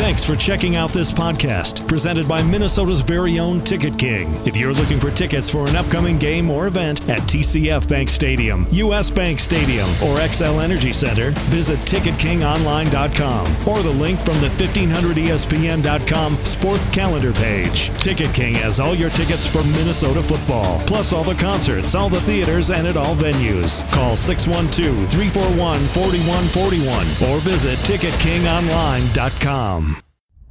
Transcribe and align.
Thanks 0.00 0.24
for 0.24 0.34
checking 0.34 0.76
out 0.76 0.94
this 0.94 1.12
podcast 1.12 1.86
presented 1.86 2.26
by 2.26 2.42
Minnesota's 2.42 3.00
very 3.00 3.38
own 3.38 3.60
Ticket 3.60 3.98
King. 3.98 4.32
If 4.46 4.56
you're 4.56 4.72
looking 4.72 4.98
for 4.98 5.10
tickets 5.10 5.50
for 5.50 5.68
an 5.68 5.76
upcoming 5.76 6.18
game 6.18 6.50
or 6.50 6.68
event 6.68 7.06
at 7.10 7.18
TCF 7.20 7.86
Bank 7.86 8.08
Stadium, 8.08 8.66
US 8.70 9.10
Bank 9.10 9.38
Stadium, 9.38 9.90
or 10.02 10.16
Xcel 10.16 10.64
Energy 10.64 10.94
Center, 10.94 11.32
visit 11.50 11.78
TicketKingOnline.com 11.80 13.68
or 13.68 13.82
the 13.82 13.90
link 13.90 14.18
from 14.20 14.40
the 14.40 14.48
1500ESPN.com 14.48 16.36
sports 16.46 16.88
calendar 16.88 17.34
page. 17.34 17.90
Ticket 18.00 18.34
King 18.34 18.54
has 18.54 18.80
all 18.80 18.94
your 18.94 19.10
tickets 19.10 19.46
for 19.46 19.62
Minnesota 19.64 20.22
football, 20.22 20.80
plus 20.86 21.12
all 21.12 21.24
the 21.24 21.34
concerts, 21.34 21.94
all 21.94 22.08
the 22.08 22.22
theaters, 22.22 22.70
and 22.70 22.86
at 22.86 22.96
all 22.96 23.14
venues. 23.16 23.86
Call 23.92 24.16
612 24.16 25.10
341 25.10 25.86
4141 25.88 27.06
or 27.30 27.38
visit 27.40 27.78
TicketKingOnline.com. 27.80 29.89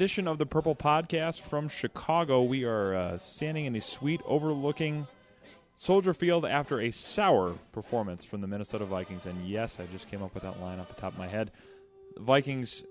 Edition 0.00 0.26
of 0.26 0.38
the 0.38 0.46
Purple 0.46 0.74
Podcast 0.74 1.42
from 1.42 1.68
Chicago. 1.68 2.42
We 2.42 2.64
are 2.64 2.94
uh, 2.94 3.18
standing 3.18 3.66
in 3.66 3.76
a 3.76 3.82
suite 3.82 4.22
overlooking 4.24 5.06
Soldier 5.76 6.14
Field 6.14 6.46
after 6.46 6.80
a 6.80 6.90
sour 6.90 7.52
performance 7.72 8.24
from 8.24 8.40
the 8.40 8.46
Minnesota 8.46 8.86
Vikings. 8.86 9.26
And 9.26 9.46
yes, 9.46 9.76
I 9.78 9.84
just 9.92 10.10
came 10.10 10.22
up 10.22 10.32
with 10.32 10.42
that 10.42 10.58
line 10.58 10.80
off 10.80 10.88
the 10.88 10.98
top 10.98 11.12
of 11.12 11.18
my 11.18 11.28
head. 11.28 11.50
The 12.14 12.22
Vikings 12.22 12.82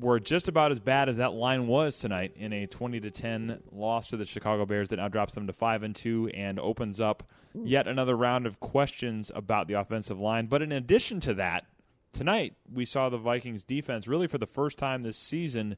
were 0.00 0.18
just 0.18 0.48
about 0.48 0.72
as 0.72 0.80
bad 0.80 1.10
as 1.10 1.18
that 1.18 1.34
line 1.34 1.66
was 1.66 1.98
tonight 1.98 2.32
in 2.36 2.54
a 2.54 2.66
20 2.66 3.00
to 3.00 3.10
10 3.10 3.60
loss 3.70 4.06
to 4.06 4.16
the 4.16 4.24
Chicago 4.24 4.64
Bears 4.64 4.88
that 4.88 4.96
now 4.96 5.08
drops 5.08 5.34
them 5.34 5.46
to 5.48 5.52
5 5.52 5.82
and 5.82 5.94
2 5.94 6.30
and 6.32 6.58
opens 6.58 7.02
up 7.02 7.22
yet 7.52 7.86
another 7.86 8.16
round 8.16 8.46
of 8.46 8.60
questions 8.60 9.30
about 9.34 9.68
the 9.68 9.74
offensive 9.74 10.18
line. 10.18 10.46
But 10.46 10.62
in 10.62 10.72
addition 10.72 11.20
to 11.20 11.34
that, 11.34 11.66
tonight 12.14 12.54
we 12.72 12.86
saw 12.86 13.10
the 13.10 13.18
Vikings 13.18 13.62
defense 13.62 14.08
really 14.08 14.26
for 14.26 14.38
the 14.38 14.46
first 14.46 14.78
time 14.78 15.02
this 15.02 15.18
season 15.18 15.76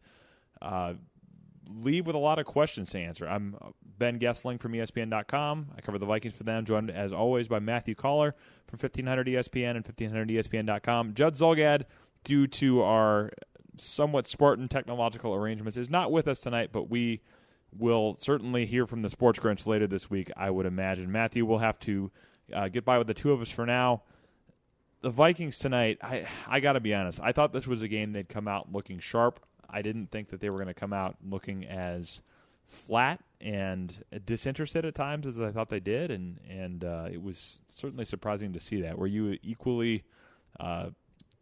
uh, 0.60 0.94
leave 1.68 2.06
with 2.06 2.16
a 2.16 2.20
lot 2.20 2.38
of 2.38 2.46
questions 2.46 2.90
to 2.90 2.98
answer. 2.98 3.28
I'm 3.28 3.56
Ben 3.98 4.18
Goessling 4.18 4.60
from 4.60 4.72
ESPN.com. 4.72 5.72
I 5.76 5.80
cover 5.80 5.98
the 5.98 6.06
Vikings 6.06 6.34
for 6.34 6.44
them, 6.44 6.64
joined 6.64 6.90
as 6.90 7.12
always 7.12 7.48
by 7.48 7.58
Matthew 7.58 7.94
Coller 7.94 8.34
from 8.66 8.78
1500 8.78 9.26
ESPN 9.26 9.76
and 9.76 9.84
1500ESPN.com. 9.84 11.14
Judd 11.14 11.34
Zulgad, 11.34 11.84
due 12.24 12.46
to 12.46 12.82
our 12.82 13.30
somewhat 13.76 14.26
Spartan 14.26 14.68
technological 14.68 15.34
arrangements, 15.34 15.76
is 15.76 15.90
not 15.90 16.10
with 16.10 16.26
us 16.28 16.40
tonight, 16.40 16.70
but 16.72 16.88
we 16.88 17.20
will 17.76 18.16
certainly 18.18 18.66
hear 18.66 18.86
from 18.86 19.02
the 19.02 19.10
Sports 19.10 19.38
Grinch 19.38 19.66
later 19.66 19.86
this 19.86 20.08
week, 20.08 20.30
I 20.36 20.50
would 20.50 20.66
imagine. 20.66 21.12
Matthew 21.12 21.44
will 21.44 21.58
have 21.58 21.78
to 21.80 22.10
uh, 22.52 22.68
get 22.68 22.84
by 22.84 22.98
with 22.98 23.06
the 23.06 23.14
two 23.14 23.32
of 23.32 23.40
us 23.42 23.50
for 23.50 23.66
now. 23.66 24.02
The 25.00 25.10
Vikings 25.10 25.58
tonight, 25.58 25.98
I 26.02 26.26
I 26.46 26.58
got 26.60 26.72
to 26.72 26.80
be 26.80 26.92
honest. 26.92 27.20
I 27.22 27.30
thought 27.30 27.52
this 27.52 27.68
was 27.68 27.82
a 27.82 27.88
game 27.88 28.12
they'd 28.12 28.28
come 28.28 28.48
out 28.48 28.72
looking 28.72 28.98
sharp. 28.98 29.38
I 29.70 29.82
didn't 29.82 30.10
think 30.10 30.28
that 30.28 30.40
they 30.40 30.50
were 30.50 30.56
going 30.56 30.68
to 30.68 30.74
come 30.74 30.92
out 30.92 31.16
looking 31.22 31.64
as 31.64 32.20
flat 32.64 33.20
and 33.40 34.04
disinterested 34.24 34.84
at 34.84 34.94
times 34.94 35.26
as 35.26 35.40
I 35.40 35.50
thought 35.50 35.68
they 35.68 35.80
did, 35.80 36.10
and 36.10 36.38
and 36.48 36.84
uh, 36.84 37.08
it 37.10 37.22
was 37.22 37.60
certainly 37.68 38.04
surprising 38.04 38.52
to 38.52 38.60
see 38.60 38.82
that. 38.82 38.98
Were 38.98 39.06
you 39.06 39.38
equally 39.42 40.04
uh, 40.58 40.90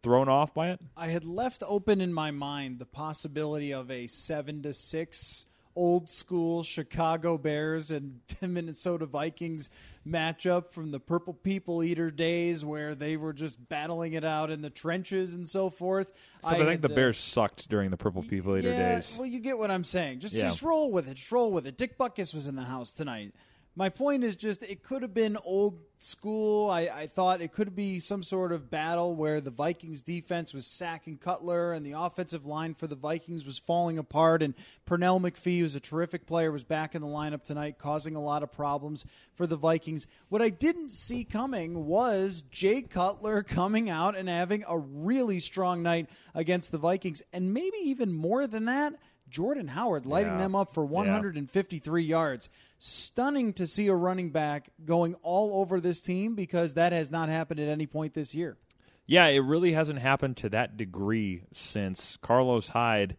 thrown 0.03 0.29
off 0.29 0.53
by 0.53 0.69
it? 0.69 0.79
I 0.95 1.07
had 1.07 1.25
left 1.25 1.63
open 1.67 2.01
in 2.01 2.13
my 2.13 2.31
mind 2.31 2.79
the 2.79 2.85
possibility 2.85 3.73
of 3.73 3.89
a 3.91 4.07
seven 4.07 4.61
to 4.63 4.73
six 4.73 5.45
old 5.77 6.09
school 6.09 6.63
Chicago 6.63 7.37
Bears 7.37 7.91
and 7.91 8.19
Minnesota 8.41 9.05
Vikings 9.05 9.69
matchup 10.05 10.71
from 10.71 10.89
the 10.89 10.99
Purple 10.99 11.33
People 11.33 11.83
Eater 11.83 12.09
days 12.09 12.65
where 12.65 12.95
they 12.95 13.15
were 13.15 13.31
just 13.31 13.69
battling 13.69 14.13
it 14.13 14.25
out 14.25 14.49
in 14.49 14.61
the 14.61 14.71
trenches 14.71 15.35
and 15.35 15.47
so 15.47 15.69
forth. 15.69 16.11
So 16.41 16.49
I, 16.49 16.55
think 16.57 16.69
had, 16.69 16.81
the 16.81 16.91
uh, 16.91 16.95
Bears 16.95 17.19
sucked 17.19 17.69
during 17.69 17.91
the 17.91 17.97
Purple 17.97 18.23
People 18.23 18.57
Eater 18.57 18.69
yeah, 18.69 18.95
days. 18.95 19.15
Well, 19.17 19.27
you 19.27 19.39
get 19.39 19.57
what 19.57 19.69
I'm 19.69 19.83
saying. 19.83 20.19
Just 20.19 20.33
Yeah. 20.33 20.43
just 20.43 20.63
roll 20.63 20.91
with 20.91 21.07
it. 21.07 21.13
Just 21.13 21.31
roll 21.31 21.51
with 21.51 21.67
it. 21.67 21.77
Dick 21.77 21.97
Butkus 21.97 22.33
was 22.33 22.47
in 22.47 22.55
the 22.55 22.63
house 22.63 22.91
tonight. 22.91 23.33
My 23.77 23.89
point 23.89 24.23
is 24.23 24.35
just 24.35 24.63
it 24.63 24.81
could 24.81 25.03
have 25.03 25.13
been 25.13 25.37
old 25.45 25.77
school. 25.99 26.67
I, 26.67 26.89
I 26.91 27.05
thought 27.05 27.41
it 27.41 27.53
could 27.53 27.75
be 27.75 27.99
some 27.99 28.23
sort 28.23 28.51
of 28.51 28.71
battle 28.71 29.13
where 29.13 29.39
the 29.39 29.51
Vikings 29.51 30.01
defense 30.01 30.51
was 30.51 30.65
sacking 30.65 31.19
Cutler 31.19 31.73
and 31.73 31.85
the 31.85 31.91
offensive 31.91 32.47
line 32.47 32.73
for 32.73 32.87
the 32.87 32.95
Vikings 32.95 33.45
was 33.45 33.59
falling 33.59 33.99
apart 33.99 34.41
and 34.41 34.55
Pernell 34.89 35.21
McPhee, 35.21 35.59
who's 35.59 35.75
a 35.75 35.79
terrific 35.79 36.25
player, 36.25 36.51
was 36.51 36.63
back 36.63 36.95
in 36.95 37.03
the 37.03 37.07
lineup 37.07 37.43
tonight, 37.43 37.77
causing 37.77 38.15
a 38.15 38.19
lot 38.19 38.41
of 38.41 38.51
problems 38.51 39.05
for 39.35 39.45
the 39.45 39.55
Vikings. 39.55 40.07
What 40.29 40.41
I 40.41 40.49
didn't 40.49 40.89
see 40.89 41.23
coming 41.23 41.85
was 41.85 42.41
Jay 42.49 42.81
Cutler 42.81 43.43
coming 43.47 43.91
out 43.91 44.17
and 44.17 44.27
having 44.27 44.65
a 44.67 44.75
really 44.75 45.39
strong 45.39 45.83
night 45.83 46.09
against 46.33 46.71
the 46.71 46.79
Vikings, 46.79 47.21
and 47.31 47.53
maybe 47.53 47.77
even 47.83 48.11
more 48.11 48.47
than 48.47 48.65
that. 48.65 48.95
Jordan 49.29 49.67
Howard 49.67 50.05
lighting 50.05 50.33
Yeah. 50.33 50.37
them 50.39 50.55
up 50.55 50.73
for 50.73 50.85
153 50.85 52.03
yards. 52.03 52.49
Stunning 52.79 53.53
to 53.53 53.65
see 53.67 53.87
a 53.87 53.95
running 53.95 54.29
back 54.31 54.69
going 54.85 55.15
all 55.23 55.59
over 55.61 55.79
this 55.81 56.01
team 56.01 56.35
because 56.35 56.75
that 56.75 56.93
has 56.93 57.09
not 57.11 57.29
happened 57.29 57.59
at 57.59 57.67
any 57.67 57.87
point 57.87 58.13
this 58.13 58.35
year. 58.35 58.57
Yeah, 59.05 59.27
it 59.27 59.39
really 59.39 59.71
hasn't 59.71 59.99
happened 59.99 60.37
to 60.37 60.49
that 60.49 60.75
degree 60.77 61.43
since 61.53 62.17
Carlos 62.17 62.69
Hyde 62.69 63.15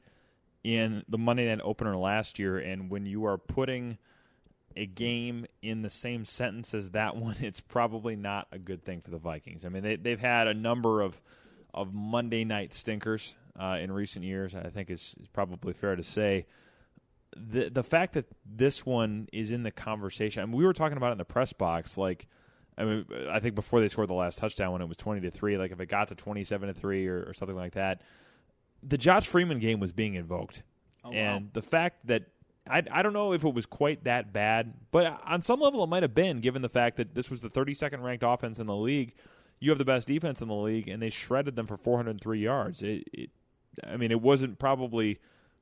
in 0.62 1.02
the 1.08 1.18
Monday 1.18 1.46
Night 1.46 1.60
Opener 1.64 1.96
last 1.96 2.38
year. 2.38 2.58
And 2.58 2.90
when 2.90 3.06
you 3.06 3.24
are 3.24 3.38
putting 3.38 3.96
a 4.76 4.86
game 4.86 5.46
in 5.62 5.82
the 5.82 5.90
same 5.90 6.24
sentence 6.24 6.74
as 6.74 6.90
that 6.90 7.16
one, 7.16 7.36
it's 7.40 7.60
probably 7.60 8.16
not 8.16 8.46
a 8.52 8.58
good 8.58 8.84
thing 8.84 9.00
for 9.00 9.10
the 9.10 9.18
Vikings. 9.18 9.64
I 9.64 9.70
mean, 9.70 9.82
they, 9.82 9.96
they've 9.96 10.20
had 10.20 10.46
a 10.46 10.54
number 10.54 11.00
of 11.02 11.20
of 11.74 11.92
Monday 11.92 12.44
night 12.44 12.72
stinkers 12.72 13.34
uh, 13.58 13.78
in 13.80 13.90
recent 13.92 14.24
years. 14.24 14.54
I 14.54 14.68
think 14.70 14.90
is, 14.90 15.14
is 15.20 15.28
probably 15.28 15.72
fair 15.72 15.96
to 15.96 16.02
say. 16.02 16.46
The 17.36 17.68
the 17.68 17.82
fact 17.82 18.14
that 18.14 18.26
this 18.44 18.86
one 18.86 19.28
is 19.32 19.50
in 19.50 19.62
the 19.62 19.70
conversation. 19.70 20.42
I 20.42 20.46
mean, 20.46 20.56
we 20.56 20.64
were 20.64 20.72
talking 20.72 20.96
about 20.96 21.08
it 21.08 21.12
in 21.12 21.18
the 21.18 21.24
press 21.24 21.52
box, 21.52 21.98
like. 21.98 22.26
I 22.76 22.84
mean, 22.84 23.06
I 23.28 23.40
think 23.40 23.56
before 23.56 23.80
they 23.80 23.88
scored 23.88 24.08
the 24.08 24.14
last 24.14 24.38
touchdown 24.38 24.70
when 24.70 24.80
it 24.80 24.86
was 24.88 24.96
twenty 24.96 25.20
to 25.22 25.32
three, 25.32 25.58
like 25.58 25.72
if 25.72 25.80
it 25.80 25.86
got 25.86 26.06
to 26.08 26.14
twenty 26.14 26.44
seven 26.44 26.68
to 26.68 26.74
three 26.74 27.08
or, 27.08 27.24
or 27.24 27.34
something 27.34 27.56
like 27.56 27.72
that, 27.72 28.02
the 28.84 28.96
Josh 28.96 29.26
Freeman 29.26 29.58
game 29.58 29.80
was 29.80 29.90
being 29.90 30.14
invoked, 30.14 30.62
and 31.12 31.52
the 31.54 31.62
fact 31.62 32.06
that 32.06 32.26
I 32.70 32.84
I 32.88 33.02
don't 33.02 33.12
know 33.12 33.32
if 33.32 33.42
it 33.42 33.52
was 33.52 33.66
quite 33.66 34.04
that 34.04 34.32
bad, 34.32 34.74
but 34.92 35.20
on 35.26 35.42
some 35.42 35.58
level 35.58 35.82
it 35.82 35.88
might 35.88 36.04
have 36.04 36.14
been, 36.14 36.38
given 36.38 36.62
the 36.62 36.68
fact 36.68 36.98
that 36.98 37.16
this 37.16 37.30
was 37.30 37.42
the 37.42 37.48
thirty 37.48 37.74
second 37.74 38.02
ranked 38.02 38.22
offense 38.24 38.60
in 38.60 38.68
the 38.68 38.76
league. 38.76 39.14
You 39.58 39.70
have 39.70 39.78
the 39.78 39.84
best 39.84 40.06
defense 40.06 40.40
in 40.40 40.46
the 40.46 40.54
league, 40.54 40.86
and 40.86 41.02
they 41.02 41.10
shredded 41.10 41.56
them 41.56 41.66
for 41.66 41.76
four 41.76 41.96
hundred 41.96 42.20
three 42.20 42.40
yards. 42.40 42.80
It, 42.80 43.08
it, 43.12 43.30
I 43.86 43.96
mean, 43.96 44.10
it 44.10 44.20
wasn't 44.20 44.58
probably 44.58 45.18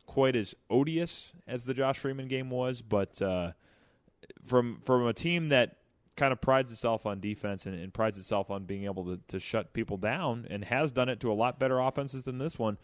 quite 0.07 0.37
as 0.37 0.55
odious 0.71 1.33
as 1.47 1.65
the 1.65 1.75
Josh 1.75 1.99
Freeman 1.99 2.29
game 2.29 2.51
was, 2.51 2.83
but 2.83 3.21
uh, 3.21 3.53
from 4.43 4.81
from 4.85 5.07
a 5.07 5.13
team 5.13 5.49
that 5.51 5.77
kind 6.17 6.33
of 6.33 6.41
prides 6.41 6.73
itself 6.73 7.05
on 7.05 7.21
defense 7.21 7.67
and, 7.67 7.79
and 7.79 7.93
prides 7.93 8.17
itself 8.17 8.51
on 8.51 8.65
being 8.65 8.85
able 8.85 9.05
to, 9.05 9.21
to 9.29 9.39
shut 9.39 9.73
people 9.75 9.99
down 9.99 10.47
and 10.49 10.65
has 10.65 10.91
done 10.91 11.09
it 11.11 11.21
to 11.21 11.31
a 11.31 11.35
lot 11.35 11.59
better 11.59 11.79
offenses 11.79 12.23
than 12.23 12.39
this 12.39 12.59
one. 12.59 12.79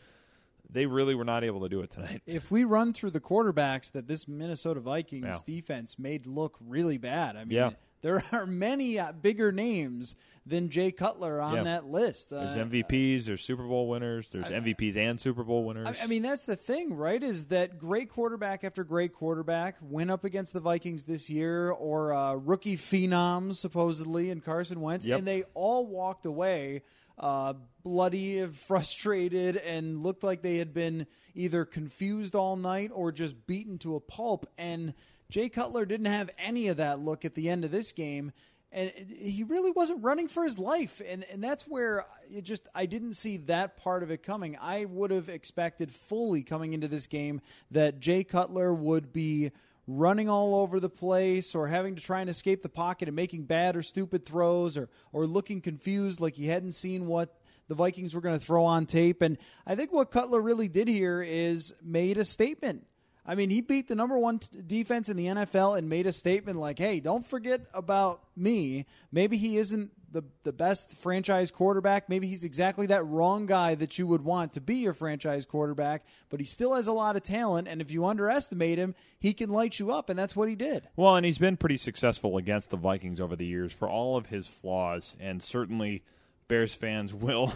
They 0.69 0.85
really 0.87 1.15
were 1.15 1.25
not 1.25 1.43
able 1.43 1.61
to 1.63 1.69
do 1.69 1.81
it 1.81 1.91
tonight. 1.91 2.23
If 2.27 2.51
we 2.51 2.65
run 2.65 2.93
through 2.93 3.11
the 3.13 3.21
quarterbacks 3.21 3.93
that 3.93 4.07
this 4.07 4.29
Minnesota 4.29 4.81
Vikings 4.81 5.25
Yeah. 5.27 5.39
defense 5.45 5.99
made 5.99 6.27
look 6.27 6.57
really 6.61 6.99
bad, 6.99 7.37
I 7.37 7.45
mean, 7.45 7.57
Yeah. 7.57 7.71
There 8.03 8.23
are 8.33 8.47
many 8.47 8.99
uh, 8.99 9.13
bigger 9.13 9.51
names 9.53 10.15
than 10.45 10.69
Jay 10.69 10.91
Cutler 10.91 11.41
on 11.41 11.55
Yeah. 11.55 11.63
that 11.63 11.87
list. 11.87 12.31
There's 12.31 12.57
Uh, 12.57 12.65
MVPs, 12.65 13.27
there's 13.27 13.43
Super 13.43 13.63
Bowl 13.63 13.89
winners, 13.89 14.31
there's 14.31 14.51
MVPs 14.51 14.97
and 14.97 15.19
Super 15.19 15.45
Bowl 15.45 15.65
winners. 15.65 15.87
I, 16.01 16.05
I 16.05 16.07
mean, 16.09 16.23
that's 16.23 16.45
the 16.47 16.57
thing, 16.57 16.95
right? 16.95 17.23
Is 17.23 17.47
that 17.47 17.79
great 17.79 18.11
quarterback 18.11 18.65
after 18.65 18.83
great 18.85 19.13
quarterback 19.13 19.77
went 19.81 20.11
up 20.11 20.25
against 20.25 20.53
the 20.53 20.61
Vikings 20.61 21.05
this 21.05 21.31
year, 21.31 21.71
or 21.71 22.13
uh, 22.13 22.35
rookie 22.35 22.77
phenoms 22.77 23.55
supposedly, 23.57 24.31
and 24.31 24.45
Carson 24.45 24.81
Wentz, 24.81 25.07
Yep. 25.07 25.19
and 25.21 25.27
they 25.29 25.45
all 25.55 25.87
walked 25.87 26.27
away 26.27 26.83
uh, 27.19 27.53
bloody, 27.85 28.41
and 28.41 28.55
frustrated, 28.97 29.57
and 29.59 30.03
looked 30.03 30.25
like 30.25 30.43
they 30.43 30.57
had 30.57 30.73
been 30.75 31.07
either 31.35 31.65
confused 31.65 32.35
all 32.35 32.57
night 32.57 32.91
or 32.93 33.13
just 33.13 33.47
beaten 33.47 33.79
to 33.79 33.95
a 33.95 34.01
pulp. 34.01 34.47
And 34.59 34.93
Jay 35.33 35.49
Cutler 35.49 35.87
didn't 35.87 36.07
have 36.07 36.29
any 36.39 36.69
of 36.69 36.77
that 36.77 37.01
look 37.01 37.25
at 37.25 37.35
the 37.35 37.49
end 37.49 37.65
of 37.65 37.71
this 37.71 37.93
game 37.93 38.33
and 38.71 38.91
he 38.91 39.45
really 39.45 39.71
wasn't 39.71 40.05
running 40.05 40.29
for 40.29 40.45
his 40.45 40.59
life 40.59 41.01
and 41.09 41.25
and 41.33 41.43
that's 41.43 41.65
where 41.65 42.05
it 42.31 42.43
just 42.43 42.69
I 42.75 42.85
didn't 42.85 43.15
see 43.15 43.39
that 43.39 43.79
part 43.79 44.03
of 44.03 44.11
it 44.11 44.23
coming. 44.23 44.59
I 44.61 44.85
would 44.85 45.11
have 45.11 45.31
expected 45.31 45.91
fully 45.91 46.43
coming 46.43 46.75
into 46.75 46.87
this 46.87 47.07
game 47.07 47.41
that 47.71 47.99
Jay 47.99 48.25
Cutler 48.25 48.75
would 48.75 49.11
be 49.11 49.53
running 49.87 50.29
all 50.29 50.55
over 50.55 50.79
the 50.79 50.91
place 50.91 51.55
or 51.55 51.67
having 51.67 51.95
to 51.97 52.03
try 52.03 52.21
and 52.21 52.29
escape 52.29 52.63
the 52.63 52.69
pocket 52.69 53.09
and 53.09 53.17
making 53.17 53.45
bad 53.45 53.75
or 53.75 53.81
stupid 53.81 54.27
throws 54.27 54.77
or 54.77 54.91
or 55.13 55.27
looking 55.27 55.63
confused 55.63 56.21
like 56.21 56.37
he 56.37 56.47
hadn't 56.47 56.73
seen 56.73 57.07
what 57.07 57.41
the 57.69 57.75
Vikings 57.75 58.15
were 58.15 58.21
going 58.21 58.39
to 58.39 58.45
throw 58.45 58.67
on 58.67 58.85
tape 58.85 59.23
and 59.23 59.39
I 59.67 59.77
think 59.77 59.93
what 59.93 60.11
Cutler 60.11 60.43
really 60.43 60.69
did 60.69 60.89
here 60.89 61.23
is 61.23 61.75
made 61.83 62.19
a 62.19 62.25
statement. 62.27 62.85
I 63.25 63.37
mean, 63.37 63.51
he 63.51 63.61
beat 63.61 63.87
the 63.87 63.95
number 63.95 64.19
one 64.19 64.41
t- 64.41 64.61
defense 64.67 65.09
in 65.09 65.17
the 65.17 65.27
NFL 65.27 65.79
and 65.79 65.89
made 65.89 66.07
a 66.07 66.13
statement 66.13 66.59
like, 66.59 66.79
"Hey, 66.79 66.99
don't 66.99 67.25
forget 67.25 67.67
about 67.73 68.25
me." 68.35 68.87
Maybe 69.13 69.37
he 69.37 69.59
isn't 69.59 69.93
the 70.13 70.25
the 70.43 70.53
best 70.53 70.97
franchise 70.97 71.53
quarterback. 71.53 72.09
Maybe 72.09 72.27
he's 72.27 72.43
exactly 72.43 72.87
that 72.87 73.07
wrong 73.07 73.47
guy 73.47 73.77
that 73.77 73.97
you 73.97 74.09
would 74.09 74.23
want 74.23 74.55
to 74.55 74.61
be 74.61 74.77
your 74.77 74.93
franchise 74.93 75.47
quarterback. 75.47 76.05
But 76.31 76.41
he 76.41 76.45
still 76.45 76.75
has 76.75 76.89
a 76.89 76.93
lot 76.93 77.15
of 77.15 77.23
talent, 77.23 77.69
and 77.69 77.81
if 77.81 77.93
you 77.93 78.05
underestimate 78.07 78.79
him, 78.79 78.95
he 79.21 79.35
can 79.35 79.51
light 79.51 79.79
you 79.79 79.93
up, 79.93 80.11
and 80.11 80.19
that's 80.19 80.35
what 80.35 80.49
he 80.49 80.57
did. 80.57 80.89
Well, 80.97 81.15
and 81.15 81.25
he's 81.25 81.39
been 81.39 81.57
pretty 81.57 81.77
successful 81.77 82.37
against 82.37 82.71
the 82.71 82.77
Vikings 82.77 83.21
over 83.21 83.37
the 83.37 83.47
years 83.47 83.73
for 83.73 83.89
all 83.89 84.17
of 84.17 84.27
his 84.27 84.49
flaws, 84.49 85.15
and 85.21 85.41
certainly 85.41 86.03
Bears 86.49 86.75
fans 86.75 87.15
will 87.15 87.55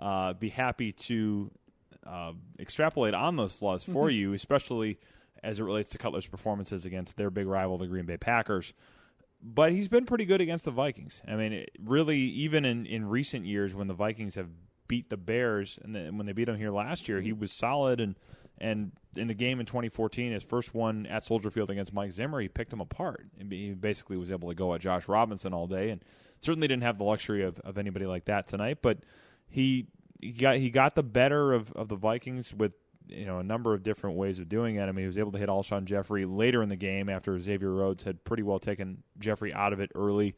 uh, 0.00 0.32
be 0.32 0.48
happy 0.48 0.92
to 0.92 1.50
uh, 2.06 2.32
extrapolate 2.58 3.14
on 3.14 3.36
those 3.36 3.52
flaws 3.52 3.84
for 3.84 4.10
you, 4.10 4.32
especially 4.32 4.98
as 5.42 5.58
it 5.58 5.64
relates 5.64 5.90
to 5.90 5.98
Cutler's 5.98 6.26
performances 6.26 6.84
against 6.84 7.16
their 7.16 7.30
big 7.30 7.46
rival, 7.46 7.78
the 7.78 7.86
Green 7.86 8.06
Bay 8.06 8.16
Packers. 8.16 8.72
But 9.42 9.72
he's 9.72 9.88
been 9.88 10.06
pretty 10.06 10.24
good 10.24 10.40
against 10.40 10.64
the 10.64 10.70
Vikings. 10.70 11.20
I 11.26 11.34
mean, 11.34 11.52
it, 11.52 11.70
really, 11.84 12.18
even 12.18 12.64
in, 12.64 12.86
in 12.86 13.08
recent 13.08 13.44
years 13.44 13.74
when 13.74 13.88
the 13.88 13.94
Vikings 13.94 14.36
have 14.36 14.48
beat 14.86 15.08
the 15.08 15.16
Bears, 15.16 15.78
and 15.82 15.96
then 15.96 16.16
when 16.16 16.26
they 16.26 16.32
beat 16.32 16.44
them 16.44 16.56
here 16.56 16.70
last 16.70 17.08
year, 17.08 17.20
he 17.20 17.32
was 17.32 17.50
solid. 17.50 18.00
And 18.00 18.14
and 18.58 18.92
in 19.16 19.26
the 19.26 19.34
game 19.34 19.58
in 19.58 19.66
2014, 19.66 20.32
his 20.32 20.44
first 20.44 20.74
one 20.74 21.06
at 21.06 21.24
Soldier 21.24 21.50
Field 21.50 21.70
against 21.70 21.92
Mike 21.92 22.12
Zimmer, 22.12 22.40
he 22.40 22.48
picked 22.48 22.72
him 22.72 22.80
apart. 22.80 23.26
He 23.50 23.72
basically 23.72 24.16
was 24.16 24.30
able 24.30 24.48
to 24.50 24.54
go 24.54 24.74
at 24.74 24.80
Josh 24.80 25.08
Robinson 25.08 25.52
all 25.52 25.66
day, 25.66 25.90
and 25.90 26.04
certainly 26.38 26.68
didn't 26.68 26.84
have 26.84 26.98
the 26.98 27.04
luxury 27.04 27.42
of, 27.42 27.58
of 27.60 27.78
anybody 27.78 28.06
like 28.06 28.26
that 28.26 28.46
tonight. 28.46 28.78
But 28.80 28.98
he 29.48 29.86
he 30.22 30.30
got 30.30 30.56
he 30.56 30.70
got 30.70 30.94
the 30.94 31.02
better 31.02 31.52
of, 31.52 31.72
of 31.72 31.88
the 31.88 31.96
Vikings 31.96 32.54
with 32.54 32.72
you 33.08 33.26
know 33.26 33.40
a 33.40 33.42
number 33.42 33.74
of 33.74 33.82
different 33.82 34.16
ways 34.16 34.38
of 34.38 34.48
doing 34.48 34.76
it. 34.76 34.84
I 34.84 34.86
mean, 34.86 35.02
he 35.02 35.06
was 35.06 35.18
able 35.18 35.32
to 35.32 35.38
hit 35.38 35.48
Alshon 35.48 35.84
Jeffery 35.84 36.24
later 36.24 36.62
in 36.62 36.68
the 36.68 36.76
game 36.76 37.08
after 37.08 37.38
Xavier 37.38 37.70
Rhodes 37.70 38.04
had 38.04 38.24
pretty 38.24 38.44
well 38.44 38.60
taken 38.60 39.02
Jeffery 39.18 39.52
out 39.52 39.72
of 39.72 39.80
it 39.80 39.90
early. 39.94 40.34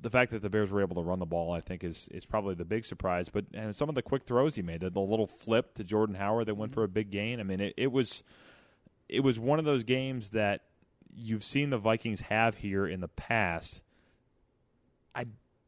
The 0.00 0.10
fact 0.10 0.30
that 0.32 0.42
the 0.42 0.50
Bears 0.50 0.70
were 0.70 0.82
able 0.82 0.96
to 0.96 1.02
run 1.02 1.18
the 1.18 1.26
ball, 1.26 1.52
I 1.52 1.60
think, 1.60 1.84
is 1.84 2.08
is 2.10 2.24
probably 2.24 2.54
the 2.54 2.64
big 2.64 2.84
surprise. 2.84 3.28
But 3.28 3.44
and 3.52 3.76
some 3.76 3.88
of 3.88 3.94
the 3.94 4.02
quick 4.02 4.24
throws 4.24 4.54
he 4.54 4.62
made, 4.62 4.80
the, 4.80 4.90
the 4.90 5.00
little 5.00 5.26
flip 5.26 5.74
to 5.74 5.84
Jordan 5.84 6.16
Howard 6.16 6.46
that 6.46 6.54
went 6.54 6.72
mm-hmm. 6.72 6.80
for 6.80 6.84
a 6.84 6.88
big 6.88 7.10
gain. 7.10 7.38
I 7.38 7.42
mean, 7.42 7.60
it, 7.60 7.74
it 7.76 7.92
was 7.92 8.22
it 9.08 9.20
was 9.20 9.38
one 9.38 9.58
of 9.58 9.64
those 9.66 9.84
games 9.84 10.30
that 10.30 10.62
you've 11.14 11.44
seen 11.44 11.70
the 11.70 11.78
Vikings 11.78 12.20
have 12.22 12.56
here 12.56 12.86
in 12.86 13.00
the 13.00 13.08
past. 13.08 13.82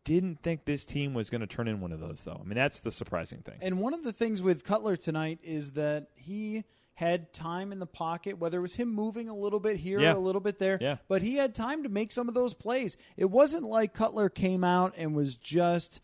Didn't 0.08 0.42
think 0.42 0.64
this 0.64 0.86
team 0.86 1.12
was 1.12 1.28
going 1.28 1.42
to 1.42 1.46
turn 1.46 1.68
in 1.68 1.80
one 1.82 1.92
of 1.92 2.00
those, 2.00 2.22
though. 2.22 2.40
I 2.40 2.44
mean, 2.46 2.54
that's 2.56 2.80
the 2.80 2.90
surprising 2.90 3.40
thing. 3.40 3.56
And 3.60 3.78
one 3.78 3.92
of 3.92 4.02
the 4.02 4.12
things 4.12 4.40
with 4.40 4.64
Cutler 4.64 4.96
tonight 4.96 5.38
is 5.42 5.72
that 5.72 6.08
he 6.16 6.64
had 6.94 7.32
time 7.34 7.72
in 7.72 7.78
the 7.78 7.86
pocket, 7.86 8.38
whether 8.38 8.56
it 8.58 8.62
was 8.62 8.74
him 8.74 8.88
moving 8.88 9.28
a 9.28 9.34
little 9.36 9.60
bit 9.60 9.76
here 9.76 10.00
Yeah. 10.00 10.12
or 10.12 10.16
a 10.16 10.20
little 10.20 10.40
bit 10.40 10.58
there, 10.58 10.78
Yeah. 10.80 10.96
but 11.08 11.20
he 11.20 11.36
had 11.36 11.54
time 11.54 11.82
to 11.82 11.90
make 11.90 12.10
some 12.10 12.26
of 12.26 12.34
those 12.34 12.54
plays. 12.54 12.96
It 13.18 13.26
wasn't 13.30 13.64
like 13.64 13.92
Cutler 13.92 14.30
came 14.30 14.64
out 14.64 14.94
and 14.96 15.14
was 15.14 15.34
just 15.36 16.00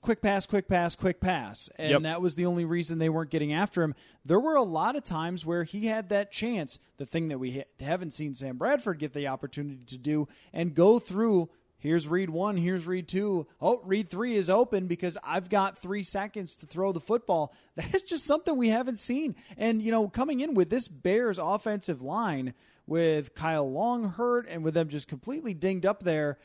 quick 0.00 0.22
pass, 0.22 0.46
quick 0.46 0.66
pass, 0.66 0.96
quick 0.96 1.20
pass. 1.20 1.68
And 1.76 1.90
Yep. 1.90 2.02
that 2.02 2.22
was 2.22 2.34
the 2.34 2.46
only 2.46 2.64
reason 2.64 2.98
they 2.98 3.08
weren't 3.10 3.30
getting 3.30 3.52
after 3.52 3.82
him. 3.82 3.94
There 4.24 4.40
were 4.40 4.54
a 4.56 4.62
lot 4.62 4.96
of 4.96 5.04
times 5.04 5.44
where 5.44 5.64
he 5.64 5.86
had 5.86 6.08
that 6.08 6.32
chance, 6.32 6.78
the 6.96 7.06
thing 7.06 7.28
that 7.28 7.38
we 7.38 7.58
ha- 7.58 7.64
haven't 7.78 8.12
seen 8.12 8.34
Sam 8.34 8.56
Bradford 8.56 8.98
get 8.98 9.12
the 9.12 9.28
opportunity 9.28 9.84
to 9.84 9.98
do, 9.98 10.28
and 10.52 10.74
go 10.74 10.98
through. 10.98 11.50
Here's 11.82 12.06
read 12.06 12.30
one, 12.30 12.56
here's 12.56 12.86
read 12.86 13.08
two. 13.08 13.48
Oh, 13.60 13.80
read 13.82 14.08
three 14.08 14.36
is 14.36 14.48
open 14.48 14.86
because 14.86 15.18
I've 15.24 15.50
got 15.50 15.76
three 15.76 16.04
seconds 16.04 16.54
to 16.58 16.66
throw 16.66 16.92
the 16.92 17.00
football. 17.00 17.52
That's 17.74 18.04
just 18.04 18.24
something 18.24 18.56
we 18.56 18.68
haven't 18.68 19.00
seen. 19.00 19.34
And, 19.56 19.82
you 19.82 19.90
know, 19.90 20.08
coming 20.08 20.38
in 20.38 20.54
with 20.54 20.70
this 20.70 20.86
Bears 20.86 21.40
offensive 21.40 22.00
line 22.00 22.54
with 22.86 23.34
Kyle 23.34 23.68
Long 23.68 24.10
hurt 24.10 24.46
and 24.48 24.62
with 24.62 24.74
them 24.74 24.86
just 24.86 25.08
completely 25.08 25.54
dinged 25.54 25.84
up 25.84 26.04
there, 26.04 26.38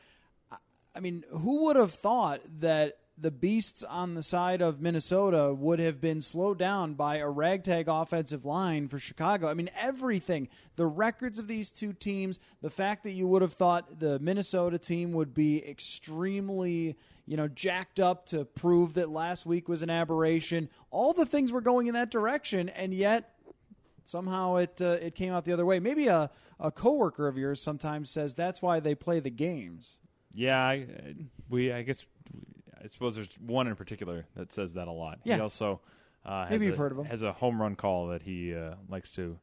I 0.95 1.01
mean, 1.01 1.23
who 1.29 1.65
would 1.65 1.75
have 1.75 1.93
thought 1.93 2.41
that 2.61 2.97
the 3.19 3.31
beasts 3.31 3.83
on 3.83 4.13
the 4.13 4.21
side 4.21 4.61
of 4.61 4.79
Minnesota 4.79 5.53
would 5.53 5.79
have 5.79 5.99
been 5.99 6.21
slowed 6.21 6.59
down 6.59 6.93
by 6.93 7.17
a 7.17 7.29
ragtag 7.29 7.87
offensive 7.87 8.45
line 8.45 8.87
for 8.87 8.99
Chicago? 8.99 9.47
I 9.47 9.53
mean, 9.53 9.69
everything. 9.79 10.49
The 10.75 10.85
records 10.85 11.39
of 11.39 11.47
these 11.47 11.71
two 11.71 11.93
teams, 11.93 12.39
the 12.61 12.69
fact 12.69 13.03
that 13.03 13.11
you 13.11 13.27
would 13.27 13.41
have 13.41 13.53
thought 13.53 13.99
the 13.99 14.19
Minnesota 14.19 14.77
team 14.77 15.13
would 15.13 15.33
be 15.33 15.67
extremely, 15.67 16.95
you 17.25 17.37
know, 17.37 17.47
jacked 17.47 17.99
up 17.99 18.27
to 18.27 18.45
prove 18.45 18.93
that 18.95 19.09
last 19.09 19.45
week 19.45 19.67
was 19.67 19.81
an 19.81 19.89
aberration. 19.89 20.69
All 20.91 21.13
the 21.13 21.25
things 21.25 21.51
were 21.51 21.61
going 21.61 21.87
in 21.87 21.95
that 21.95 22.11
direction, 22.11 22.69
and 22.69 22.93
yet 22.93 23.33
somehow 24.03 24.57
it 24.57 24.81
uh, 24.81 24.97
it 25.01 25.15
came 25.15 25.33
out 25.33 25.45
the 25.45 25.53
other 25.53 25.65
way. 25.65 25.79
Maybe 25.79 26.07
a 26.07 26.29
a 26.59 26.71
coworker 26.71 27.27
of 27.27 27.37
yours 27.37 27.61
sometimes 27.61 28.09
says 28.09 28.35
that's 28.35 28.61
why 28.61 28.79
they 28.79 28.95
play 28.95 29.19
the 29.19 29.29
games. 29.29 29.97
Yeah, 30.33 30.59
I, 30.59 30.87
we. 31.49 31.71
I 31.71 31.81
guess 31.81 32.05
I 32.87 32.89
suppose 32.89 33.15
there's 33.15 33.37
one 33.39 33.67
in 33.67 33.75
particular 33.75 34.25
that 34.37 34.51
says 34.53 34.75
that 34.75 34.87
a 34.87 34.91
lot. 34.91 35.19
He 35.25 35.31
Yeah. 35.31 35.39
also 35.39 35.81
uh, 36.25 36.43
has 36.43 36.51
Maybe 36.51 36.65
a, 36.65 36.69
you've 36.69 36.77
heard 36.77 36.93
of 36.93 36.99
him. 36.99 37.05
Has 37.05 37.21
a 37.21 37.33
home 37.33 37.61
run 37.61 37.75
call 37.75 38.07
that 38.07 38.21
he 38.23 38.55
uh, 38.55 38.75
likes 38.87 39.11
to 39.11 39.37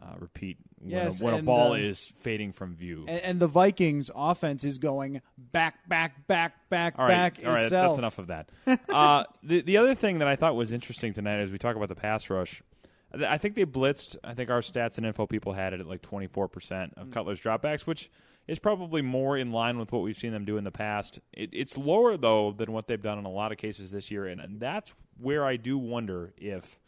uh, 0.00 0.14
repeat 0.18 0.56
when, 0.80 0.90
Yes, 0.90 1.20
a, 1.20 1.24
when 1.24 1.34
a 1.34 1.36
and, 1.38 1.46
ball 1.46 1.72
uh, 1.74 1.76
is 1.76 2.04
fading 2.18 2.52
from 2.52 2.74
view. 2.74 3.04
And, 3.06 3.20
and 3.20 3.40
the 3.40 3.46
Vikings 3.46 4.10
offense 4.16 4.64
is 4.64 4.78
going 4.78 5.20
back, 5.38 5.88
back, 5.88 6.26
back, 6.26 6.68
back, 6.70 6.98
all 6.98 7.04
right, 7.04 7.34
back 7.34 7.46
all 7.46 7.52
right, 7.52 7.62
itself. 7.64 7.90
that's 7.92 7.98
enough 7.98 8.18
of 8.18 8.26
that. 8.26 8.48
uh, 8.92 9.24
the 9.44 9.60
the 9.60 9.76
other 9.76 9.94
thing 9.94 10.18
that 10.18 10.26
I 10.26 10.34
thought 10.34 10.56
was 10.56 10.72
interesting 10.72 11.12
tonight 11.12 11.38
as 11.38 11.52
we 11.52 11.58
talk 11.58 11.76
about 11.76 11.88
the 11.88 11.94
pass 11.94 12.28
rush, 12.30 12.62
I 13.14 13.38
think 13.38 13.54
they 13.54 13.66
blitzed. 13.66 14.16
I 14.24 14.34
think 14.34 14.48
our 14.50 14.60
stats 14.60 14.96
and 14.96 15.04
info 15.06 15.26
people 15.26 15.52
had 15.52 15.72
it 15.72 15.80
at 15.80 15.86
like 15.86 16.02
twenty 16.02 16.26
four 16.26 16.48
percent 16.48 16.94
Mm. 16.96 17.02
of 17.02 17.10
Cutler's 17.10 17.40
dropbacks, 17.40 17.86
which 17.86 18.10
is 18.48 18.58
probably 18.58 19.02
more 19.02 19.36
in 19.36 19.52
line 19.52 19.78
with 19.78 19.92
what 19.92 20.02
we've 20.02 20.16
seen 20.16 20.32
them 20.32 20.44
do 20.44 20.56
in 20.56 20.64
the 20.64 20.70
past. 20.72 21.20
It, 21.32 21.50
it's 21.52 21.76
lower 21.76 22.16
though 22.16 22.52
than 22.52 22.72
what 22.72 22.86
they've 22.88 23.00
done 23.02 23.18
in 23.18 23.24
a 23.24 23.30
lot 23.30 23.52
of 23.52 23.58
cases 23.58 23.90
this 23.90 24.10
year, 24.10 24.26
and, 24.26 24.40
and 24.40 24.58
that's 24.60 24.94
where 25.18 25.44
I 25.44 25.56
do 25.56 25.78
wonder 25.78 26.32
if 26.38 26.78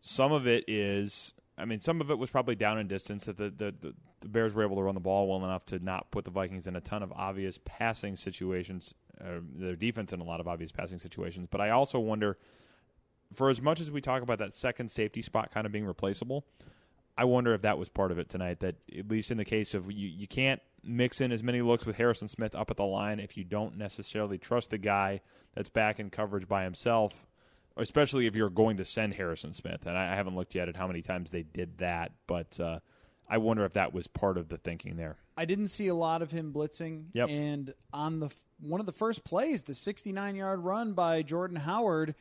some 0.00 0.32
of 0.32 0.46
it 0.46 0.64
is. 0.66 1.34
I 1.58 1.64
mean, 1.66 1.80
some 1.80 2.00
of 2.00 2.10
it 2.10 2.18
was 2.18 2.30
probably 2.30 2.54
down 2.54 2.78
in 2.78 2.88
distance 2.88 3.26
that 3.26 3.36
the, 3.36 3.50
the, 3.50 3.74
the, 3.78 3.94
the 4.20 4.28
Bears 4.28 4.54
were 4.54 4.64
able 4.64 4.76
to 4.76 4.82
run 4.82 4.94
the 4.94 5.00
ball 5.00 5.28
well 5.28 5.44
enough 5.44 5.64
to 5.66 5.78
not 5.78 6.10
put 6.10 6.24
the 6.24 6.30
Vikings 6.30 6.66
in 6.66 6.74
a 6.76 6.80
ton 6.80 7.02
of 7.02 7.12
obvious 7.12 7.60
passing 7.64 8.16
situations, 8.16 8.94
uh, 9.20 9.40
their 9.54 9.76
defense 9.76 10.12
in 10.14 10.20
a 10.20 10.24
lot 10.24 10.40
of 10.40 10.48
obvious 10.48 10.72
passing 10.72 10.98
situations. 10.98 11.46
But 11.50 11.60
I 11.60 11.70
also 11.70 11.98
wonder, 12.00 12.38
for 13.34 13.50
as 13.50 13.60
much 13.60 13.80
as 13.80 13.90
we 13.90 14.00
talk 14.00 14.22
about 14.22 14.38
that 14.38 14.54
second 14.54 14.90
safety 14.90 15.22
spot 15.22 15.52
kind 15.52 15.66
of 15.66 15.72
being 15.72 15.86
replaceable, 15.86 16.44
I 17.16 17.24
wonder 17.24 17.54
if 17.54 17.62
that 17.62 17.78
was 17.78 17.88
part 17.88 18.10
of 18.10 18.18
it 18.18 18.28
tonight. 18.28 18.60
That 18.60 18.76
at 18.96 19.08
least 19.08 19.30
in 19.30 19.38
the 19.38 19.44
case 19.44 19.74
of 19.74 19.90
you, 19.90 20.08
you 20.08 20.26
can't 20.26 20.60
mix 20.82 21.20
in 21.20 21.32
as 21.32 21.42
many 21.42 21.62
looks 21.62 21.86
with 21.86 21.96
Harrison 21.96 22.28
Smith 22.28 22.54
up 22.54 22.70
at 22.70 22.76
the 22.76 22.84
line 22.84 23.20
if 23.20 23.36
you 23.36 23.44
don't 23.44 23.76
necessarily 23.76 24.38
trust 24.38 24.70
the 24.70 24.78
guy 24.78 25.20
that's 25.54 25.68
back 25.68 26.00
in 26.00 26.10
coverage 26.10 26.48
by 26.48 26.64
himself, 26.64 27.26
especially 27.76 28.26
if 28.26 28.34
you're 28.34 28.50
going 28.50 28.76
to 28.78 28.84
send 28.84 29.14
Harrison 29.14 29.52
Smith. 29.52 29.86
And 29.86 29.96
I, 29.96 30.14
haven't 30.14 30.34
looked 30.34 30.54
yet 30.54 30.68
at 30.68 30.76
how 30.76 30.86
many 30.86 31.02
times 31.02 31.30
they 31.30 31.42
did 31.42 31.78
that, 31.78 32.12
but 32.26 32.58
uh, 32.58 32.80
I 33.28 33.38
wonder 33.38 33.64
if 33.64 33.74
that 33.74 33.92
was 33.92 34.06
part 34.06 34.38
of 34.38 34.48
the 34.48 34.58
thinking 34.58 34.96
there. 34.96 35.16
I 35.36 35.44
didn't 35.44 35.68
see 35.68 35.88
a 35.88 35.94
lot 35.94 36.22
of 36.22 36.30
him 36.30 36.52
blitzing. 36.52 37.06
Yep. 37.14 37.28
And 37.28 37.74
on 37.92 38.20
the 38.20 38.30
one 38.60 38.80
of 38.80 38.86
the 38.86 38.92
first 38.92 39.24
plays, 39.24 39.64
the 39.64 39.74
69 39.74 40.36
yard 40.36 40.60
run 40.60 40.92
by 40.92 41.22
Jordan 41.22 41.56
Howard, 41.56 42.14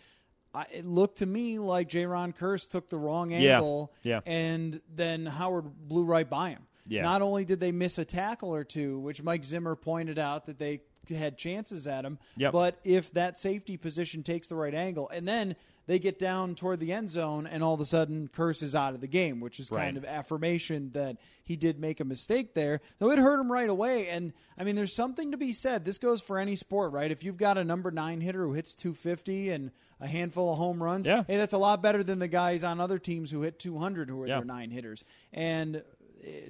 I, 0.53 0.65
it 0.72 0.86
looked 0.86 1.20
to 1.20 1.25
me 1.25 1.60
like 1.60 1.89
Jayron 1.89 2.36
Kearse 2.36 2.67
took 2.70 2.89
the 2.89 2.98
wrong 2.98 3.31
Yeah. 3.31 3.55
angle, 3.55 3.93
Yeah. 4.03 4.20
and 4.25 4.81
then 4.93 5.25
Howard 5.25 5.88
blew 5.88 6.03
right 6.03 6.29
by 6.29 6.50
him. 6.50 6.63
Yeah. 6.88 7.03
Not 7.03 7.22
only 7.22 7.46
did 7.46 7.60
they 7.60 7.72
miss 7.72 7.98
a 7.98 8.05
tackle 8.05 8.53
or 8.53 8.63
two, 8.63 9.00
which 9.00 9.24
Mike 9.24 9.43
Zimmer 9.46 9.75
pointed 9.75 10.20
out 10.20 10.48
that 10.48 10.58
they 10.60 10.81
had 11.10 11.38
chances 11.38 11.88
at 11.88 12.03
him, 12.05 12.20
Yep. 12.38 12.51
but 12.53 12.79
if 12.84 13.12
that 13.13 13.38
safety 13.38 13.77
position 13.77 14.24
takes 14.24 14.48
the 14.48 14.55
right 14.55 14.74
angle, 14.74 15.10
and 15.10 15.27
then 15.27 15.55
they 15.88 16.00
get 16.00 16.19
down 16.19 16.55
toward 16.55 16.79
the 16.79 16.93
end 16.93 17.09
zone, 17.09 17.45
and 17.47 17.63
all 17.63 17.73
of 17.73 17.81
a 17.81 17.85
sudden 17.85 18.29
Kearse 18.29 18.61
is 18.63 18.75
out 18.75 18.93
of 18.93 19.01
the 19.01 19.07
game, 19.07 19.39
which 19.39 19.59
is 19.59 19.69
kind 19.69 19.95
Right. 19.95 19.97
of 19.97 20.05
affirmation 20.05 20.91
that 20.93 21.17
he 21.43 21.55
did 21.55 21.79
make 21.79 22.00
a 22.00 22.05
mistake 22.05 22.53
there. 22.53 22.81
So 23.00 23.09
it 23.11 23.19
hurt 23.19 23.39
him 23.39 23.51
right 23.51 23.69
away. 23.69 24.07
And 24.07 24.31
I 24.57 24.63
mean, 24.63 24.75
there's 24.75 24.93
something 24.93 25.31
to 25.31 25.38
be 25.38 25.51
said. 25.53 25.83
This 25.83 25.97
goes 25.97 26.21
for 26.21 26.38
any 26.38 26.55
sport, 26.55 26.91
right? 26.93 27.11
If 27.11 27.23
you've 27.23 27.38
got 27.38 27.57
a 27.57 27.63
number 27.63 27.91
nine 27.91 28.21
hitter 28.21 28.45
who 28.45 28.53
hits 28.53 28.75
250 28.75 29.50
and 29.50 29.71
a 30.00 30.07
handful 30.07 30.51
of 30.51 30.57
home 30.57 30.81
runs, 30.81 31.07
Yeah. 31.07 31.23
hey, 31.27 31.38
that's 31.38 31.53
a 31.53 31.57
lot 31.57 31.81
better 31.81 32.03
than 32.03 32.19
the 32.19 32.27
guys 32.27 32.63
on 32.63 32.79
other 32.79 32.97
teams 33.00 33.31
who 33.31 33.41
hit 33.41 33.59
200 33.59 34.09
who 34.09 34.21
are 34.21 34.27
Yeah. 34.27 34.38
their 34.38 34.45
nine 34.45 34.69
hitters. 34.71 35.03
And 35.33 35.77
uh, 35.77 35.81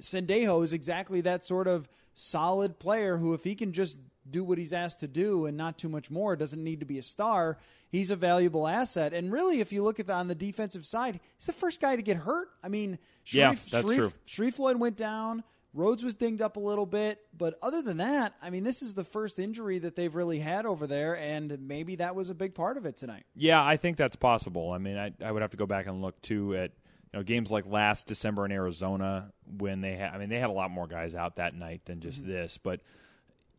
Sendejo 0.00 0.62
is 0.62 0.72
exactly 0.72 1.20
that 1.22 1.44
sort 1.44 1.66
of 1.66 1.88
solid 2.14 2.78
player 2.78 3.16
who, 3.16 3.32
if 3.34 3.44
he 3.44 3.54
can 3.54 3.72
just 3.72 3.96
do 4.30 4.44
what 4.44 4.58
he's 4.58 4.72
asked 4.72 5.00
to 5.00 5.08
do 5.08 5.46
and 5.46 5.56
not 5.56 5.78
too 5.78 5.88
much 5.88 6.10
more, 6.10 6.36
doesn't 6.36 6.62
need 6.62 6.80
to 6.80 6.86
be 6.86 6.98
a 6.98 7.02
star. 7.02 7.58
He's 7.88 8.10
a 8.10 8.16
valuable 8.16 8.66
asset. 8.66 9.12
And 9.12 9.32
really, 9.32 9.60
if 9.60 9.72
you 9.72 9.82
look 9.82 10.00
at 10.00 10.06
the, 10.06 10.14
on 10.14 10.28
the 10.28 10.34
defensive 10.34 10.86
side, 10.86 11.20
he's 11.36 11.46
the 11.46 11.52
first 11.52 11.80
guy 11.80 11.96
to 11.96 12.02
get 12.02 12.16
hurt. 12.16 12.48
I 12.62 12.68
mean, 12.68 12.98
Yeah, 13.26 13.52
Sharrif, 13.52 13.70
that's 13.70 13.86
Sharrif, 13.86 13.96
true. 13.96 14.12
Sharrif 14.26 14.54
Floyd 14.54 14.76
went 14.78 14.96
down. 14.96 15.44
Rhodes 15.74 16.04
was 16.04 16.14
dinged 16.14 16.42
up 16.42 16.56
a 16.56 16.60
little 16.60 16.84
bit, 16.84 17.18
but 17.36 17.58
other 17.62 17.80
than 17.80 17.96
that, 17.96 18.34
I 18.42 18.50
mean, 18.50 18.62
this 18.62 18.82
is 18.82 18.92
the 18.92 19.04
first 19.04 19.38
injury 19.38 19.78
that 19.78 19.96
they've 19.96 20.14
really 20.14 20.38
had 20.38 20.66
over 20.66 20.86
there, 20.86 21.16
and 21.16 21.66
maybe 21.66 21.96
that 21.96 22.14
was 22.14 22.28
a 22.28 22.34
big 22.34 22.54
part 22.54 22.76
of 22.76 22.84
it 22.84 22.98
tonight. 22.98 23.24
Yeah, 23.34 23.64
I 23.64 23.78
think 23.78 23.96
that's 23.96 24.16
possible. 24.16 24.70
I 24.70 24.76
mean, 24.76 24.98
I, 24.98 25.12
I 25.24 25.32
would 25.32 25.40
have 25.40 25.52
to 25.52 25.56
go 25.56 25.64
back 25.64 25.86
and 25.86 26.02
look 26.02 26.20
too 26.20 26.54
at 26.56 26.72
you 27.12 27.18
know 27.18 27.22
games 27.22 27.50
like 27.50 27.64
last 27.66 28.06
December 28.06 28.44
in 28.44 28.52
Arizona 28.52 29.32
when 29.46 29.80
they 29.80 29.96
had. 29.96 30.12
I 30.12 30.18
mean, 30.18 30.28
they 30.28 30.38
had 30.38 30.50
a 30.50 30.52
lot 30.52 30.70
more 30.70 30.86
guys 30.86 31.14
out 31.14 31.36
that 31.36 31.54
night 31.54 31.86
than 31.86 32.00
just 32.00 32.22
mm-hmm. 32.22 32.32
this, 32.32 32.58
but 32.58 32.80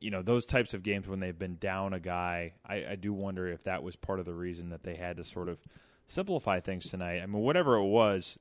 you 0.03 0.11
know 0.11 0.21
those 0.21 0.45
types 0.45 0.73
of 0.73 0.83
games 0.83 1.07
when 1.07 1.21
they've 1.21 1.39
been 1.39 1.55
down 1.55 1.93
a 1.93 1.99
guy, 1.99 2.53
I, 2.67 2.85
I 2.91 2.95
do 2.95 3.13
wonder 3.13 3.47
if 3.47 3.63
that 3.63 3.83
was 3.83 3.95
part 3.95 4.19
of 4.19 4.25
the 4.25 4.33
reason 4.33 4.69
that 4.71 4.83
they 4.83 4.95
had 4.95 5.15
to 5.15 5.23
sort 5.23 5.47
of 5.47 5.59
simplify 6.07 6.59
things 6.59 6.89
tonight. 6.89 7.21
I 7.21 7.25
mean, 7.25 7.41
whatever 7.41 7.77
it 7.77 7.85
was, 7.85 8.37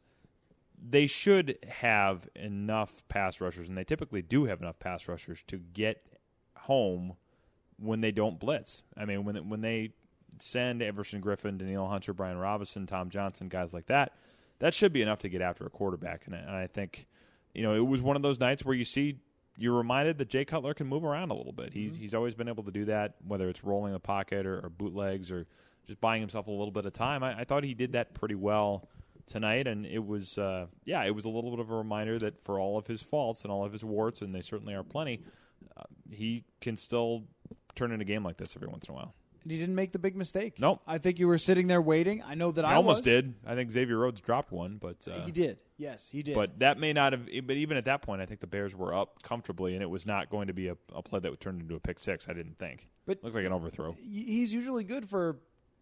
they 0.76 1.06
should 1.06 1.58
have 1.68 2.28
enough 2.34 3.04
pass 3.08 3.40
rushers, 3.40 3.68
and 3.68 3.78
they 3.78 3.84
typically 3.84 4.22
do 4.22 4.46
have 4.46 4.60
enough 4.60 4.80
pass 4.80 5.06
rushers 5.06 5.44
to 5.46 5.58
get 5.58 6.04
home 6.56 7.14
when 7.78 8.00
they 8.00 8.10
don't 8.10 8.40
blitz. 8.40 8.82
I 8.96 9.04
mean, 9.04 9.24
when 9.24 9.48
when 9.48 9.60
they 9.60 9.90
send 10.40 10.82
Everson 10.82 11.22
Griffen, 11.22 11.58
Danielle 11.58 11.86
Hunter, 11.86 12.12
Brian 12.12 12.38
Robison, 12.38 12.86
Tom 12.86 13.08
Johnson, 13.08 13.46
guys 13.46 13.72
like 13.72 13.86
that, 13.86 14.16
that 14.58 14.74
should 14.74 14.92
be 14.92 15.00
enough 15.02 15.20
to 15.20 15.28
get 15.28 15.40
after 15.40 15.64
a 15.64 15.70
quarterback. 15.70 16.26
And 16.26 16.34
I 16.34 16.66
think, 16.66 17.06
you 17.54 17.62
know, 17.62 17.76
it 17.76 17.86
was 17.86 18.00
one 18.02 18.16
of 18.16 18.22
those 18.22 18.40
nights 18.40 18.64
where 18.64 18.74
you 18.74 18.84
see 18.84 19.20
you're 19.56 19.76
reminded 19.76 20.18
that 20.18 20.28
Jay 20.28 20.44
Cutler 20.44 20.74
can 20.74 20.86
move 20.86 21.04
around 21.04 21.30
a 21.30 21.34
little 21.34 21.52
bit. 21.52 21.72
He's 21.72 21.96
he's 21.96 22.14
always 22.14 22.34
been 22.34 22.48
able 22.48 22.64
to 22.64 22.70
do 22.70 22.84
that, 22.86 23.16
whether 23.26 23.48
it's 23.48 23.62
rolling 23.62 23.92
the 23.92 24.00
pocket 24.00 24.46
or, 24.46 24.60
or 24.64 24.70
bootlegs 24.70 25.30
or 25.30 25.46
just 25.86 26.00
buying 26.00 26.20
himself 26.20 26.46
a 26.46 26.50
little 26.50 26.70
bit 26.70 26.86
of 26.86 26.92
time. 26.92 27.22
I, 27.22 27.40
I 27.40 27.44
thought 27.44 27.64
he 27.64 27.74
did 27.74 27.92
that 27.92 28.14
pretty 28.14 28.34
well 28.34 28.88
tonight, 29.26 29.66
and 29.66 29.86
it 29.86 30.04
was 30.04 30.38
uh, 30.38 30.66
yeah, 30.84 31.04
it 31.04 31.14
was 31.14 31.24
a 31.24 31.28
little 31.28 31.50
bit 31.50 31.60
of 31.60 31.70
a 31.70 31.76
reminder 31.76 32.18
that 32.18 32.40
for 32.40 32.58
all 32.58 32.78
of 32.78 32.86
his 32.86 33.02
faults 33.02 33.42
and 33.42 33.52
all 33.52 33.64
of 33.64 33.72
his 33.72 33.84
warts, 33.84 34.22
and 34.22 34.34
they 34.34 34.40
certainly 34.40 34.74
are 34.74 34.82
plenty, 34.82 35.22
uh, 35.76 35.82
he 36.10 36.44
can 36.60 36.76
still 36.76 37.24
turn 37.74 37.92
in 37.92 38.00
a 38.00 38.04
game 38.04 38.24
like 38.24 38.36
this 38.36 38.54
every 38.56 38.68
once 38.68 38.86
in 38.86 38.94
a 38.94 38.96
while. 38.96 39.14
And 39.42 39.50
he 39.52 39.58
didn't 39.58 39.74
make 39.74 39.92
the 39.92 39.98
big 39.98 40.16
mistake. 40.16 40.58
Nope. 40.58 40.80
I 40.86 40.98
think 40.98 41.18
you 41.18 41.26
were 41.28 41.38
sitting 41.38 41.66
there 41.66 41.82
waiting. 41.82 42.22
I 42.26 42.34
know 42.34 42.50
that 42.52 42.64
I 42.64 42.72
I 42.72 42.74
almost 42.76 42.98
was. 42.98 43.04
did. 43.04 43.34
I 43.46 43.54
think 43.54 43.70
Xavier 43.70 43.98
Rhodes 43.98 44.20
dropped 44.20 44.52
one, 44.52 44.76
but 44.80 45.06
uh, 45.08 45.20
He 45.20 45.32
did. 45.32 45.58
Yes, 45.76 46.08
he 46.10 46.22
did. 46.22 46.34
But 46.34 46.60
that 46.60 46.78
may 46.78 46.92
not 46.92 47.12
have. 47.12 47.26
But 47.46 47.56
even 47.56 47.76
at 47.76 47.86
that 47.86 48.02
point, 48.02 48.22
I 48.22 48.26
think 48.26 48.40
the 48.40 48.46
Bears 48.46 48.74
were 48.74 48.94
up 48.94 49.22
comfortably, 49.22 49.74
and 49.74 49.82
it 49.82 49.90
was 49.90 50.06
not 50.06 50.30
going 50.30 50.46
to 50.46 50.52
be 50.52 50.68
a, 50.68 50.76
a 50.94 51.02
play 51.02 51.18
that 51.20 51.30
would 51.30 51.40
turn 51.40 51.60
into 51.60 51.74
a 51.74 51.80
pick 51.80 51.98
six. 52.00 52.26
I 52.28 52.32
didn't 52.32 52.58
think. 52.58 52.88
But- 53.06 53.22
looked 53.24 53.34
like 53.36 53.44
an 53.44 53.52
overthrow. 53.52 53.96
he's 54.00 54.54
usually 54.54 54.84
good 54.84 55.08
for 55.08 55.38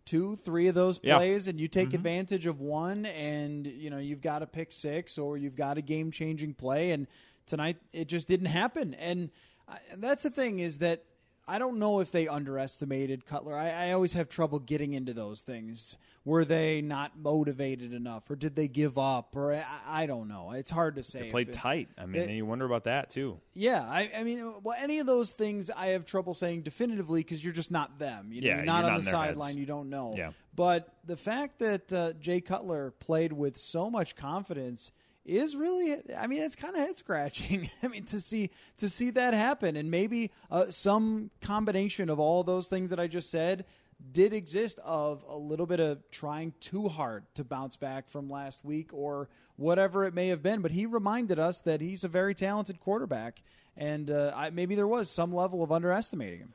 two, 0.06 0.36
three 0.36 0.68
of 0.68 0.74
those 0.74 0.98
Yeah. 1.02 1.18
plays, 1.18 1.46
and 1.46 1.60
you 1.60 1.68
take 1.68 1.92
advantage 1.92 2.46
of 2.46 2.60
one, 2.60 3.04
and 3.06 3.66
you 3.66 3.90
know 3.90 3.98
you've 3.98 4.22
got 4.22 4.42
a 4.42 4.46
pick 4.46 4.72
six 4.72 5.18
or 5.18 5.36
you've 5.36 5.54
got 5.56 5.76
a 5.76 5.82
game 5.82 6.10
changing 6.10 6.54
play. 6.54 6.92
And 6.92 7.06
tonight 7.46 7.76
it 7.92 8.08
just 8.08 8.26
didn't 8.26 8.46
happen. 8.46 8.94
And 8.94 9.30
I, 9.68 9.78
that's 9.98 10.22
the 10.22 10.30
thing 10.30 10.58
is 10.60 10.78
that 10.78 11.04
I 11.50 11.58
don't 11.58 11.78
know 11.78 12.00
if 12.00 12.12
they 12.12 12.28
underestimated 12.28 13.26
Cutler. 13.26 13.56
I, 13.56 13.88
I 13.88 13.92
always 13.92 14.12
have 14.14 14.28
trouble 14.28 14.58
getting 14.60 14.92
into 14.94 15.12
those 15.12 15.42
things. 15.42 15.96
Were 16.24 16.44
they 16.44 16.82
not 16.82 17.18
motivated 17.18 17.92
enough, 17.94 18.30
or 18.30 18.36
did 18.36 18.54
they 18.54 18.68
give 18.68 18.98
up, 18.98 19.34
or 19.34 19.54
I, 19.54 19.64
I 19.86 20.06
don't 20.06 20.28
know. 20.28 20.52
It's 20.52 20.70
hard 20.70 20.96
to 20.96 21.02
say. 21.02 21.22
They 21.22 21.30
played 21.30 21.48
it- 21.48 21.54
tight. 21.54 21.88
I 21.98 22.04
mean, 22.06 22.22
it- 22.22 22.28
and 22.28 22.36
you 22.36 22.44
wonder 22.46 22.66
about 22.66 22.84
that 22.84 23.10
too. 23.10 23.40
yeah, 23.54 23.82
I, 23.82 24.10
I 24.16 24.22
mean, 24.22 24.54
well, 24.62 24.76
any 24.78 24.98
of 24.98 25.06
those 25.06 25.32
things 25.32 25.70
I 25.70 25.86
have 25.88 26.04
trouble 26.04 26.34
saying 26.34 26.62
definitively 26.62 27.20
because 27.20 27.42
you're 27.42 27.54
just 27.54 27.70
not 27.70 27.98
them. 27.98 28.32
You 28.32 28.42
know, 28.42 28.46
Yeah, 28.48 28.56
you're 28.56 28.64
not 28.66 28.80
you're 28.82 28.86
on 28.86 28.92
not 28.92 29.02
the 29.02 29.08
in 29.08 29.12
their 29.12 29.22
heads. 29.24 29.28
sideline. 29.38 29.56
You 29.58 29.66
don't 29.66 29.88
know. 29.90 30.14
Yeah. 30.16 30.30
But 30.54 30.88
the 31.06 31.16
fact 31.16 31.58
that 31.60 31.92
uh, 31.92 32.12
Jay 32.20 32.40
Cutler 32.42 32.90
played 33.00 33.32
with 33.32 33.56
so 33.56 33.88
much 33.90 34.14
confidence 34.14 34.92
is 35.30 35.54
really, 35.54 35.96
I 36.16 36.26
mean, 36.26 36.42
it's 36.42 36.56
kind 36.56 36.74
of 36.74 36.80
head 36.80 36.96
scratching. 36.96 37.70
I 37.82 37.88
mean, 37.88 38.04
to 38.06 38.20
see 38.20 38.50
to 38.78 38.88
see 38.88 39.10
that 39.10 39.34
happen, 39.34 39.76
and 39.76 39.90
maybe 39.90 40.30
uh, 40.50 40.70
some 40.70 41.30
combination 41.40 42.10
of 42.10 42.18
all 42.18 42.42
those 42.42 42.68
things 42.68 42.90
that 42.90 43.00
I 43.00 43.06
just 43.06 43.30
said 43.30 43.64
did 44.12 44.32
exist 44.32 44.78
of 44.84 45.24
a 45.28 45.36
little 45.36 45.66
bit 45.66 45.78
of 45.78 45.98
trying 46.10 46.54
too 46.58 46.88
hard 46.88 47.24
to 47.34 47.44
bounce 47.44 47.76
back 47.76 48.08
from 48.08 48.28
last 48.28 48.64
week 48.64 48.90
or 48.92 49.28
whatever 49.56 50.04
it 50.06 50.14
may 50.14 50.28
have 50.28 50.42
been. 50.42 50.62
But 50.62 50.70
he 50.70 50.86
reminded 50.86 51.38
us 51.38 51.60
that 51.62 51.80
he's 51.80 52.02
a 52.02 52.08
very 52.08 52.34
talented 52.34 52.80
quarterback, 52.80 53.42
and 53.76 54.10
uh, 54.10 54.32
I, 54.34 54.50
maybe 54.50 54.74
there 54.74 54.86
was 54.86 55.10
some 55.10 55.32
level 55.32 55.62
of 55.62 55.70
underestimating 55.70 56.40
him. 56.40 56.54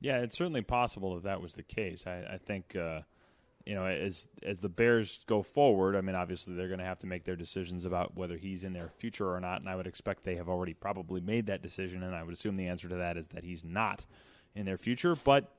Yeah, 0.00 0.18
it's 0.18 0.36
certainly 0.36 0.62
possible 0.62 1.14
that 1.14 1.24
that 1.24 1.40
was 1.40 1.54
the 1.54 1.62
case. 1.62 2.06
I, 2.06 2.34
I 2.34 2.38
think, 2.38 2.76
uh, 2.76 3.00
you 3.66 3.74
know, 3.74 3.84
as 3.84 4.28
as 4.44 4.60
the 4.60 4.68
Bears 4.68 5.20
go 5.26 5.42
forward, 5.42 5.96
I 5.96 6.00
mean, 6.00 6.14
obviously 6.14 6.54
they're 6.54 6.68
going 6.68 6.78
to 6.78 6.84
have 6.84 7.00
to 7.00 7.06
make 7.06 7.24
their 7.24 7.34
decisions 7.34 7.84
about 7.84 8.16
whether 8.16 8.36
he's 8.36 8.62
in 8.62 8.72
their 8.72 8.88
future 8.88 9.28
or 9.28 9.40
not, 9.40 9.60
and 9.60 9.68
I 9.68 9.74
would 9.74 9.88
expect 9.88 10.22
they 10.22 10.36
have 10.36 10.48
already 10.48 10.72
probably 10.72 11.20
made 11.20 11.46
that 11.46 11.62
decision, 11.62 12.04
and 12.04 12.14
I 12.14 12.22
would 12.22 12.32
assume 12.32 12.56
the 12.56 12.68
answer 12.68 12.88
to 12.88 12.94
that 12.94 13.16
is 13.16 13.26
that 13.28 13.42
he's 13.42 13.64
not 13.64 14.06
in 14.54 14.66
their 14.66 14.78
future. 14.78 15.16
But 15.16 15.50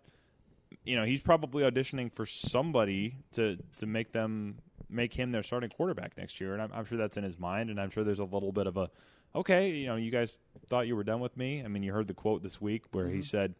you 0.86 0.96
know, 0.96 1.04
he's 1.04 1.20
probably 1.20 1.64
auditioning 1.64 2.12
for 2.12 2.26
somebody 2.26 3.16
to 3.34 3.58
to 3.76 3.86
make 3.86 4.14
them 4.14 4.60
make 4.90 5.14
him 5.14 5.34
their 5.34 5.44
starting 5.44 5.70
quarterback 5.70 6.18
next 6.18 6.40
year, 6.40 6.54
and 6.54 6.62
I'm, 6.62 6.72
I'm 6.74 6.86
sure 6.86 6.98
that's 6.98 7.18
in 7.18 7.26
his 7.26 7.38
mind, 7.38 7.70
and 7.70 7.80
I'm 7.80 7.90
sure 7.90 8.06
there's 8.06 8.20
a 8.20 8.24
little 8.24 8.54
bit 8.54 8.68
of 8.68 8.78
a 8.78 8.90
okay, 9.36 9.72
you 9.72 9.88
know, 9.88 9.98
you 9.98 10.12
guys 10.12 10.38
thought 10.68 10.88
you 10.88 10.96
were 10.96 11.04
done 11.04 11.20
with 11.20 11.36
me. 11.36 11.62
I 11.62 11.68
mean, 11.68 11.84
you 11.84 11.92
heard 11.92 12.08
the 12.08 12.14
quote 12.14 12.42
this 12.42 12.62
week 12.62 12.86
where 12.94 13.08
he 13.08 13.16
mm-hmm. 13.16 13.24
said. 13.24 13.56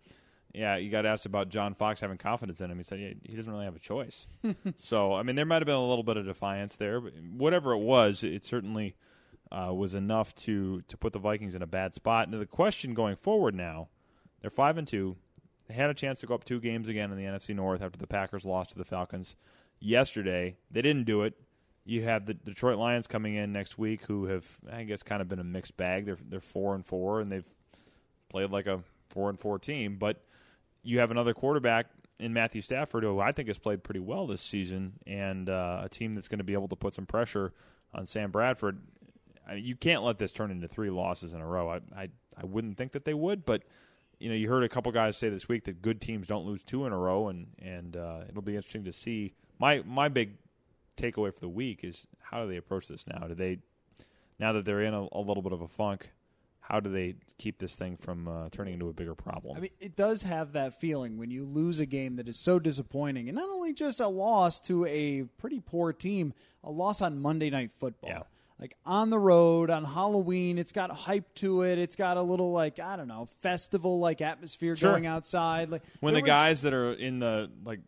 Yeah, 0.54 0.78
you 0.78 0.90
got 0.90 1.06
asked 1.06 1.26
about 1.26 1.50
John 1.50 1.76
Fox 1.76 2.00
having 2.00 2.18
confidence 2.18 2.62
in 2.62 2.72
him. 2.72 2.78
He 2.78 2.84
said 2.84 3.00
yeah, 3.00 3.14
he 3.24 3.36
doesn't 3.36 3.52
really 3.52 3.66
have 3.66 3.76
a 3.76 3.80
choice. 3.80 4.28
so, 4.76 5.14
I 5.14 5.24
mean, 5.24 5.36
there 5.36 5.46
might 5.46 5.62
have 5.62 5.68
been 5.68 5.76
a 5.76 5.88
little 5.88 6.04
bit 6.04 6.18
of 6.18 6.26
defiance 6.26 6.76
there, 6.78 7.00
but 7.00 7.14
whatever 7.36 7.74
it 7.74 7.80
was, 7.80 8.24
it 8.24 8.44
certainly 8.44 8.96
uh, 9.52 9.74
was 9.74 9.94
enough 9.94 10.34
to 10.36 10.82
to 10.88 10.98
put 10.98 11.14
the 11.14 11.20
Vikings 11.20 11.56
in 11.56 11.62
a 11.62 11.68
bad 11.68 11.94
spot. 11.94 12.30
Now, 12.30 12.40
the 12.40 12.46
question 12.46 12.94
going 12.94 13.16
forward 13.16 13.56
now, 13.56 13.90
they're 14.42 14.50
five 14.50 14.78
and 14.78 14.88
two. 14.88 15.18
They 15.68 15.74
had 15.74 15.90
a 15.90 15.94
chance 15.94 16.22
to 16.22 16.26
go 16.26 16.34
up 16.34 16.44
two 16.44 16.60
games 16.60 16.88
again 16.88 17.12
in 17.12 17.18
the 17.18 17.26
NFC 17.26 17.54
North 17.56 17.82
after 17.82 17.98
the 17.98 18.08
Packers 18.08 18.46
lost 18.46 18.72
to 18.72 18.78
the 18.78 18.86
Falcons 18.86 19.36
yesterday. 19.80 20.56
They 20.72 20.82
didn't 20.82 21.04
do 21.04 21.24
it. 21.24 21.34
You 21.86 22.04
have 22.04 22.26
the 22.26 22.34
Detroit 22.34 22.78
Lions 22.78 23.08
coming 23.08 23.36
in 23.36 23.54
next 23.54 23.78
week, 23.78 24.04
who 24.04 24.26
have 24.26 24.46
I 24.72 24.84
guess 24.84 25.04
kind 25.04 25.22
of 25.22 25.28
been 25.28 25.40
a 25.40 25.44
mixed 25.44 25.78
bag. 25.78 26.06
They're 26.06 26.18
they're 26.30 26.40
four 26.40 26.76
and 26.76 26.86
four, 26.86 27.22
and 27.22 27.32
they've 27.32 27.48
played 28.30 28.52
like 28.52 28.68
a 28.68 28.82
four 29.10 29.30
and 29.30 29.40
four 29.40 29.60
team. 29.60 29.98
But 29.98 30.22
you 30.84 31.00
have 31.00 31.12
another 31.12 31.34
quarterback 31.34 31.88
in 32.20 32.34
Matthew 32.34 32.62
Stafford, 32.62 33.04
who 33.04 33.20
I 33.20 33.32
think 33.32 33.48
has 33.48 33.60
played 33.60 33.84
pretty 33.84 34.00
well 34.00 34.28
this 34.28 34.42
season, 34.42 34.94
and 35.06 35.50
uh, 35.50 35.82
a 35.84 35.90
team 35.90 36.16
that's 36.16 36.28
going 36.28 36.40
to 36.40 36.44
be 36.44 36.54
able 36.54 36.68
to 36.70 36.76
put 36.76 36.94
some 36.94 37.06
pressure 37.06 37.54
on 37.94 38.06
Sam 38.06 38.32
Bradford. 38.32 38.80
I 39.48 39.56
mean, 39.56 39.66
you 39.66 39.76
can't 39.76 40.04
let 40.04 40.18
this 40.18 40.32
turn 40.32 40.52
into 40.52 40.68
three 40.68 40.90
losses 40.90 41.34
in 41.34 41.42
a 41.42 41.48
row. 41.48 41.70
I, 41.70 41.80
I 41.96 42.10
I 42.36 42.46
wouldn't 42.46 42.78
think 42.78 42.92
that 42.92 43.06
they 43.06 43.14
would, 43.14 43.46
but 43.46 43.64
you 44.20 44.30
know, 44.30 44.36
you 44.36 44.50
heard 44.50 44.64
a 44.64 44.70
couple 44.70 44.92
guys 44.92 45.18
say 45.18 45.30
this 45.30 45.48
week 45.48 45.64
that 45.66 45.82
good 45.82 46.02
teams 46.02 46.28
don't 46.28 46.46
lose 46.46 46.64
two 46.64 46.86
in 46.86 46.94
a 46.94 46.98
row, 46.98 47.28
and 47.30 47.48
and 47.60 47.96
uh, 47.96 48.22
it'll 48.30 48.42
be 48.42 48.56
interesting 48.56 48.84
to 48.86 48.94
see. 48.94 49.34
My 49.60 49.84
my 49.86 50.08
big 50.10 50.38
takeaway 50.96 51.34
for 51.34 51.40
the 51.40 51.50
week 51.50 51.84
is 51.84 52.08
how 52.22 52.44
do 52.44 52.50
they 52.50 52.58
approach 52.58 52.88
this 52.88 53.06
now? 53.08 53.28
Do 53.28 53.36
they 53.36 53.60
now 54.40 54.54
that 54.54 54.66
they're 54.66 54.82
in 54.82 54.94
a, 54.94 55.08
a 55.12 55.22
little 55.22 55.44
bit 55.44 55.54
of 55.54 55.62
a 55.62 55.68
funk? 55.68 56.12
How 56.70 56.82
do 56.82 56.92
they 56.92 57.16
keep 57.38 57.60
this 57.60 57.76
thing 57.76 57.96
from 57.96 58.28
uh, 58.28 58.50
turning 58.52 58.74
into 58.74 58.90
a 58.90 58.94
bigger 58.94 59.16
problem? 59.16 59.56
I 59.56 59.62
mean, 59.62 59.72
it 59.80 59.96
does 59.96 60.24
have 60.24 60.52
that 60.52 60.78
feeling 60.80 61.18
when 61.18 61.32
you 61.32 61.46
lose 61.46 61.80
a 61.80 61.86
game 61.86 62.18
that 62.18 62.28
is 62.28 62.38
so 62.38 62.60
disappointing, 62.60 63.30
and 63.30 63.38
not 63.38 63.48
only 63.48 63.74
just 63.74 64.02
a 64.02 64.08
loss 64.10 64.60
to 64.62 64.86
a 64.86 65.24
pretty 65.38 65.62
poor 65.62 65.94
team, 65.94 66.34
a 66.66 66.70
loss 66.70 67.02
on 67.02 67.20
Monday 67.22 67.50
Night 67.50 67.72
Football. 67.72 68.10
Yeah. 68.10 68.24
Like 68.60 68.76
on 68.86 69.12
the 69.12 69.20
road 69.20 69.70
on 69.70 69.86
Halloween, 69.86 70.58
it's 70.58 70.72
got 70.74 70.90
hype 70.92 71.34
to 71.36 71.62
it. 71.62 71.78
It's 71.78 71.96
got 71.96 72.18
a 72.18 72.22
little 72.22 72.52
like 72.52 72.80
I 72.80 72.98
don't 72.98 73.08
know 73.08 73.28
festival 73.42 74.00
like 74.00 74.20
atmosphere 74.20 74.76
Sure. 74.76 74.92
going 74.92 75.06
outside. 75.06 75.70
Like 75.70 75.84
when 76.02 76.16
the 76.16 76.22
was- 76.22 76.28
guys 76.28 76.62
that 76.64 76.74
are 76.74 76.92
in 76.92 77.20
the 77.20 77.50
like, 77.64 77.80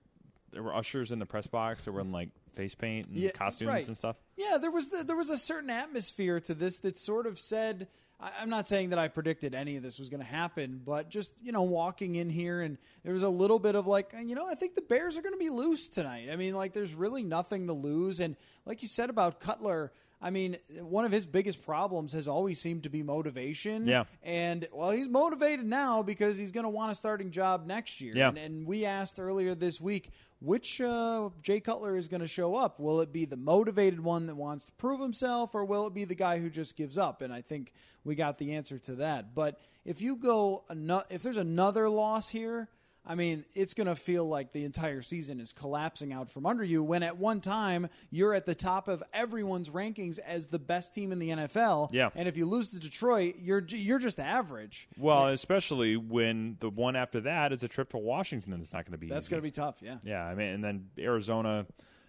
there 0.51 0.63
were 0.63 0.74
ushers 0.75 1.12
in 1.12 1.19
the 1.19 1.25
press 1.25 1.48
box 1.48 1.83
that 1.86 1.91
were 1.91 2.01
in 2.01 2.12
like 2.12 2.29
face 2.50 2.75
paint 2.75 3.08
and 3.08 3.18
Yeah, 3.18 3.32
costumes 3.32 3.70
right. 3.70 3.88
and 3.88 3.98
stuff. 3.98 4.15
Yeah, 4.38 4.58
there 4.58 4.72
was 4.72 4.89
the, 4.89 5.03
there 5.03 5.15
was 5.15 5.29
a 5.29 5.38
certain 5.38 5.70
atmosphere 5.70 6.39
to 6.41 6.53
this 6.53 6.79
that 6.79 6.98
sort 6.98 7.27
of 7.27 7.39
said, 7.39 7.88
I, 8.20 8.32
I'm 8.41 8.50
not 8.50 8.68
saying 8.68 8.89
that 8.89 9.00
I 9.00 9.08
predicted 9.08 9.56
any 9.56 9.77
of 9.77 9.84
this 9.84 10.00
was 10.00 10.10
going 10.10 10.22
to 10.22 10.25
happen, 10.25 10.82
but 10.86 11.10
just 11.10 11.34
you 11.41 11.51
know, 11.51 11.63
walking 11.63 12.15
in 12.15 12.29
here 12.29 12.62
and 12.62 12.77
there 13.03 13.13
was 13.13 13.24
a 13.24 13.29
little 13.29 13.60
bit 13.60 13.75
of 13.75 13.88
like, 13.88 14.13
you 14.24 14.36
know, 14.36 14.48
I 14.48 14.56
think 14.56 14.75
the 14.75 14.82
Bears 14.82 15.18
are 15.18 15.22
going 15.22 15.34
to 15.36 15.39
be 15.39 15.50
loose 15.50 15.89
tonight. 15.89 16.29
I 16.32 16.36
mean, 16.36 16.53
like, 16.56 16.74
there's 16.74 16.96
really 16.96 17.24
nothing 17.24 17.68
to 17.68 17.74
lose, 17.74 18.20
and 18.20 18.36
like 18.65 18.82
you 18.82 18.88
said 18.88 19.10
about 19.10 19.39
Cutler. 19.39 19.91
I 20.22 20.32
mean, 20.32 20.58
one 20.82 21.06
of 21.06 21.13
his 21.13 21.25
biggest 21.25 21.65
problems 21.65 22.12
has 22.12 22.27
always 22.27 22.60
seemed 22.60 22.84
to 22.84 22.89
be 22.89 23.03
motivation. 23.03 23.88
Yeah. 23.88 24.03
And, 24.22 24.68
well, 24.74 24.91
he's 24.91 25.08
motivated 25.08 25.65
now 25.65 26.03
because 26.03 26.38
he's 26.38 26.51
going 26.51 26.65
to 26.65 26.70
want 26.70 26.91
a 26.91 26.96
starting 26.96 27.32
job 27.32 27.65
next 27.65 28.01
year. 28.01 28.12
Yeah. 28.13 28.27
And, 28.27 28.38
and 28.38 28.68
we 28.68 28.84
asked 28.84 29.22
earlier 29.22 29.56
this 29.56 29.79
week 29.79 30.12
which 30.41 30.79
uh, 30.79 31.29
Jay 31.41 31.60
Cutler 31.60 31.98
is 31.98 32.08
going 32.08 32.22
to 32.22 32.27
show 32.27 32.55
up. 32.55 32.79
Will 32.79 33.01
it 33.01 33.12
be 33.12 33.25
the 33.25 33.38
motivated 33.38 34.00
one 34.00 34.27
that 34.27 34.36
wants 34.36 34.65
to 34.65 34.72
prove 34.74 35.01
himself, 35.01 35.53
or 35.53 35.65
will 35.65 35.88
it 35.88 35.93
be 35.93 36.05
the 36.05 36.15
guy 36.15 36.39
who 36.39 36.50
just 36.50 36.77
gives 36.77 36.98
up? 36.98 37.22
And 37.22 37.34
I 37.34 37.41
think 37.41 37.74
we 38.03 38.15
got 38.15 38.38
the 38.38 38.53
answer 38.53 38.79
to 38.79 38.96
that. 38.96 39.36
But 39.36 39.60
if 39.84 40.01
you 40.01 40.15
go, 40.15 40.63
if 41.10 41.24
there's 41.24 41.38
another 41.38 41.89
loss 41.89 42.29
here, 42.29 42.69
I 43.09 43.15
mean, 43.15 43.43
it's 43.55 43.73
going 43.73 43.87
to 43.87 43.95
feel 43.95 44.29
like 44.29 44.51
the 44.51 44.63
entire 44.65 45.01
season 45.01 45.39
is 45.39 45.51
collapsing 45.51 46.13
out 46.13 46.29
from 46.29 46.45
under 46.45 46.63
you 46.63 46.83
when 46.83 47.01
at 47.01 47.17
one 47.17 47.41
time 47.41 47.89
you're 48.11 48.35
at 48.35 48.45
the 48.45 48.53
top 48.53 48.87
of 48.87 49.01
everyone's 49.11 49.71
rankings 49.71 50.19
as 50.19 50.49
the 50.49 50.59
best 50.59 50.93
team 50.93 51.11
in 51.11 51.17
the 51.17 51.29
NFL. 51.29 51.89
Yeah. 51.91 52.11
And 52.13 52.27
if 52.27 52.37
you 52.37 52.45
lose 52.45 52.69
to 52.69 52.79
Detroit, 52.79 53.37
you're 53.39 53.65
you're 53.67 53.97
just 53.97 54.19
average. 54.19 54.87
Well, 54.95 55.29
especially 55.29 55.97
when 55.97 56.57
the 56.59 56.69
one 56.69 56.95
after 56.95 57.21
that 57.21 57.51
is 57.51 57.63
a 57.63 57.67
trip 57.67 57.89
to 57.89 57.97
Washington 57.97 58.51
that's 58.51 58.71
not 58.71 58.85
going 58.85 58.91
to 58.91 58.99
be 58.99 59.09
That's 59.09 59.27
going 59.27 59.41
to 59.41 59.43
be 59.45 59.51
tough, 59.51 59.79
yeah. 59.81 59.97
Yeah, 60.03 60.23
I 60.23 60.35
mean, 60.35 60.49
and 60.49 60.63
then 60.63 60.89
Arizona 60.99 61.65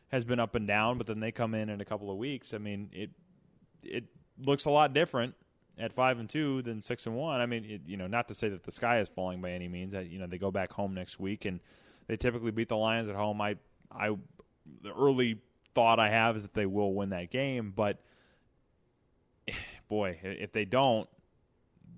has 0.09 0.27
been 0.27 0.39
up 0.39 0.55
and 0.55 0.67
down, 0.69 0.99
but 0.99 1.07
then 1.07 1.19
they 1.21 1.33
come 1.33 1.55
in 1.55 1.71
in 1.71 1.81
a 1.81 1.85
couple 1.87 2.11
of 2.11 2.19
weeks. 2.19 2.53
I 2.53 2.59
mean, 2.59 2.91
it 2.93 3.11
it 3.83 4.05
looks 4.39 4.67
a 4.67 4.71
lot 4.71 4.93
different 4.93 5.35
at 5.81 5.93
five 5.93 6.19
and 6.19 6.29
two 6.29 6.63
than 6.63 6.83
six 6.83 7.07
and 7.07 7.17
one. 7.17 7.41
I 7.41 7.47
mean, 7.47 7.65
it, 7.65 7.81
you 7.87 7.97
know, 7.97 8.07
not 8.07 8.29
to 8.29 8.35
say 8.35 8.49
that 8.49 8.65
the 8.65 8.73
sky 8.73 9.01
is 9.01 9.09
falling 9.09 9.41
by 9.41 9.51
any 9.51 9.69
means. 9.69 9.95
I, 9.95 10.01
you 10.01 10.19
know, 10.19 10.27
they 10.27 10.39
go 10.39 10.51
back 10.51 10.73
home 10.73 10.95
next 10.95 11.19
week 11.19 11.45
and 11.45 11.61
they 12.07 12.17
typically 12.17 12.51
beat 12.51 12.69
the 12.69 12.77
Lions 12.77 13.09
at 13.09 13.17
home. 13.17 13.41
I, 13.41 13.57
I, 13.91 14.17
the 14.83 14.93
early 14.95 15.39
thought 15.75 15.99
I 15.99 16.09
have 16.09 16.37
is 16.37 16.43
that 16.43 16.55
they 16.55 16.67
will 16.67 16.93
win 16.95 17.11
that 17.11 17.31
game, 17.31 17.73
but 17.75 17.99
boy, 19.89 20.19
if 20.23 20.53
they 20.53 20.65
don't, 20.65 21.09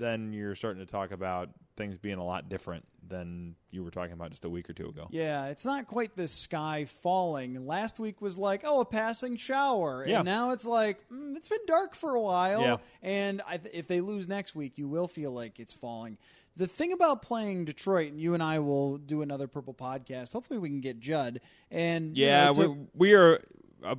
then 0.02 0.32
you're 0.32 0.54
starting 0.54 0.84
to 0.84 0.90
talk 0.90 1.10
about 1.12 1.50
things 1.76 1.96
being 1.96 2.18
a 2.18 2.24
lot 2.24 2.48
different 2.48 2.84
than 3.08 3.54
you 3.70 3.82
were 3.82 3.90
talking 3.90 4.12
about 4.12 4.30
just 4.30 4.44
a 4.44 4.48
week 4.48 4.68
or 4.68 4.72
two 4.74 4.86
ago. 4.86 5.08
Yeah, 5.10 5.46
it's 5.46 5.64
not 5.64 5.86
quite 5.86 6.16
the 6.16 6.28
sky 6.28 6.84
falling. 6.84 7.66
Last 7.66 7.98
week 7.98 8.20
was 8.20 8.36
like, 8.38 8.62
oh, 8.64 8.80
a 8.80 8.84
passing 8.84 9.36
shower. 9.36 10.04
Yeah. 10.06 10.18
And 10.18 10.26
now 10.26 10.50
it's 10.50 10.64
like, 10.64 11.08
mm, 11.10 11.34
it's 11.36 11.48
been 11.48 11.64
dark 11.66 11.94
for 11.94 12.14
a 12.14 12.20
while. 12.20 12.60
Yeah. 12.62 12.76
And 13.02 13.42
I 13.46 13.56
th- 13.56 13.74
if 13.74 13.88
they 13.88 14.00
lose 14.00 14.28
next 14.28 14.54
week, 14.54 14.74
you 14.76 14.88
will 14.88 15.08
feel 15.08 15.30
like 15.32 15.58
it's 15.58 15.72
falling. 15.72 16.18
The 16.56 16.66
thing 16.66 16.92
about 16.92 17.22
playing 17.22 17.64
Detroit, 17.64 18.10
and 18.12 18.20
you 18.20 18.34
and 18.34 18.42
I 18.42 18.58
will 18.58 18.98
do 18.98 19.22
another 19.22 19.46
Purple 19.48 19.72
podcast. 19.72 20.34
Hopefully, 20.34 20.58
we 20.58 20.68
can 20.68 20.80
get 20.82 21.00
Judd. 21.00 21.40
And 21.70 22.16
you 22.16 22.26
Yeah, 22.26 22.44
know, 22.46 22.52
to- 22.54 22.68
we, 22.68 22.76
we 22.94 23.14
are 23.14 23.40
uh, 23.82 23.94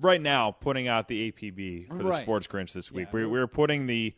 right 0.00 0.20
now 0.20 0.50
putting 0.50 0.88
out 0.88 1.06
the 1.06 1.30
APB 1.30 1.86
for 1.88 1.94
the 1.98 2.04
Right. 2.04 2.22
Sports 2.22 2.48
Grinch 2.48 2.72
this 2.72 2.90
week. 2.90 3.06
Yeah. 3.06 3.20
we're, 3.20 3.28
we're 3.28 3.46
putting 3.46 3.86
the 3.86 4.12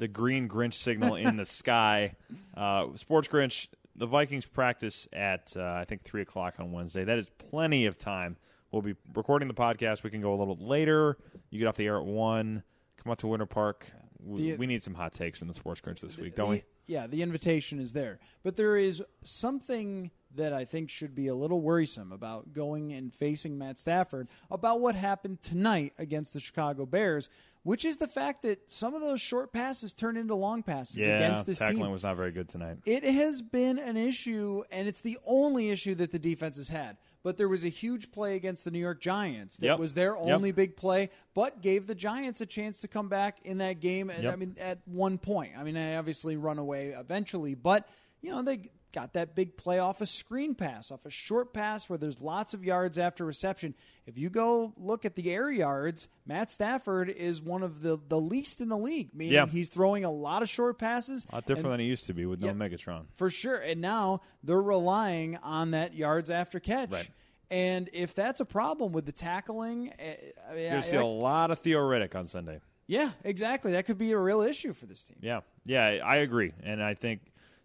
the 0.00 0.08
green 0.08 0.48
Grinch 0.48 0.74
signal 0.74 1.14
in 1.14 1.36
the 1.36 1.44
sky. 1.60 2.16
Uh, 2.56 2.86
Sports 2.96 3.28
Grinch. 3.28 3.68
The 3.96 4.06
Vikings 4.06 4.46
practice 4.46 5.06
at 5.12 5.52
uh, 5.56 5.62
I 5.62 5.84
think 5.84 6.02
three 6.04 6.22
o'clock 6.22 6.54
on 6.58 6.72
Wednesday. 6.72 7.04
That 7.04 7.18
is 7.18 7.28
plenty 7.50 7.84
of 7.86 7.98
time. 7.98 8.36
We'll 8.72 8.80
be 8.82 8.94
recording 9.14 9.46
the 9.48 9.54
podcast. 9.54 10.02
We 10.02 10.10
can 10.10 10.22
go 10.22 10.32
a 10.32 10.38
little 10.38 10.56
later. 10.58 11.18
You 11.50 11.58
get 11.58 11.66
off 11.68 11.76
the 11.76 11.86
air 11.86 11.98
at 11.98 12.04
one. 12.06 12.62
Come 13.02 13.12
out 13.12 13.18
to 13.18 13.26
Winter 13.26 13.46
Park. 13.46 13.86
We, 14.24 14.52
The- 14.52 14.56
we 14.56 14.66
need 14.66 14.82
some 14.82 14.94
hot 14.94 15.12
takes 15.12 15.38
from 15.38 15.48
the 15.48 15.54
Sports 15.54 15.80
Grinch 15.82 16.00
this 16.00 16.16
week, 16.16 16.34
don't 16.34 16.46
the- 16.50 16.56
we? 16.56 16.64
Yeah, 16.86 17.06
the 17.06 17.20
invitation 17.22 17.78
is 17.78 17.92
there. 17.92 18.18
But 18.42 18.56
there 18.56 18.76
is 18.76 19.02
something 19.22 20.10
that 20.36 20.52
I 20.52 20.64
think 20.64 20.90
should 20.90 21.14
be 21.14 21.26
a 21.28 21.34
little 21.34 21.60
worrisome 21.60 22.12
about 22.12 22.52
going 22.52 22.92
and 22.92 23.12
facing 23.14 23.58
Matt 23.58 23.78
Stafford 23.78 24.28
about 24.50 24.80
what 24.80 24.94
happened 24.94 25.42
tonight 25.42 25.92
against 25.98 26.32
the 26.32 26.40
Chicago 26.40 26.86
Bears, 26.86 27.28
which 27.62 27.84
is 27.84 27.96
the 27.98 28.06
fact 28.08 28.42
that 28.42 28.70
some 28.70 28.94
of 28.94 29.00
those 29.00 29.20
short 29.20 29.52
passes 29.52 29.92
turned 29.92 30.16
into 30.16 30.34
long 30.34 30.62
passes 30.62 30.96
Yeah, 30.98 31.16
against 31.16 31.46
this 31.46 31.58
tackling 31.58 31.82
team. 31.82 31.90
was 31.92 32.04
not 32.04 32.16
very 32.16 32.30
good 32.32 32.48
tonight. 32.48 32.78
It 32.86 33.02
has 33.04 33.42
been 33.42 33.78
an 33.78 33.96
issue, 33.96 34.62
and 34.70 34.86
it's 34.88 35.00
the 35.00 35.18
only 35.26 35.70
issue 35.70 35.94
that 35.96 36.10
the 36.12 36.18
defense 36.18 36.56
has 36.58 36.68
had. 36.68 36.96
But 37.22 37.36
there 37.36 37.50
was 37.50 37.64
a 37.64 37.68
huge 37.68 38.12
play 38.12 38.36
against 38.36 38.64
the 38.64 38.70
New 38.70 38.78
York 38.78 38.98
Giants 39.00 39.58
that 39.58 39.66
Yep. 39.66 39.78
was 39.78 39.92
their 39.92 40.14
Yep. 40.16 40.24
only 40.34 40.52
big 40.52 40.74
play, 40.76 41.10
but 41.34 41.60
gave 41.60 41.86
the 41.86 41.94
Giants 41.94 42.40
a 42.40 42.46
chance 42.46 42.80
to 42.80 42.88
come 42.88 43.08
back 43.10 43.38
in 43.44 43.58
that 43.58 43.80
game. 43.80 44.08
And, 44.08 44.22
Yep. 44.22 44.32
I 44.32 44.36
mean, 44.36 44.56
at 44.58 44.78
one 44.86 45.18
point, 45.18 45.52
I 45.58 45.62
mean, 45.64 45.74
they 45.74 45.96
obviously 45.96 46.36
run 46.36 46.58
away 46.58 46.90
eventually, 46.90 47.54
but 47.54 47.86
you 48.22 48.30
know 48.30 48.40
they 48.42 48.70
got 48.92 49.12
that 49.14 49.34
big 49.34 49.56
play 49.56 49.78
off 49.78 50.00
a 50.00 50.06
screen 50.06 50.54
pass, 50.54 50.90
off 50.90 51.04
a 51.06 51.10
short 51.10 51.52
pass 51.52 51.88
where 51.88 51.98
there's 51.98 52.20
lots 52.20 52.54
of 52.54 52.64
yards 52.64 52.98
after 52.98 53.24
reception. 53.24 53.74
If 54.06 54.18
you 54.18 54.30
go 54.30 54.72
look 54.76 55.04
at 55.04 55.14
the 55.14 55.30
air 55.32 55.50
yards, 55.50 56.08
Matt 56.26 56.50
Stafford 56.50 57.08
is 57.08 57.40
one 57.40 57.62
of 57.62 57.82
the 57.82 57.98
the 58.08 58.20
least 58.20 58.60
in 58.60 58.68
the 58.68 58.76
league, 58.78 59.10
meaning 59.14 59.34
Yeah. 59.34 59.46
he's 59.46 59.68
throwing 59.68 60.04
a 60.04 60.10
lot 60.10 60.42
of 60.42 60.48
short 60.48 60.78
passes. 60.78 61.26
A 61.30 61.36
lot 61.36 61.46
different 61.46 61.66
and- 61.66 61.72
than 61.74 61.80
he 61.80 61.86
used 61.86 62.06
to 62.06 62.14
be 62.14 62.26
with 62.26 62.40
no 62.40 62.48
Yeah. 62.48 62.52
Megatron. 62.54 63.06
for 63.16 63.30
sure. 63.30 63.56
And 63.58 63.80
now 63.80 64.22
they're 64.42 64.60
relying 64.62 65.36
on 65.38 65.70
that 65.72 65.94
yards 65.94 66.30
after 66.30 66.58
catch. 66.60 66.90
Right. 66.90 67.08
And 67.52 67.90
if 67.92 68.14
that's 68.14 68.40
a 68.40 68.44
problem 68.44 68.92
with 68.92 69.06
the 69.06 69.12
tackling, 69.12 69.92
eh, 69.98 70.14
I 70.48 70.54
mean, 70.54 70.60
You're 70.62 70.66
I- 70.68 70.70
going 70.70 70.82
to 70.82 70.88
see 70.88 70.96
a 70.96 71.04
lot 71.04 71.50
of 71.50 71.58
Theo 71.58 71.80
Riddick 71.80 72.14
on 72.14 72.26
Sunday. 72.28 72.60
yeah, 72.86 73.10
exactly. 73.24 73.72
That 73.72 73.86
could 73.86 73.98
be 73.98 74.12
a 74.12 74.18
real 74.18 74.40
issue 74.40 74.72
for 74.72 74.86
this 74.86 75.02
team. 75.04 75.16
Yeah, 75.20 75.40
yeah, 75.64 76.00
I 76.04 76.16
agree, 76.18 76.52
and 76.62 76.82
I 76.82 76.94
think 76.94 77.20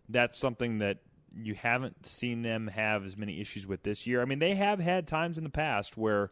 that's 0.10 0.38
something 0.38 0.80
that 0.80 1.00
you 1.36 1.54
haven't 1.56 2.06
seen 2.06 2.42
them 2.42 2.68
have 2.68 3.06
as 3.06 3.18
many 3.18 3.42
issues 3.42 3.68
with 3.68 3.84
this 3.84 4.08
year. 4.08 4.22
I 4.22 4.26
mean, 4.26 4.40
they 4.40 4.56
have 4.56 4.80
had 4.80 5.08
times 5.08 5.38
in 5.38 5.44
the 5.44 5.50
past 5.50 5.98
where 5.98 6.32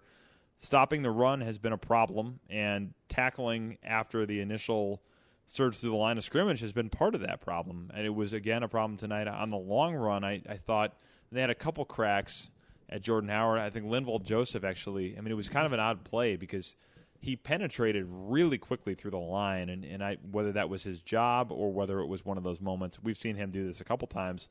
stopping 0.58 1.02
the 1.02 1.12
run 1.12 1.42
has 1.42 1.58
been 1.58 1.74
a 1.74 1.78
problem, 1.78 2.40
and 2.50 2.94
tackling 3.10 3.78
after 3.84 4.26
the 4.26 4.40
initial 4.40 5.02
surge 5.46 5.78
through 5.78 5.90
the 5.90 5.96
line 5.96 6.18
of 6.18 6.24
scrimmage 6.24 6.62
has 6.62 6.72
been 6.72 6.90
part 6.90 7.16
of 7.16 7.22
that 7.22 7.42
problem. 7.42 7.92
And 7.94 8.06
it 8.06 8.14
was 8.16 8.34
again 8.34 8.64
a 8.64 8.68
problem 8.68 8.98
tonight. 8.98 9.28
On 9.28 9.50
the 9.50 9.58
long 9.58 9.94
run, 9.94 10.24
I, 10.24 10.42
I 10.48 10.58
thought 10.58 10.96
they 11.32 11.42
had 11.42 11.50
a 11.50 11.56
couple 11.56 11.84
cracks 11.86 12.50
at 12.90 13.02
Jordan 13.02 13.30
Howard. 13.30 13.60
I 13.60 13.70
think 13.70 13.86
Linval 13.86 14.24
Joseph 14.24 14.64
actually. 14.64 15.18
I 15.18 15.22
mean, 15.22 15.32
it 15.32 15.36
was 15.36 15.50
kind 15.50 15.66
of 15.66 15.74
an 15.74 15.80
odd 15.80 16.04
play 16.04 16.36
because 16.36 16.76
he 17.20 17.36
penetrated 17.36 18.06
really 18.08 18.58
quickly 18.58 18.96
through 18.96 19.12
the 19.12 19.18
line, 19.18 19.70
and, 19.70 19.86
and 19.86 20.04
I 20.04 20.18
whether 20.32 20.52
that 20.54 20.70
was 20.70 20.84
his 20.84 21.02
job 21.02 21.52
or 21.52 21.72
whether 21.72 22.00
it 22.00 22.08
was 22.08 22.26
one 22.26 22.38
of 22.38 22.44
those 22.44 22.60
moments. 22.62 23.00
We've 23.02 23.18
seen 23.18 23.36
him 23.36 23.52
do 23.52 23.66
this 23.66 23.82
a 23.82 23.86
couple 23.86 24.08
times. 24.08 24.50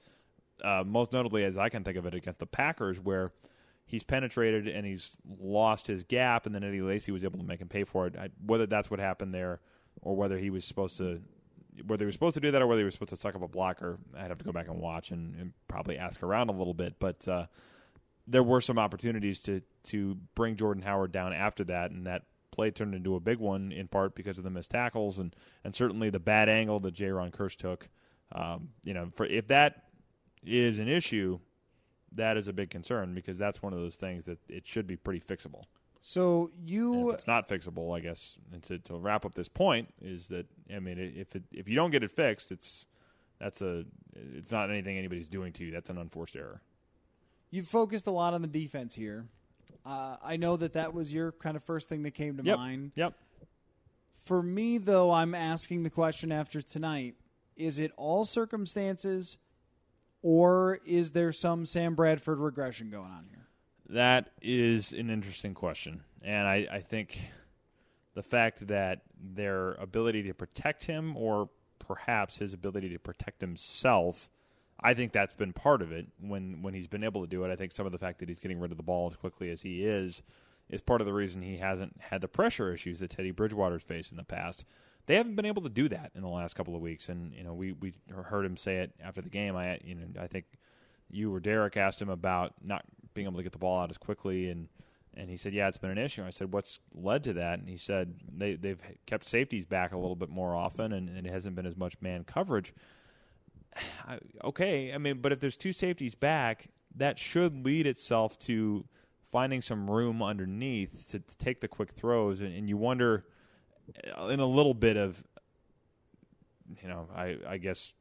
Uh, 0.63 0.85
most 0.87 1.13
notably, 1.13 1.45
as 1.45 1.59
I 1.59 1.69
can 1.69 1.85
think 1.85 1.97
of 1.97 2.07
it, 2.07 2.15
against 2.15 2.39
the 2.41 2.47
Packers, 2.47 3.01
where 3.01 3.33
he's 3.85 4.03
penetrated 4.03 4.69
and 4.69 4.87
he's 4.87 5.11
lost 5.41 5.87
his 5.87 6.03
gap, 6.05 6.47
and 6.47 6.55
then 6.55 6.65
Eddie 6.65 6.83
Lacy 6.83 7.13
was 7.13 7.25
able 7.25 7.39
to 7.39 7.45
make 7.45 7.61
him 7.61 7.69
pay 7.69 7.85
for 7.85 8.07
it. 8.07 8.17
I, 8.17 8.31
whether 8.45 8.67
that's 8.67 8.91
what 8.91 9.01
happened 9.01 9.35
there, 9.35 9.61
or 10.01 10.17
whether 10.17 10.39
he 10.39 10.51
was 10.51 10.65
supposed 10.65 10.97
to, 10.99 11.21
whether 11.87 12.05
he 12.05 12.07
was 12.07 12.15
supposed 12.15 12.35
to 12.35 12.41
do 12.41 12.51
that, 12.51 12.63
or 12.63 12.67
whether 12.67 12.81
he 12.81 12.85
was 12.85 12.95
supposed 12.95 13.11
to 13.11 13.17
suck 13.17 13.35
up 13.35 13.43
a 13.43 13.49
blocker, 13.49 13.99
I'd 14.17 14.29
have 14.29 14.39
to 14.39 14.45
go 14.45 14.53
back 14.53 14.69
and 14.69 14.79
watch 14.79 15.11
and, 15.11 15.35
and 15.37 15.53
probably 15.69 15.99
ask 15.99 16.23
around 16.23 16.49
a 16.49 16.53
little 16.53 16.75
bit. 16.75 16.95
But 16.99 17.27
uh, 17.27 17.47
there 18.27 18.43
were 18.43 18.61
some 18.61 18.79
opportunities 18.79 19.41
to 19.41 19.63
to 19.85 20.17
bring 20.35 20.57
Jordan 20.57 20.83
Howard 20.83 21.13
down 21.13 21.33
after 21.33 21.65
that, 21.65 21.91
and 21.91 22.07
that 22.07 22.23
play 22.51 22.71
turned 22.71 22.95
into 22.95 23.17
a 23.17 23.21
big 23.21 23.39
one 23.39 23.73
in 23.73 23.89
part 23.89 24.15
because 24.15 24.39
of 24.39 24.45
the 24.45 24.51
missed 24.51 24.71
tackles 24.71 25.19
and 25.19 25.35
and 25.65 25.75
certainly 25.75 26.11
the 26.11 26.21
bad 26.21 26.49
angle 26.49 26.79
that 26.79 26.95
Jayron 26.95 27.31
Kearse 27.31 27.57
took. 27.57 27.89
Um, 28.31 28.71
you 28.85 28.95
know, 28.95 29.11
for 29.15 29.27
if 29.27 29.49
that 29.49 29.85
is 30.45 30.79
an 30.79 30.89
issue, 30.89 31.39
that 32.13 32.37
is 32.37 32.49
a 32.49 32.53
big 32.53 32.71
concern 32.71 33.15
because 33.15 33.39
that's 33.39 33.63
one 33.63 33.73
of 33.73 33.79
those 33.79 33.97
things 33.97 34.25
that 34.27 34.39
it 34.49 34.67
should 34.67 34.87
be 34.87 34.97
pretty 34.97 35.21
fixable. 35.21 35.65
So 36.01 36.51
you 36.65 37.11
it's 37.11 37.27
not 37.29 37.49
fixable, 37.49 37.97
I 37.97 38.01
guess. 38.01 38.37
And 38.53 38.63
to, 38.65 38.79
to 38.81 38.97
wrap 38.97 39.25
up 39.25 39.35
this 39.35 39.49
point 39.49 39.89
is 40.03 40.29
that 40.29 40.47
I 40.75 40.81
mean, 40.81 40.99
if 40.99 41.37
it, 41.37 41.45
if 41.53 41.69
you 41.69 41.77
don't 41.77 41.91
get 41.93 42.03
it 42.03 42.11
fixed, 42.11 42.51
it's 42.51 42.87
that's 43.39 43.63
a 43.63 43.85
it's 44.35 44.51
not 44.51 44.69
anything 44.71 44.99
anybody's 44.99 45.29
doing 45.29 45.53
to 45.55 45.65
you. 45.65 45.71
That's 45.71 45.91
an 45.91 45.99
unforced 45.99 46.35
error. 46.37 46.61
you've 47.51 47.69
focused 47.69 48.07
a 48.09 48.11
lot 48.11 48.35
on 48.35 48.43
the 48.43 48.49
defense 48.49 48.95
here. 48.95 49.27
Uh, 49.87 50.17
I 50.23 50.37
know 50.37 50.57
that 50.57 50.73
that 50.75 50.93
was 50.93 51.15
your 51.15 51.33
kind 51.33 51.57
of 51.57 51.63
first 51.63 51.89
thing 51.89 52.03
that 52.03 52.13
came 52.13 52.37
to 52.37 52.43
Yep. 52.43 52.59
mind. 52.59 52.93
Yep. 52.97 53.15
For 54.19 54.43
me, 54.43 54.79
though, 54.79 55.11
I'm 55.13 55.35
asking 55.35 55.83
the 55.85 55.91
question 55.91 56.31
after 56.33 56.61
tonight: 56.63 57.15
Is 57.57 57.79
it 57.79 57.93
all 57.97 58.25
circumstances, 58.25 59.37
or 60.23 60.79
is 60.87 61.13
there 61.13 61.33
some 61.33 61.67
Sam 61.67 61.95
Bradford 61.95 62.39
regression 62.39 62.91
going 62.91 63.11
on 63.11 63.27
here? 63.29 63.47
That 63.89 64.31
is 64.41 64.93
an 64.93 65.11
interesting 65.11 65.55
question. 65.55 66.03
And 66.23 66.47
I, 66.47 66.67
I 66.71 66.81
think 66.81 67.21
the 68.15 68.23
fact 68.23 68.67
that 68.69 69.03
their 69.21 69.73
ability 69.75 70.23
to 70.25 70.35
protect 70.35 70.85
him, 70.85 71.17
or 71.17 71.51
perhaps 71.79 72.37
his 72.37 72.53
ability 72.53 72.91
to 72.91 72.99
protect 72.99 73.41
himself, 73.41 74.31
I 74.81 74.95
think 74.95 75.13
that's 75.13 75.35
been 75.35 75.53
part 75.53 75.83
of 75.83 75.93
it 75.93 76.07
when, 76.21 76.63
when 76.63 76.75
he's 76.75 76.89
been 76.89 77.05
able 77.05 77.21
to 77.23 77.27
do 77.27 77.45
it. 77.45 77.51
I 77.51 77.57
think 77.57 77.73
some 77.73 77.87
of 77.87 77.93
the 77.93 77.99
fact 77.99 78.21
that 78.21 78.29
he's 78.29 78.41
getting 78.41 78.61
rid 78.61 78.71
of 78.71 78.77
the 78.77 78.83
ball 78.83 79.09
as 79.11 79.17
quickly 79.17 79.51
as 79.51 79.63
he 79.63 79.85
is 79.85 80.23
is 80.71 80.81
part 80.81 81.01
of 81.01 81.07
the 81.07 81.13
reason 81.13 81.43
he 81.43 81.59
hasn't 81.59 81.95
had 81.99 82.21
the 82.21 82.29
pressure 82.29 82.73
issues 82.73 82.99
that 83.01 83.11
Teddy 83.11 83.31
Bridgewater's 83.31 83.83
faced 83.83 84.11
in 84.11 84.17
the 84.17 84.25
past. 84.25 84.65
They 85.07 85.17
haven't 85.17 85.35
been 85.35 85.47
able 85.47 85.63
to 85.63 85.69
do 85.69 85.89
that 85.89 86.13
in 86.15 86.23
the 86.23 86.29
last 86.29 86.55
couple 86.55 86.77
of 86.77 86.81
weeks, 86.81 87.09
and 87.09 87.35
you 87.35 87.45
know 87.45 87.55
we 87.55 87.73
we 87.73 87.93
heard 88.13 88.45
him 88.45 88.57
say 88.57 88.77
it 88.79 88.93
after 89.03 89.21
the 89.21 89.31
game. 89.31 89.57
I 89.57 89.79
you 89.85 89.95
know 89.95 90.07
I 90.21 90.27
think 90.27 90.45
you 91.11 91.35
or 91.35 91.41
Derek 91.41 91.77
asked 91.77 92.01
him 92.01 92.09
about 92.09 92.55
not 92.63 92.85
being 93.15 93.27
able 93.27 93.39
to 93.39 93.43
get 93.43 93.53
the 93.53 93.59
ball 93.59 93.81
out 93.81 93.91
as 93.91 93.99
quickly, 93.99 94.49
and 94.49 94.69
and 95.15 95.29
he 95.29 95.37
said, 95.37 95.53
yeah, 95.53 95.69
it's 95.69 95.79
been 95.79 95.91
an 95.91 95.99
issue. 95.99 96.25
I 96.25 96.31
said, 96.31 96.53
what's 96.53 96.81
led 96.95 97.23
to 97.25 97.35
that? 97.35 97.59
And 97.59 97.69
he 97.69 97.77
said 97.77 98.15
they 98.35 98.55
they've 98.55 98.81
kept 99.07 99.27
safeties 99.27 99.67
back 99.67 99.93
a 99.93 99.99
little 99.99 100.17
bit 100.17 100.31
more 100.31 100.55
often, 100.55 100.93
and, 100.93 101.09
and 101.09 101.27
it 101.27 101.33
hasn't 101.33 101.55
been 101.55 101.67
as 101.67 101.77
much 101.77 101.95
man 102.01 102.25
coverage. 102.25 102.73
I, 104.07 104.19
okay, 104.45 104.93
I 104.93 104.99
mean, 104.99 105.21
but 105.21 105.33
if 105.33 105.41
there's 105.41 105.57
two 105.57 105.73
safeties 105.73 106.15
back, 106.15 106.69
that 106.97 107.19
should 107.19 107.65
lead 107.65 107.87
itself 107.87 108.39
to 108.41 108.85
finding 109.31 109.63
some 109.63 109.91
room 109.91 110.23
underneath 110.23 111.11
to, 111.11 111.19
to 111.19 111.37
take 111.39 111.61
the 111.61 111.69
quick 111.69 111.91
throws, 111.91 112.41
and, 112.41 112.55
and, 112.55 112.69
you 112.69 112.77
wonder 112.77 113.25
in 114.31 114.41
a 114.41 114.47
little 114.47 114.75
bit 114.75 114.97
of, 114.97 115.23
you 116.83 116.89
know, 116.89 117.09
I, 117.15 117.37
I 117.47 117.59
guess 117.59 117.95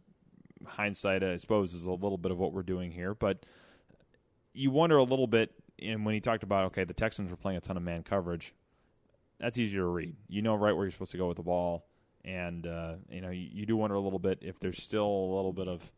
hindsight, 0.65 1.23
I 1.23 1.35
suppose, 1.37 1.73
is 1.73 1.85
a 1.85 1.91
little 1.91 2.17
bit 2.17 2.31
of 2.31 2.37
what 2.37 2.53
we're 2.53 2.63
doing 2.63 2.91
here, 2.91 3.13
but 3.13 3.45
you 4.53 4.71
wonder 4.71 4.97
a 4.97 5.03
little 5.03 5.27
bit. 5.27 5.51
And 5.81 6.05
when 6.05 6.13
he 6.13 6.21
talked 6.21 6.43
about, 6.43 6.65
okay, 6.65 6.83
the 6.83 6.93
Texans 6.93 7.29
were 7.29 7.37
playing 7.37 7.57
a 7.57 7.61
ton 7.61 7.77
of 7.77 7.83
man 7.83 8.03
coverage, 8.03 8.53
that's 9.39 9.57
easier 9.57 9.81
to 9.81 9.87
read. 9.87 10.15
You 10.27 10.41
know 10.41 10.55
right 10.55 10.73
where 10.73 10.85
you're 10.85 10.91
supposed 10.91 11.11
to 11.11 11.17
go 11.17 11.27
with 11.27 11.37
the 11.37 11.43
ball 11.43 11.85
and 12.23 12.67
uh, 12.67 12.93
you 13.09 13.21
know 13.21 13.29
you, 13.29 13.49
you, 13.51 13.65
do 13.65 13.75
wonder 13.75 13.95
a 13.95 13.99
little 13.99 14.19
bit 14.19 14.39
if 14.41 14.59
there's 14.59 14.81
still 14.81 15.05
a 15.05 15.35
little 15.35 15.53
bit 15.53 15.67
of 15.67 15.91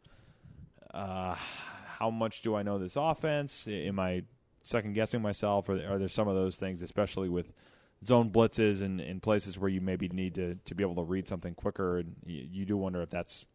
uh, 0.93 1.35
how 1.85 2.09
much 2.09 2.41
do 2.41 2.55
I 2.55 2.63
know 2.63 2.77
this 2.77 2.95
offense? 2.95 3.67
Am 3.67 3.99
I 3.99 4.23
second 4.63 4.93
guessing 4.93 5.21
myself, 5.21 5.67
or 5.69 5.73
are 5.73 5.97
there 5.97 6.07
some 6.07 6.27
of 6.27 6.35
those 6.35 6.55
things, 6.55 6.81
especially 6.81 7.29
with 7.29 7.51
zone 8.05 8.29
blitzes 8.29 8.81
and 8.81 8.99
in 8.99 9.19
places 9.19 9.57
where 9.57 9.69
you 9.69 9.81
maybe 9.81 10.07
need 10.09 10.35
to 10.35 10.55
to 10.55 10.75
be 10.75 10.83
able 10.83 10.95
to 10.95 11.03
read 11.03 11.27
something 11.27 11.53
quicker? 11.55 11.99
And 11.99 12.15
you, 12.25 12.47
you 12.51 12.65
do 12.65 12.77
wonder 12.77 13.01
if 13.01 13.09
that's 13.09 13.45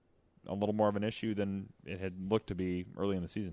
a 0.46 0.54
little 0.54 0.74
more 0.74 0.88
of 0.88 0.96
an 0.96 1.04
issue 1.04 1.34
than 1.34 1.68
it 1.84 2.00
had 2.00 2.14
looked 2.30 2.48
to 2.48 2.54
be 2.54 2.86
early 2.96 3.16
in 3.16 3.22
the 3.22 3.28
season. 3.28 3.52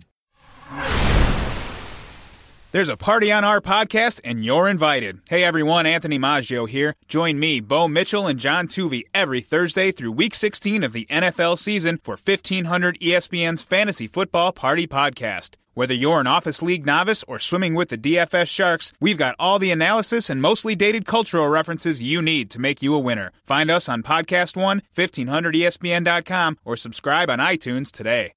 There's 2.71 2.89
a 2.89 2.97
party 2.97 3.31
on 3.31 3.45
our 3.45 3.61
podcast, 3.61 4.19
and 4.25 4.43
you're 4.43 4.67
invited. 4.67 5.21
Hey 5.29 5.45
everyone, 5.45 5.85
Anthony 5.85 6.17
Maggio 6.17 6.65
here. 6.65 6.93
Join 7.07 7.39
me, 7.39 7.61
Bo 7.61 7.87
Mitchell, 7.87 8.27
and 8.27 8.37
John 8.37 8.67
Tuvey 8.67 9.03
every 9.13 9.39
Thursday 9.39 9.93
through 9.93 10.11
Week 10.11 10.35
16 10.35 10.83
of 10.83 10.91
the 10.91 11.05
NFL 11.05 11.57
season 11.57 12.01
for 12.03 12.17
1500 12.17 12.99
ESPN's 12.99 13.61
Fantasy 13.61 14.07
Football 14.07 14.51
Party 14.51 14.87
Podcast. 14.87 15.51
Whether 15.75 15.93
you're 15.93 16.21
an 16.21 16.27
Office 16.27 16.61
League 16.61 16.85
novice 16.85 17.21
or 17.27 17.37
swimming 17.37 17.73
with 17.73 17.89
the 17.89 17.97
DFS 17.97 18.47
Sharks, 18.47 18.93
we've 19.01 19.17
got 19.17 19.35
all 19.37 19.59
the 19.59 19.71
analysis 19.71 20.29
and 20.29 20.41
mostly 20.41 20.73
dated 20.73 21.05
cultural 21.05 21.49
references 21.49 22.01
you 22.01 22.21
need 22.21 22.49
to 22.51 22.59
make 22.59 22.81
you 22.81 22.95
a 22.95 22.99
winner. 22.99 23.33
Find 23.43 23.69
us 23.69 23.89
on 23.89 24.01
Podcast 24.01 24.55
One, 24.55 24.83
1500ESPN.com, 24.95 26.59
or 26.63 26.77
subscribe 26.77 27.29
on 27.29 27.39
iTunes 27.39 27.91
today. 27.91 28.31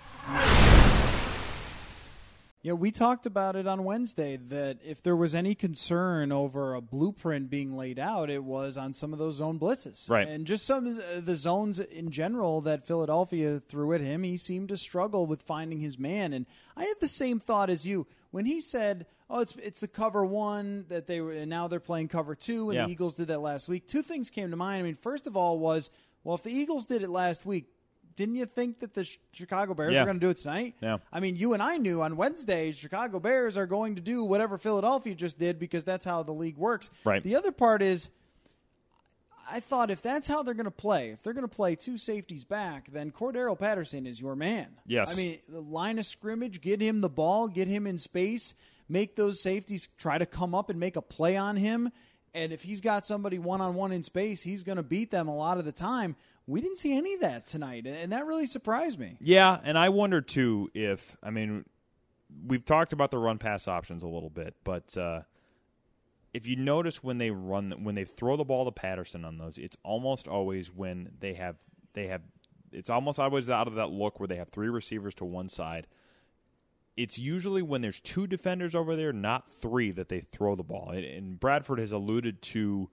Yeah, 2.69 2.75
we 2.75 2.91
talked 2.91 3.25
about 3.25 3.57
it 3.57 3.67
on 3.67 3.83
Wednesday 3.83 4.37
that 4.37 4.77
if 4.85 5.03
there 5.03 5.17
was 5.17 5.35
any 5.35 5.55
concern 5.55 6.31
over 6.31 6.75
a 6.75 6.83
blueprint 6.83 7.49
being 7.49 7.75
laid 7.75 7.99
out, 7.99 8.29
it 8.29 8.45
was 8.45 8.77
on 8.77 8.93
some 8.93 9.15
of 9.15 9.19
those 9.19 9.37
zone 9.37 9.59
blitzes. 9.59 10.11
Right. 10.11 10.29
And 10.29 10.47
just 10.47 10.67
some 10.67 10.87
of 10.87 11.25
the 11.25 11.35
zones 11.35 11.81
in 11.81 12.11
general 12.11 12.61
that 12.61 12.87
Philadelphia 12.87 13.59
threw 13.59 13.95
at 13.95 14.03
him, 14.03 14.23
he 14.23 14.37
seemed 14.37 14.69
to 14.69 14.77
struggle 14.77 15.25
with 15.25 15.41
finding 15.45 15.81
his 15.81 15.99
man. 15.99 16.35
And 16.35 16.45
I 16.77 16.85
had 16.85 17.01
the 17.01 17.09
same 17.09 17.41
thought 17.41 17.71
as 17.71 17.87
you. 17.87 18.07
When 18.33 18.45
he 18.45 18.61
said, 18.61 19.07
oh, 19.31 19.41
it's 19.41 19.57
it's 19.57 19.81
the 19.81 19.89
cover 19.89 20.23
one 20.23 20.85
that 20.91 21.07
they 21.07 21.23
were, 21.23 21.33
and 21.33 21.49
now 21.49 21.69
they're 21.69 21.81
playing 21.81 22.09
cover 22.09 22.35
two, 22.35 22.69
and 22.69 22.77
yeah. 22.77 22.85
the 22.85 22.93
Eagles 22.93 23.15
did 23.15 23.29
that 23.29 23.41
last 23.41 23.71
week. 23.71 23.87
Two 23.87 24.03
things 24.03 24.29
came 24.29 24.51
to 24.51 24.59
mind. 24.59 24.81
I 24.81 24.83
mean, 24.83 24.97
first 24.97 25.27
of 25.27 25.39
all 25.39 25.59
was, 25.59 25.91
well, 26.23 26.35
if 26.35 26.43
the 26.43 26.53
Eagles 26.53 26.85
did 26.85 27.01
it 27.01 27.09
last 27.09 27.47
week, 27.47 27.65
didn't 28.19 28.35
you 28.35 28.47
think 28.47 28.81
that 28.81 28.95
the 28.95 29.09
Chicago 29.33 29.75
Bears 29.75 29.95
yeah. 29.95 30.01
were 30.01 30.07
going 30.07 30.19
to 30.19 30.27
do 30.27 30.31
it 30.31 30.39
tonight? 30.39 30.75
Yeah. 30.83 30.99
I 31.13 31.21
mean, 31.21 31.37
you 31.37 31.53
and 31.53 31.63
I 31.63 31.77
knew 31.77 32.03
on 32.03 32.17
Wednesday, 32.17 32.73
Chicago 32.73 33.21
Bears 33.21 33.57
are 33.57 33.65
going 33.65 33.95
to 33.95 34.01
do 34.01 34.25
whatever 34.25 34.59
Philadelphia 34.59 35.15
just 35.15 35.39
did 35.39 35.61
because 35.61 35.85
that's 35.85 36.05
how 36.05 36.25
the 36.25 36.33
league 36.33 36.57
works. 36.57 36.91
Right. 37.05 37.23
The 37.23 37.37
other 37.37 37.53
part 37.53 37.81
is, 37.81 38.09
I 39.49 39.61
thought 39.61 39.93
if 39.93 40.03
that's 40.03 40.27
how 40.27 40.43
they're 40.43 40.55
going 40.55 40.65
to 40.65 40.71
play, 40.73 41.11
if 41.11 41.23
they're 41.23 41.33
going 41.33 41.49
to 41.49 41.55
play 41.55 41.77
two 41.77 41.97
safeties 41.97 42.43
back, 42.43 42.91
then 42.91 43.13
Cordarrelle 43.13 43.57
Patterson 43.57 44.05
is 44.05 44.21
your 44.21 44.35
man. 44.35 44.67
Yes. 44.85 45.13
I 45.13 45.15
mean, 45.15 45.39
the 45.49 45.61
line 45.61 46.01
of 46.01 46.05
scrimmage, 46.05 46.61
get 46.61 46.83
him 46.83 47.01
the 47.01 47.09
ball, 47.09 47.47
get 47.47 47.69
him 47.69 47.87
in 47.87 47.99
space, 47.99 48.53
make 48.89 49.15
those 49.15 49.41
safeties 49.41 49.89
try 49.97 50.19
to 50.19 50.27
come 50.27 50.57
up 50.57 50.71
and 50.71 50.81
make 50.81 50.97
a 50.97 51.03
play 51.03 51.37
on 51.37 51.55
him. 51.55 51.93
And 52.35 52.53
if 52.53 52.63
he's 52.63 52.81
got 52.81 53.07
somebody 53.07 53.39
one 53.39 53.61
on 53.61 53.77
one 53.77 53.93
in 53.93 54.03
space, 54.03 54.43
he's 54.43 54.65
going 54.65 54.77
to 54.77 54.83
beat 54.83 55.13
them 55.13 55.29
a 55.29 55.37
lot 55.37 55.59
of 55.59 55.65
the 55.65 55.73
time. 55.73 56.17
We 56.49 56.63
didn't 56.63 56.79
see 56.79 56.97
any 56.97 57.13
of 57.13 57.21
that 57.21 57.45
tonight, 57.45 57.87
and 57.87 58.11
that 58.11 58.25
really 58.25 58.47
surprised 58.47 58.99
me. 58.99 59.19
Yeah, 59.21 59.59
and 59.63 59.79
I 59.79 59.91
wonder 59.91 60.23
too 60.23 60.71
if 60.73 61.15
I 61.23 61.31
mean 61.31 61.67
we've 62.47 62.65
talked 62.65 62.95
about 62.95 63.11
the 63.11 63.19
run 63.19 63.37
pass 63.37 63.69
options 63.69 64.03
a 64.03 64.09
little 64.09 64.31
bit, 64.31 64.55
but 64.65 64.97
uh, 64.97 65.21
if 66.33 66.47
you 66.47 66.57
notice 66.57 67.03
when 67.03 67.19
they 67.19 67.31
run 67.31 67.85
when 67.85 67.95
they 67.95 68.05
throw 68.05 68.37
the 68.37 68.45
ball 68.45 68.65
to 68.65 68.73
Patterson 68.73 69.27
on 69.27 69.37
those, 69.37 69.59
it's 69.59 69.77
almost 69.83 70.27
always 70.27 70.73
when 70.73 71.11
they 71.21 71.35
have 71.35 71.57
they 71.93 72.07
have 72.07 72.23
it's 72.73 72.89
almost 72.89 73.19
always 73.19 73.51
out 73.51 73.69
of 73.69 73.75
that 73.75 73.91
look 73.91 74.19
where 74.19 74.27
they 74.27 74.37
have 74.37 74.49
three 74.49 74.69
receivers 74.71 75.15
to 75.17 75.27
one 75.27 75.51
side. 75.51 75.87
It's 76.97 77.19
usually 77.19 77.63
when 77.63 77.83
there's 77.83 78.01
two 78.01 78.27
defenders 78.27 78.75
over 78.75 78.97
there, 78.97 79.13
not 79.13 79.51
three, 79.51 79.91
that 79.93 80.09
they 80.09 80.21
throw 80.21 80.57
the 80.57 80.65
ball. 80.65 80.91
And 80.91 81.39
Bradford 81.39 81.79
has 81.79 81.93
alluded 81.93 82.43
to 82.43 82.91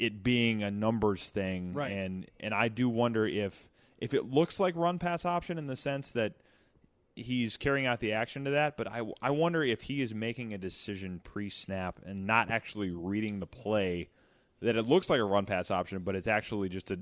it 0.00 0.22
being 0.22 0.62
a 0.62 0.70
numbers 0.70 1.28
thing, 1.28 1.74
right. 1.74 1.92
and 1.92 2.26
and 2.40 2.54
I 2.54 2.68
do 2.68 2.88
wonder 2.88 3.26
if 3.26 3.68
if 3.98 4.14
it 4.14 4.30
looks 4.30 4.58
like 4.58 4.74
run 4.74 4.98
pass 4.98 5.26
option 5.26 5.58
in 5.58 5.66
the 5.66 5.76
sense 5.76 6.10
that 6.12 6.32
he's 7.14 7.58
carrying 7.58 7.84
out 7.84 8.00
the 8.00 8.14
action 8.14 8.44
to 8.44 8.50
that, 8.50 8.78
but 8.78 8.88
I 8.88 9.02
I 9.20 9.30
wonder 9.30 9.62
if 9.62 9.82
he 9.82 10.00
is 10.00 10.14
making 10.14 10.54
a 10.54 10.58
decision 10.58 11.20
pre 11.22 11.50
snap 11.50 12.00
and 12.04 12.26
not 12.26 12.50
actually 12.50 12.90
reading 12.90 13.40
the 13.40 13.46
play 13.46 14.08
that 14.62 14.74
it 14.74 14.86
looks 14.86 15.10
like 15.10 15.20
a 15.20 15.24
run 15.24 15.44
pass 15.44 15.70
option, 15.70 15.98
but 16.00 16.16
it's 16.16 16.26
actually 16.26 16.70
just 16.70 16.90
a 16.90 16.98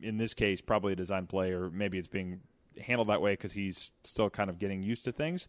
in 0.00 0.18
this 0.18 0.34
case 0.34 0.60
probably 0.60 0.92
a 0.92 0.96
design 0.96 1.26
play 1.26 1.52
or 1.52 1.68
maybe 1.70 1.98
it's 1.98 2.08
being 2.08 2.40
handled 2.80 3.08
that 3.08 3.20
way 3.20 3.32
because 3.32 3.52
he's 3.52 3.90
still 4.04 4.30
kind 4.30 4.50
of 4.50 4.58
getting 4.58 4.84
used 4.84 5.04
to 5.04 5.10
things. 5.10 5.48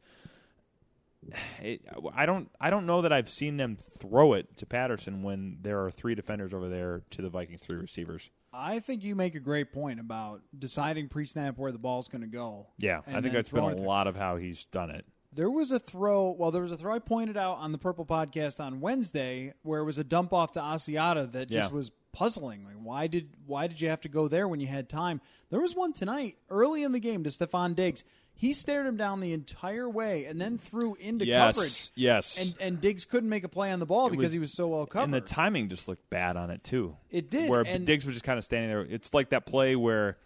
It, 1.61 1.81
I 2.15 2.25
don't. 2.25 2.49
I 2.61 2.69
don't 2.69 2.85
know 2.85 3.01
that 3.01 3.11
I've 3.11 3.29
seen 3.29 3.57
them 3.57 3.75
throw 3.75 4.33
it 4.33 4.55
to 4.57 4.65
Patterson 4.65 5.21
when 5.21 5.57
there 5.61 5.83
are 5.83 5.91
three 5.91 6.15
defenders 6.15 6.53
over 6.53 6.69
there 6.69 7.01
to 7.11 7.21
the 7.21 7.29
Vikings 7.29 7.61
three 7.61 7.77
receivers. 7.77 8.29
I 8.53 8.79
think 8.79 9.03
you 9.03 9.15
make 9.15 9.35
a 9.35 9.39
great 9.39 9.71
point 9.73 9.99
about 9.99 10.41
deciding 10.57 11.09
pre-snap 11.09 11.57
where 11.57 11.71
the 11.71 11.77
ball's 11.77 12.07
going 12.07 12.21
to 12.21 12.27
go. 12.27 12.67
Yeah, 12.79 13.01
I 13.05 13.21
think 13.21 13.33
that's 13.33 13.49
been 13.51 13.63
a 13.63 13.75
lot 13.75 14.07
of 14.07 14.15
how 14.15 14.37
he's 14.37 14.65
done 14.65 14.89
it. 14.89 15.05
There 15.31 15.51
was 15.51 15.71
a 15.71 15.77
throw. 15.77 16.31
Well, 16.31 16.49
there 16.51 16.61
was 16.63 16.71
a 16.71 16.77
throw 16.77 16.95
I 16.95 16.99
pointed 16.99 17.37
out 17.37 17.57
on 17.59 17.71
the 17.71 17.77
Purple 17.77 18.05
Podcast 18.05 18.59
on 18.59 18.79
Wednesday 18.79 19.53
where 19.61 19.81
it 19.81 19.85
was 19.85 19.97
a 19.99 20.03
dump 20.03 20.33
off 20.33 20.53
to 20.53 20.59
Asiata 20.59 21.31
that 21.33 21.49
just 21.51 21.69
Yeah. 21.69 21.75
was 21.75 21.91
puzzling. 22.11 22.63
Like, 22.65 22.77
why 22.81 23.05
did 23.05 23.29
why 23.45 23.67
did 23.67 23.79
you 23.79 23.89
have 23.89 24.01
to 24.01 24.09
go 24.09 24.27
there 24.27 24.47
when 24.47 24.59
you 24.59 24.65
had 24.67 24.89
time? 24.89 25.21
There 25.51 25.59
was 25.59 25.75
one 25.75 25.93
tonight 25.93 26.37
early 26.49 26.81
in 26.81 26.91
the 26.93 26.99
game 26.99 27.23
to 27.25 27.29
Stefon 27.29 27.75
Diggs. 27.75 28.03
He 28.41 28.53
stared 28.53 28.85
him 28.87 28.95
down 28.95 29.19
the 29.19 29.33
entire 29.33 29.89
way 29.89 30.23
and 30.23 30.39
then 30.39 30.57
threw 30.57 30.95
into 30.95 31.25
Yes, 31.25 31.55
coverage. 31.55 31.89
yes. 31.93 32.39
And 32.41 32.55
and 32.61 32.81
Diggs 32.81 33.03
couldn't 33.03 33.27
make 33.29 33.43
a 33.43 33.49
play 33.49 33.69
on 33.71 33.79
the 33.79 33.85
ball 33.85 34.07
It 34.07 34.11
because 34.11 34.23
was- 34.27 34.31
he 34.31 34.39
was 34.39 34.53
so 34.53 34.69
well 34.69 34.85
covered. 34.85 35.03
And 35.03 35.13
the 35.13 35.19
timing 35.19 35.67
just 35.67 35.89
looked 35.89 36.09
bad 36.09 36.37
on 36.37 36.49
it 36.49 36.63
too. 36.63 36.95
It 37.11 37.29
did, 37.29 37.49
Where 37.49 37.63
and- 37.67 37.85
Diggs 37.85 38.05
was 38.05 38.15
just 38.15 38.23
kind 38.23 38.37
of 38.37 38.45
standing 38.45 38.69
there. 38.69 38.81
It's 38.81 39.13
like 39.13 39.29
that 39.29 39.45
play 39.45 39.75
where 39.75 40.17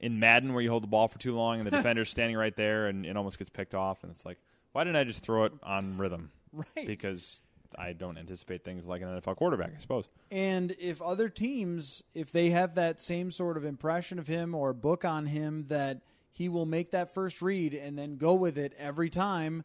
in 0.00 0.18
Madden 0.18 0.52
where 0.52 0.62
you 0.62 0.68
hold 0.70 0.82
the 0.82 0.88
ball 0.88 1.06
for 1.06 1.18
too 1.20 1.34
long 1.36 1.58
and 1.60 1.66
the 1.66 1.70
defender's 1.76 2.10
standing 2.10 2.36
right 2.36 2.56
there 2.56 2.88
and 2.88 3.06
it 3.06 3.16
almost 3.16 3.38
gets 3.38 3.50
picked 3.50 3.74
off 3.76 4.02
and 4.02 4.10
it's 4.10 4.26
like, 4.26 4.38
why 4.72 4.82
didn't 4.82 4.96
I 4.96 5.04
just 5.04 5.22
throw 5.22 5.44
it 5.44 5.52
on 5.62 5.96
rhythm? 5.96 6.32
Right. 6.52 6.84
Because 6.88 7.38
I 7.78 7.92
don't 7.92 8.18
anticipate 8.18 8.64
things 8.64 8.84
like 8.84 9.02
an 9.02 9.08
NFL 9.08 9.36
quarterback, 9.36 9.70
I 9.76 9.78
suppose. 9.78 10.08
And 10.32 10.74
if 10.80 11.00
other 11.00 11.28
teams, 11.28 12.02
if 12.12 12.32
they 12.32 12.50
have 12.50 12.74
that 12.74 13.00
same 13.00 13.30
sort 13.30 13.56
of 13.56 13.64
impression 13.64 14.18
of 14.18 14.26
him 14.26 14.56
or 14.56 14.72
book 14.72 15.04
on 15.04 15.26
him 15.26 15.66
that 15.68 16.00
he 16.40 16.48
will 16.48 16.64
make 16.64 16.92
that 16.92 17.12
first 17.12 17.42
read 17.42 17.74
and 17.74 17.98
then 17.98 18.16
go 18.16 18.32
with 18.32 18.56
it 18.56 18.72
every 18.78 19.10
time, 19.10 19.62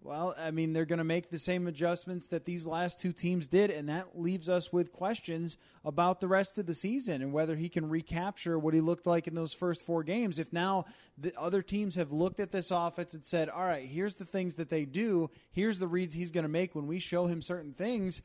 well, 0.00 0.36
I 0.38 0.52
mean, 0.52 0.72
they're 0.72 0.84
going 0.84 0.98
to 0.98 1.04
make 1.04 1.30
the 1.30 1.38
same 1.38 1.66
adjustments 1.66 2.28
that 2.28 2.44
these 2.44 2.64
last 2.64 3.00
two 3.00 3.12
teams 3.12 3.48
did, 3.48 3.72
and 3.72 3.88
that 3.88 4.16
leaves 4.16 4.48
us 4.48 4.72
with 4.72 4.92
questions 4.92 5.56
about 5.84 6.20
the 6.20 6.28
rest 6.28 6.58
of 6.58 6.66
the 6.66 6.74
season 6.74 7.22
and 7.22 7.32
whether 7.32 7.56
he 7.56 7.68
can 7.68 7.88
recapture 7.88 8.56
what 8.56 8.72
he 8.72 8.80
looked 8.80 9.04
like 9.04 9.26
in 9.26 9.34
those 9.34 9.52
first 9.52 9.84
four 9.84 10.04
games. 10.04 10.38
If 10.38 10.52
now 10.52 10.84
the 11.18 11.36
other 11.36 11.60
teams 11.60 11.96
have 11.96 12.12
looked 12.12 12.38
at 12.38 12.52
this 12.52 12.70
offense 12.70 13.14
and 13.14 13.26
said, 13.26 13.48
all 13.48 13.66
right, 13.66 13.84
here's 13.84 14.14
the 14.14 14.24
things 14.24 14.54
that 14.54 14.70
they 14.70 14.84
do, 14.84 15.28
here's 15.50 15.80
the 15.80 15.88
reads 15.88 16.14
he's 16.14 16.30
going 16.30 16.44
to 16.44 16.48
make 16.48 16.76
when 16.76 16.86
we 16.86 17.00
show 17.00 17.26
him 17.26 17.42
certain 17.42 17.72
things. 17.72 18.22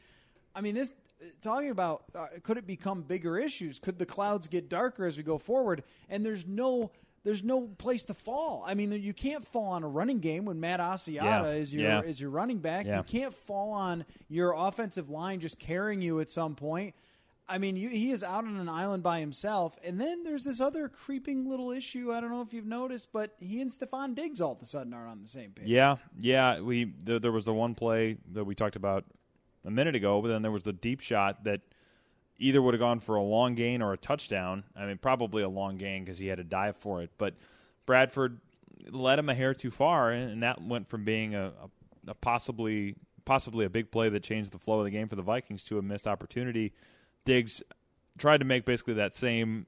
I 0.55 0.61
mean, 0.61 0.75
this 0.75 0.91
talking 1.41 1.71
about 1.71 2.03
uh, 2.13 2.27
could 2.43 2.57
it 2.57 2.67
become 2.67 3.01
bigger 3.01 3.39
issues? 3.39 3.79
Could 3.79 3.97
the 3.97 4.05
clouds 4.05 4.47
get 4.47 4.69
darker 4.69 5.07
as 5.07 5.17
we 5.17 5.23
go 5.23 5.39
forward? 5.39 5.83
And 6.09 6.23
there's 6.23 6.45
no 6.45 6.91
there's 7.27 7.43
no 7.43 7.61
place 7.77 8.05
to 8.05 8.13
fall. 8.13 8.63
I 8.65 8.73
mean, 8.73 8.91
you 8.93 9.13
can't 9.13 9.45
fall 9.45 9.65
on 9.73 9.83
a 9.83 9.87
running 9.87 10.19
game 10.19 10.45
when 10.45 10.61
Matt 10.61 10.79
Asiata 10.79 11.13
Yeah. 11.23 11.45
is 11.51 11.73
your 11.73 11.83
Yeah. 11.83 12.01
is 12.03 12.21
your 12.21 12.29
running 12.29 12.59
back. 12.59 12.85
Yeah. 12.85 12.97
You 12.99 13.03
can't 13.03 13.33
fall 13.33 13.71
on 13.73 14.05
your 14.29 14.53
offensive 14.55 15.09
line 15.09 15.41
just 15.41 15.59
carrying 15.59 16.01
you 16.01 16.21
at 16.21 16.31
some 16.31 16.55
point. 16.55 16.95
I 17.49 17.57
mean, 17.57 17.75
you, 17.75 17.89
he 17.89 18.11
is 18.11 18.23
out 18.23 18.45
on 18.45 18.55
an 18.57 18.69
island 18.69 19.03
by 19.03 19.19
himself, 19.19 19.77
and 19.83 19.99
then 19.99 20.23
there's 20.23 20.43
this 20.45 20.59
other 20.61 20.87
creeping 20.89 21.49
little 21.49 21.71
issue. 21.71 22.11
I 22.13 22.19
don't 22.21 22.29
know 22.29 22.41
if 22.41 22.53
you've 22.53 22.65
noticed, 22.65 23.11
but 23.13 23.35
he 23.39 23.61
and 23.61 23.69
Stefon 23.69 24.15
Diggs 24.15 24.39
all 24.41 24.51
of 24.53 24.61
a 24.61 24.65
sudden 24.65 24.93
are 24.93 25.05
on 25.07 25.21
the 25.21 25.27
same 25.27 25.51
page. 25.51 25.65
Yeah, 25.67 25.97
yeah. 26.17 26.59
We 26.61 26.93
there, 27.03 27.19
there 27.19 27.31
was 27.33 27.43
the 27.45 27.53
one 27.53 27.75
play 27.75 28.17
that 28.33 28.45
we 28.45 28.55
talked 28.55 28.75
about 28.77 29.03
a 29.65 29.71
minute 29.71 29.95
ago, 29.95 30.21
but 30.21 30.29
then 30.29 30.41
there 30.43 30.51
was 30.51 30.63
the 30.63 30.73
deep 30.73 31.01
shot 31.01 31.43
that 31.43 31.59
either 32.39 32.61
would 32.61 32.73
have 32.73 32.79
gone 32.79 32.99
for 32.99 33.15
a 33.15 33.21
long 33.21 33.55
gain 33.55 33.81
or 33.81 33.93
a 33.93 33.97
touchdown. 33.97 34.63
I 34.75 34.85
mean, 34.85 34.97
probably 34.97 35.43
a 35.43 35.49
long 35.49 35.77
gain 35.77 36.03
because 36.03 36.17
he 36.17 36.27
had 36.27 36.37
to 36.37 36.43
dive 36.43 36.75
for 36.75 37.01
it. 37.01 37.11
But 37.17 37.35
Bradford 37.85 38.39
led 38.89 39.19
him 39.19 39.29
a 39.29 39.33
hair 39.33 39.53
too 39.53 39.71
far, 39.71 40.11
and 40.11 40.43
that 40.43 40.61
went 40.61 40.87
from 40.87 41.03
being 41.03 41.35
a, 41.35 41.47
a, 41.47 42.11
a 42.11 42.13
possibly 42.13 42.95
possibly 43.25 43.65
a 43.65 43.69
big 43.69 43.91
play 43.91 44.07
that 44.07 44.23
changed 44.23 44.53
the 44.53 44.57
flow 44.57 44.79
of 44.79 44.85
the 44.85 44.91
game 44.91 45.09
for 45.09 45.17
the 45.17 45.21
Vikings 45.21 45.63
to 45.65 45.77
a 45.77 45.81
missed 45.81 46.07
opportunity. 46.07 46.71
Diggs 47.25 47.61
tried 48.17 48.37
to 48.37 48.45
make 48.45 48.63
basically 48.63 48.93
that 48.93 49.15
same 49.17 49.65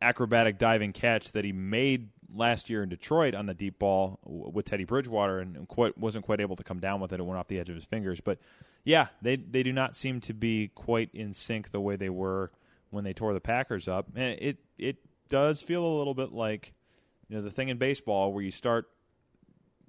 acrobatic 0.00 0.56
diving 0.56 0.92
catch 0.92 1.32
that 1.32 1.44
he 1.44 1.52
made 1.52 2.10
last 2.34 2.70
year 2.70 2.82
in 2.82 2.88
Detroit 2.88 3.34
on 3.34 3.46
the 3.46 3.54
deep 3.54 3.78
ball 3.78 4.18
with 4.24 4.66
Teddy 4.66 4.84
Bridgewater 4.84 5.40
and 5.40 5.66
quite, 5.68 5.96
wasn't 5.98 6.24
quite 6.24 6.40
able 6.40 6.56
to 6.56 6.64
come 6.64 6.78
down 6.78 7.00
with 7.00 7.12
it. 7.12 7.20
It 7.20 7.22
went 7.24 7.38
off 7.38 7.48
the 7.48 7.58
edge 7.58 7.68
of 7.68 7.74
his 7.74 7.84
fingers. 7.84 8.20
But 8.20 8.38
yeah, 8.84 9.08
they 9.22 9.36
they 9.36 9.62
do 9.62 9.72
not 9.72 9.96
seem 9.96 10.20
to 10.22 10.34
be 10.34 10.68
quite 10.74 11.10
in 11.12 11.32
sync 11.32 11.70
the 11.70 11.80
way 11.80 11.96
they 11.96 12.10
were 12.10 12.50
when 12.90 13.04
they 13.04 13.12
tore 13.12 13.34
the 13.34 13.40
Packers 13.40 13.88
up. 13.88 14.08
And 14.14 14.38
it 14.40 14.58
it 14.78 14.96
does 15.28 15.62
feel 15.62 15.84
a 15.84 15.96
little 15.98 16.14
bit 16.14 16.32
like 16.32 16.72
you 17.28 17.36
know 17.36 17.42
the 17.42 17.50
thing 17.50 17.68
in 17.68 17.78
baseball 17.78 18.32
where 18.32 18.42
you 18.42 18.50
start 18.50 18.88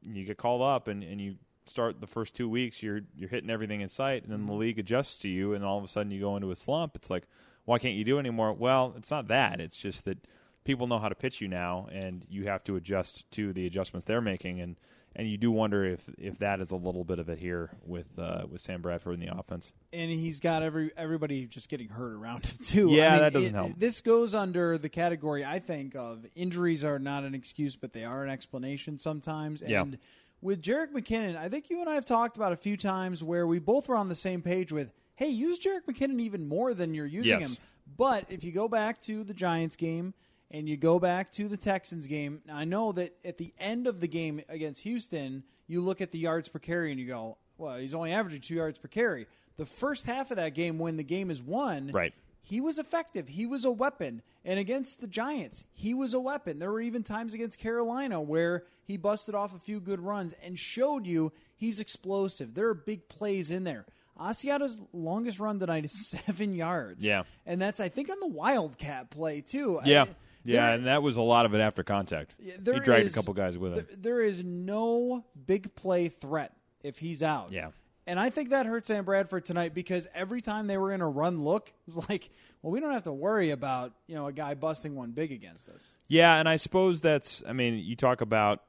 you 0.03 0.23
get 0.23 0.37
called 0.37 0.61
up 0.61 0.87
and, 0.87 1.03
and 1.03 1.21
you 1.21 1.35
start 1.65 2.01
the 2.01 2.07
first 2.07 2.35
two 2.35 2.49
weeks 2.49 2.81
you're 2.81 3.01
you're 3.15 3.29
hitting 3.29 3.49
everything 3.49 3.81
in 3.81 3.89
sight 3.89 4.23
and 4.23 4.31
then 4.33 4.47
the 4.47 4.53
league 4.53 4.79
adjusts 4.79 5.17
to 5.17 5.29
you 5.29 5.53
and 5.53 5.63
all 5.63 5.77
of 5.77 5.83
a 5.83 5.87
sudden 5.87 6.11
you 6.11 6.19
go 6.19 6.35
into 6.35 6.51
a 6.51 6.55
slump. 6.55 6.95
It's 6.95 7.09
like 7.09 7.27
why 7.65 7.79
can't 7.79 7.95
you 7.95 8.03
do 8.03 8.19
anymore? 8.19 8.53
Well, 8.53 8.93
it's 8.97 9.11
not 9.11 9.27
that. 9.27 9.61
It's 9.61 9.77
just 9.77 10.05
that 10.05 10.17
people 10.63 10.87
know 10.87 10.99
how 10.99 11.09
to 11.09 11.15
pitch 11.15 11.41
you 11.41 11.47
now, 11.47 11.87
and 11.91 12.25
you 12.29 12.45
have 12.45 12.63
to 12.65 12.75
adjust 12.75 13.29
to 13.31 13.53
the 13.53 13.65
adjustments 13.65 14.05
they're 14.05 14.21
making, 14.21 14.59
and 14.61 14.75
and 15.15 15.29
you 15.29 15.37
do 15.37 15.51
wonder 15.51 15.83
if 15.83 16.09
if 16.17 16.39
that 16.39 16.61
is 16.61 16.71
a 16.71 16.75
little 16.75 17.03
bit 17.03 17.19
of 17.19 17.27
it 17.29 17.37
here 17.39 17.69
with 17.85 18.07
uh, 18.17 18.43
with 18.49 18.61
Sam 18.61 18.81
Bradford 18.81 19.15
in 19.15 19.19
the 19.19 19.35
offense. 19.37 19.71
and 19.91 20.09
he's 20.09 20.39
got 20.39 20.63
every 20.63 20.91
everybody 20.95 21.45
just 21.47 21.69
getting 21.69 21.89
hurt 21.89 22.13
around 22.13 22.45
him 22.45 22.57
too. 22.63 22.87
Yeah, 22.89 23.07
I 23.07 23.11
mean, 23.11 23.19
that 23.21 23.33
doesn't 23.33 23.49
it- 23.49 23.53
help. 23.55 23.71
This 23.79 24.01
goes 24.01 24.33
under 24.35 24.77
the 24.77 24.89
category 24.89 25.43
I 25.43 25.59
think 25.59 25.95
of 25.95 26.25
injuries 26.35 26.83
are 26.83 26.99
not 26.99 27.23
an 27.23 27.35
excuse, 27.35 27.75
but 27.75 27.91
they 27.93 28.05
are 28.05 28.23
an 28.23 28.29
explanation 28.29 28.97
sometimes. 28.97 29.61
Yeah. 29.65 29.81
And 29.81 29.97
with 30.41 30.61
Jerick 30.61 30.91
McKinnon, 30.91 31.35
I 31.35 31.49
think 31.49 31.69
you 31.69 31.81
and 31.81 31.89
I 31.89 31.93
have 31.95 32.05
talked 32.05 32.35
about 32.37 32.51
a 32.53 32.57
few 32.57 32.75
times 32.77 33.23
where 33.23 33.45
we 33.45 33.59
both 33.59 33.87
were 33.89 33.95
on 33.95 34.09
the 34.09 34.15
same 34.15 34.41
page 34.41 34.71
with, 34.71 34.91
hey, 35.15 35.27
use 35.27 35.59
Jerick 35.59 35.81
McKinnon 35.87 36.19
even 36.19 36.47
more 36.47 36.73
than 36.73 36.93
you're 36.95 37.05
using 37.05 37.39
Yes. 37.41 37.49
him. 37.51 37.57
But 37.97 38.25
if 38.29 38.43
you 38.43 38.51
go 38.51 38.67
back 38.67 38.99
to 39.01 39.23
the 39.23 39.33
Giants 39.35 39.75
game 39.75 40.13
and 40.51 40.67
you 40.69 40.77
go 40.77 40.99
back 40.99 41.31
to 41.33 41.47
the 41.47 41.57
Texans 41.57 42.07
game, 42.07 42.41
I 42.51 42.65
know 42.65 42.91
that 42.93 43.15
at 43.25 43.37
the 43.37 43.53
end 43.59 43.87
of 43.87 43.99
the 43.99 44.07
game 44.07 44.41
against 44.49 44.81
Houston, 44.83 45.43
you 45.67 45.81
look 45.81 46.01
at 46.01 46.11
the 46.11 46.19
yards 46.19 46.49
per 46.49 46.59
carry 46.59 46.91
and 46.91 46.99
you 46.99 47.07
go, 47.07 47.37
well, 47.57 47.77
he's 47.77 47.93
only 47.95 48.11
averaging 48.11 48.41
two 48.41 48.55
yards 48.55 48.77
per 48.77 48.87
carry. 48.87 49.27
The 49.57 49.65
first 49.65 50.05
half 50.05 50.31
of 50.31 50.37
that 50.37 50.53
game, 50.53 50.77
when 50.79 50.97
the 50.97 51.03
game 51.03 51.29
is 51.31 51.41
won, 51.41 51.91
Right. 51.93 52.13
he 52.41 52.59
was 52.61 52.79
effective. 52.79 53.27
He 53.27 53.45
was 53.45 53.65
a 53.65 53.71
weapon. 53.71 54.21
And 54.43 54.59
against 54.59 54.99
the 55.01 55.07
Giants, 55.07 55.65
he 55.73 55.93
was 55.93 56.13
a 56.13 56.19
weapon. 56.19 56.59
There 56.59 56.71
were 56.71 56.81
even 56.81 57.03
times 57.03 57.33
against 57.33 57.59
Carolina 57.59 58.19
where 58.21 58.63
he 58.83 58.97
busted 58.97 59.35
off 59.35 59.55
a 59.55 59.59
few 59.59 59.79
good 59.79 59.99
runs 59.99 60.33
and 60.43 60.57
showed 60.57 61.05
you 61.05 61.31
he's 61.55 61.79
explosive. 61.79 62.55
There 62.55 62.67
are 62.67 62.73
big 62.73 63.07
plays 63.07 63.51
in 63.51 63.63
there. 63.63 63.85
Asiata's 64.19 64.81
longest 64.93 65.39
run 65.39 65.59
tonight 65.59 65.85
is 65.85 66.09
seven 66.09 66.53
yards. 66.55 67.05
Yeah. 67.05 67.23
And 67.45 67.61
that's, 67.61 67.79
I 67.79 67.89
think, 67.89 68.09
on 68.09 68.19
the 68.19 68.27
Wildcat 68.27 69.09
play, 69.11 69.41
too. 69.41 69.79
Yeah, 69.85 70.03
I- 70.03 70.15
yeah, 70.43 70.67
there- 70.67 70.75
and 70.75 70.85
that 70.87 71.03
was 71.03 71.17
a 71.17 71.21
lot 71.21 71.45
of 71.45 71.53
it 71.53 71.59
after 71.59 71.83
contact. 71.83 72.35
there 72.59 72.75
he 72.75 72.79
dragged 72.79 73.05
is- 73.07 73.13
a 73.13 73.15
couple 73.15 73.33
guys 73.33 73.57
with 73.57 73.73
him. 73.77 73.85
there- 73.89 73.97
there 73.97 74.21
is 74.21 74.43
no 74.43 75.25
big 75.45 75.75
play 75.75 76.07
threat 76.07 76.55
if 76.83 76.99
he's 76.99 77.21
out. 77.23 77.51
Yeah. 77.51 77.69
And 78.07 78.19
I 78.19 78.29
think 78.31 78.49
that 78.49 78.65
hurt 78.65 78.87
Sam 78.87 79.05
Bradford 79.05 79.45
tonight 79.45 79.73
because 79.75 80.07
every 80.13 80.41
time 80.41 80.65
they 80.67 80.77
were 80.77 80.91
in 80.91 81.01
a 81.01 81.07
run 81.07 81.43
look, 81.43 81.69
it 81.87 81.95
was 81.95 82.09
like, 82.09 82.29
well, 82.61 82.71
we 82.71 82.79
don't 82.79 82.93
have 82.93 83.03
to 83.03 83.13
worry 83.13 83.51
about, 83.51 83.93
you 84.07 84.15
know, 84.15 84.27
a 84.27 84.33
guy 84.33 84.53
busting 84.55 84.95
one 84.95 85.11
big 85.11 85.31
against 85.31 85.69
us. 85.69 85.91
Yeah, 86.07 86.35
and 86.37 86.49
I 86.49 86.55
suppose 86.57 86.99
that's. 87.01 87.43
I 87.47 87.53
mean, 87.53 87.75
you 87.75 87.95
talk 87.95 88.21
about 88.21 88.63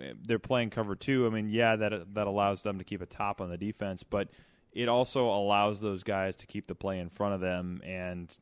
eh, 0.00 0.14
they're 0.22 0.38
playing 0.38 0.70
cover 0.70 0.96
two. 0.96 1.26
I 1.26 1.30
mean, 1.30 1.48
yeah, 1.50 1.76
that 1.76 2.14
that 2.14 2.26
allows 2.26 2.62
them 2.62 2.78
to 2.78 2.84
keep 2.84 3.02
a 3.02 3.06
top 3.06 3.40
on 3.42 3.50
the 3.50 3.58
defense, 3.58 4.02
but 4.02 4.28
it 4.72 4.88
also 4.88 5.28
allows 5.28 5.80
those 5.80 6.02
guys 6.02 6.34
to 6.36 6.46
keep 6.46 6.66
the 6.66 6.74
play 6.74 6.98
in 6.98 7.10
front 7.10 7.34
of 7.34 7.40
them 7.40 7.82
and 7.84 8.34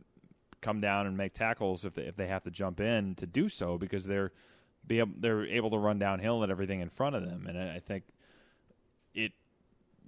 come 0.60 0.80
down 0.80 1.06
and 1.06 1.16
make 1.16 1.32
tackles 1.32 1.84
if 1.84 1.94
they, 1.94 2.02
if 2.02 2.16
they 2.16 2.26
have 2.26 2.42
to 2.44 2.50
jump 2.50 2.80
in 2.80 3.14
to 3.16 3.26
do 3.26 3.48
so 3.48 3.78
because 3.78 4.04
they're 4.04 4.32
be 4.86 4.98
able, 4.98 5.12
they're 5.18 5.46
able 5.46 5.70
to 5.70 5.78
run 5.78 5.98
downhill 5.98 6.42
and 6.42 6.50
everything 6.50 6.80
in 6.80 6.88
front 6.88 7.16
of 7.16 7.24
them. 7.24 7.46
And 7.46 7.58
I, 7.58 7.76
I 7.76 7.80
think 7.80 8.04
it 9.14 9.32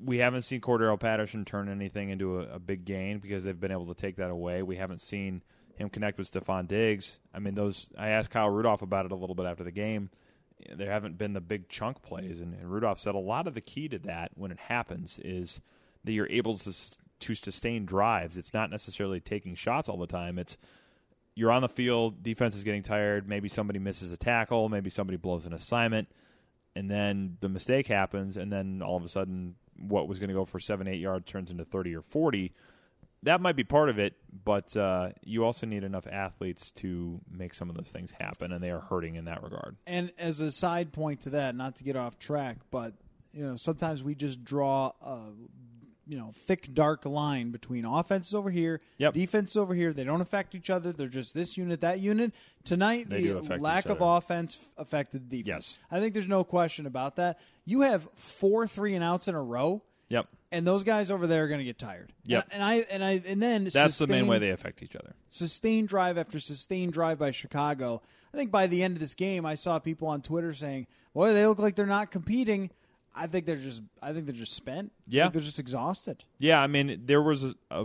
we 0.03 0.19
haven't 0.19 0.43
seen 0.43 0.61
Cordarrelle 0.61 0.99
Patterson 0.99 1.45
turn 1.45 1.69
anything 1.69 2.11
into 2.11 2.41
a, 2.41 2.55
a 2.55 2.59
big 2.59 2.85
gain 2.85 3.19
because 3.19 3.45
they've 3.45 3.59
been 3.59 3.73
able 3.73 3.87
to 3.87 3.95
take 3.95 4.17
that 4.17 4.31
away. 4.31 4.63
We 4.63 4.77
haven't 4.77 5.01
seen 5.01 5.43
him 5.77 5.89
connect 5.89 6.19
with 6.19 6.31
Stefon 6.31 6.67
Diggs. 6.67 7.19
I 7.33 7.39
mean, 7.39 7.55
those. 7.55 7.89
I 7.97 8.09
asked 8.09 8.31
Kyle 8.31 8.51
Rudolph 8.51 8.83
about 8.83 9.07
it 9.07 9.13
a 9.13 9.17
little 9.17 9.35
bit 9.35 9.47
after 9.47 9.65
the 9.65 9.73
game. 9.73 10.11
There 10.75 10.91
haven't 10.91 11.19
been 11.19 11.33
the 11.33 11.41
big 11.41 11.69
chunk 11.69 12.03
plays, 12.03 12.39
and, 12.41 12.55
and 12.55 12.71
Rudolph 12.71 13.01
said 13.01 13.15
a 13.17 13.19
lot 13.19 13.49
of 13.49 13.55
the 13.55 13.61
key 13.61 13.89
to 13.89 13.99
that 14.01 14.31
when 14.37 14.53
it 14.53 14.59
happens 14.59 15.19
is 15.25 15.61
that 16.05 16.13
you're 16.13 16.29
able 16.29 16.57
to 16.57 16.73
to 17.23 17.35
sustain 17.35 17.87
drives. 17.87 18.37
It's 18.37 18.53
not 18.53 18.71
necessarily 18.71 19.21
taking 19.21 19.55
shots 19.55 19.89
all 19.89 19.97
the 19.97 20.07
time. 20.07 20.39
It's 20.39 20.57
you're 21.35 21.51
on 21.51 21.63
the 21.63 21.69
field, 21.69 22.23
defense 22.23 22.55
is 22.55 22.65
getting 22.65 22.83
tired, 22.83 23.29
maybe 23.29 23.49
somebody 23.49 23.79
misses 23.79 24.13
a 24.13 24.17
tackle, 24.17 24.69
maybe 24.69 24.91
somebody 24.91 25.17
blows 25.17 25.47
an 25.47 25.53
assignment, 25.53 26.09
and 26.77 26.91
then 26.91 27.39
the 27.41 27.49
mistake 27.49 27.87
happens, 27.87 28.37
and 28.37 28.53
then 28.53 28.83
all 28.83 28.97
of 28.97 29.05
a 29.05 29.09
sudden, 29.09 29.55
what 29.79 30.09
was 30.09 30.19
going 30.19 30.29
to 30.29 30.35
go 30.35 30.45
for 30.45 30.61
seven, 30.61 30.87
eight 30.87 31.01
yards 31.01 31.31
turns 31.31 31.51
into 31.51 31.65
30 31.65 31.97
or 31.97 32.03
40. 32.03 32.53
That 33.23 33.41
might 33.41 33.57
be 33.57 33.65
part 33.65 33.89
of 33.89 33.99
it, 33.99 34.15
but 34.45 34.77
uh, 34.77 35.11
you 35.23 35.45
also 35.45 35.67
need 35.67 35.85
enough 35.85 36.07
athletes 36.07 36.71
to 36.73 37.21
make 37.31 37.55
some 37.55 37.71
of 37.71 37.77
those 37.77 37.89
things 37.89 38.13
happen, 38.19 38.53
and 38.53 38.63
they 38.63 38.71
are 38.71 38.81
hurting 38.81 39.15
in 39.15 39.25
that 39.27 39.43
regard. 39.43 39.77
And 39.87 40.13
as 40.19 40.41
a 40.41 40.51
side 40.51 40.93
point 40.93 41.23
to 41.23 41.31
that, 41.31 41.55
not 41.55 41.77
to 41.77 41.85
get 41.85 41.97
off 41.97 42.19
track, 42.19 42.59
but 42.71 42.95
you 43.33 43.45
know, 43.45 43.57
sometimes 43.57 44.03
we 44.03 44.15
just 44.15 44.45
draw 44.45 44.93
a 45.01 45.21
you 46.13 46.19
know 46.19 46.33
thick 46.47 46.73
dark 46.75 47.07
line 47.07 47.51
between 47.51 47.85
offenses 47.87 48.35
over 48.35 48.51
here, 48.51 48.81
Yep. 48.99 49.15
defenses 49.15 49.57
over 49.57 49.75
here. 49.75 49.93
They 49.95 50.05
don't 50.05 50.21
affect 50.21 50.55
each 50.55 50.69
other. 50.71 50.93
They're 50.93 51.09
just 51.09 51.33
this 51.33 51.57
unit, 51.57 51.81
that 51.81 52.01
unit. 52.01 52.33
Tonight, 52.65 53.09
They 53.09 53.23
the 53.23 53.41
lack 53.59 53.87
of 53.87 54.01
offense 54.03 54.59
affected 54.77 55.31
the 55.31 55.43
defense. 55.43 55.79
Yes. 55.81 55.87
I 55.91 55.99
think 56.01 56.13
there's 56.13 56.29
no 56.29 56.45
question 56.45 56.87
about 56.87 57.17
that. 57.17 57.41
You 57.65 57.81
have 57.81 58.07
four 58.15 58.67
three 58.67 58.95
and 58.95 59.03
outs 59.03 59.27
in 59.27 59.35
a 59.35 59.43
row. 59.43 59.83
Yep. 60.11 60.29
And 60.51 60.67
those 60.67 60.85
guys 60.85 61.11
over 61.11 61.27
there 61.27 61.45
are 61.45 61.49
going 61.49 61.61
to 61.61 61.65
get 61.65 61.79
tired. 61.79 62.13
Yep. 62.27 62.45
And, 62.53 62.53
and 62.55 62.63
I 62.63 62.75
and 62.91 63.03
I 63.03 63.23
and 63.27 63.43
then 63.43 63.65
That's 63.73 63.97
the 63.99 64.07
main 64.07 64.27
way 64.27 64.39
they 64.39 64.51
affect 64.51 64.83
each 64.83 64.95
other. 64.95 65.15
sustained 65.29 65.89
drive 65.89 66.19
after 66.19 66.39
sustained 66.39 66.93
drive 66.93 67.19
by 67.19 67.31
Chicago. 67.31 68.03
I 68.35 68.37
think 68.37 68.51
by 68.51 68.67
the 68.67 68.83
end 68.83 68.95
of 68.97 69.01
this 69.01 69.15
game, 69.15 69.47
I 69.47 69.55
saw 69.55 69.79
people 69.79 70.09
on 70.09 70.21
Twitter 70.21 70.53
saying, 70.53 70.87
"Boy, 71.15 71.33
they 71.33 71.47
look 71.47 71.59
like 71.59 71.75
they're 71.75 71.87
not 71.87 72.11
competing." 72.11 72.71
I 73.15 73.27
think 73.27 73.47
they're 73.47 73.57
just. 73.57 73.83
I 74.01 74.13
think 74.13 74.27
they're 74.27 74.35
just 74.35 74.55
spent. 74.55 74.93
I 74.97 75.03
Yeah. 75.09 75.23
think 75.25 75.35
they're 75.35 75.43
just 75.43 75.59
exhausted. 75.59 76.25
Yeah, 76.39 76.61
I 76.63 76.67
mean, 76.67 77.03
there 77.05 77.21
was 77.23 77.45
a, 77.45 77.55
a, 77.71 77.85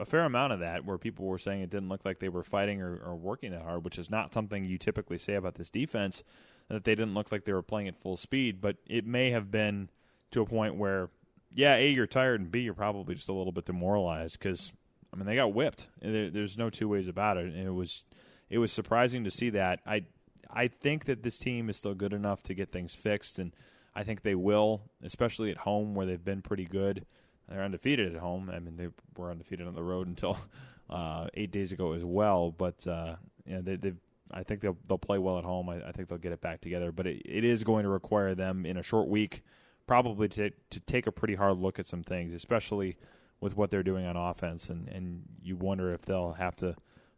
a 0.00 0.04
fair 0.04 0.24
amount 0.24 0.52
of 0.52 0.60
that 0.60 0.84
where 0.84 0.98
people 0.98 1.26
were 1.26 1.38
saying 1.38 1.62
it 1.62 1.70
didn't 1.70 1.88
look 1.88 2.04
like 2.04 2.20
they 2.20 2.28
were 2.28 2.44
fighting 2.44 2.80
or, 2.80 2.96
or 3.04 3.16
working 3.16 3.50
that 3.50 3.62
hard, 3.62 3.84
which 3.84 3.98
is 3.98 4.08
not 4.10 4.32
something 4.32 4.64
you 4.64 4.78
typically 4.78 5.18
say 5.18 5.34
about 5.34 5.56
this 5.56 5.70
defense, 5.70 6.22
that 6.68 6.84
they 6.84 6.94
didn't 6.94 7.14
look 7.14 7.32
like 7.32 7.44
they 7.44 7.52
were 7.52 7.62
playing 7.62 7.88
at 7.88 7.96
full 8.00 8.16
speed. 8.16 8.60
But 8.60 8.76
it 8.86 9.04
may 9.06 9.30
have 9.30 9.50
been 9.50 9.88
to 10.30 10.42
a 10.42 10.46
point 10.46 10.76
where, 10.76 11.10
yeah, 11.52 11.74
A, 11.74 11.88
you're 11.90 12.06
tired, 12.06 12.40
and 12.40 12.50
B, 12.52 12.60
you're 12.60 12.74
probably 12.74 13.14
just 13.16 13.28
a 13.28 13.32
little 13.32 13.52
bit 13.52 13.64
demoralized 13.64 14.38
because, 14.38 14.72
I 15.12 15.16
mean, 15.16 15.26
they 15.26 15.34
got 15.34 15.52
whipped. 15.54 15.88
There, 16.00 16.30
there's 16.30 16.56
no 16.58 16.70
two 16.70 16.88
ways 16.88 17.08
about 17.08 17.36
it. 17.36 17.46
And 17.46 17.66
it 17.66 17.72
was, 17.74 18.04
it 18.50 18.58
was 18.58 18.70
surprising 18.70 19.24
to 19.24 19.30
see 19.30 19.50
that. 19.50 19.80
I, 19.86 20.04
I 20.50 20.68
think 20.68 21.06
that 21.06 21.22
this 21.24 21.38
team 21.38 21.68
is 21.68 21.76
still 21.76 21.94
good 21.94 22.12
enough 22.12 22.42
to 22.44 22.54
get 22.54 22.70
things 22.70 22.94
fixed, 22.94 23.38
and 23.38 23.52
I 23.94 24.04
think 24.04 24.22
they 24.22 24.34
will, 24.34 24.82
especially 25.02 25.50
at 25.50 25.56
home 25.56 25.94
where 25.94 26.06
they've 26.06 26.24
been 26.24 26.42
pretty 26.42 26.64
good. 26.64 27.06
They're 27.48 27.62
undefeated 27.62 28.14
at 28.14 28.20
home. 28.20 28.50
I 28.52 28.58
mean, 28.58 28.76
they 28.76 28.88
were 29.16 29.30
undefeated 29.30 29.66
on 29.66 29.74
the 29.74 29.82
road 29.82 30.06
until 30.06 30.38
uh, 30.90 31.28
eight 31.34 31.50
days 31.50 31.72
ago 31.72 31.92
as 31.92 32.04
well. 32.04 32.50
But 32.50 32.86
uh, 32.86 33.16
you 33.46 33.54
know, 33.54 33.62
they, 33.62 33.76
they've. 33.76 33.96
I 34.30 34.42
think 34.42 34.60
they'll 34.60 34.76
they'll 34.86 34.98
play 34.98 35.18
well 35.18 35.38
at 35.38 35.44
home. 35.44 35.70
I, 35.70 35.76
I 35.88 35.92
think 35.92 36.08
they'll 36.08 36.18
get 36.18 36.32
it 36.32 36.42
back 36.42 36.60
together. 36.60 36.92
But 36.92 37.06
it, 37.06 37.22
it 37.24 37.44
is 37.44 37.64
going 37.64 37.84
to 37.84 37.88
require 37.88 38.34
them 38.34 38.66
in 38.66 38.76
a 38.76 38.82
short 38.82 39.08
week, 39.08 39.42
probably 39.86 40.28
to 40.28 40.50
to 40.50 40.80
take 40.80 41.06
a 41.06 41.12
pretty 41.12 41.34
hard 41.34 41.56
look 41.56 41.78
at 41.78 41.86
some 41.86 42.02
things, 42.02 42.34
especially 42.34 42.98
with 43.40 43.56
what 43.56 43.70
they're 43.70 43.82
doing 43.82 44.04
on 44.04 44.16
offense. 44.16 44.68
And 44.68 44.86
and 44.88 45.22
you 45.42 45.56
wonder 45.56 45.94
if 45.94 46.02
they'll 46.02 46.34
have 46.34 46.56
to 46.56 46.76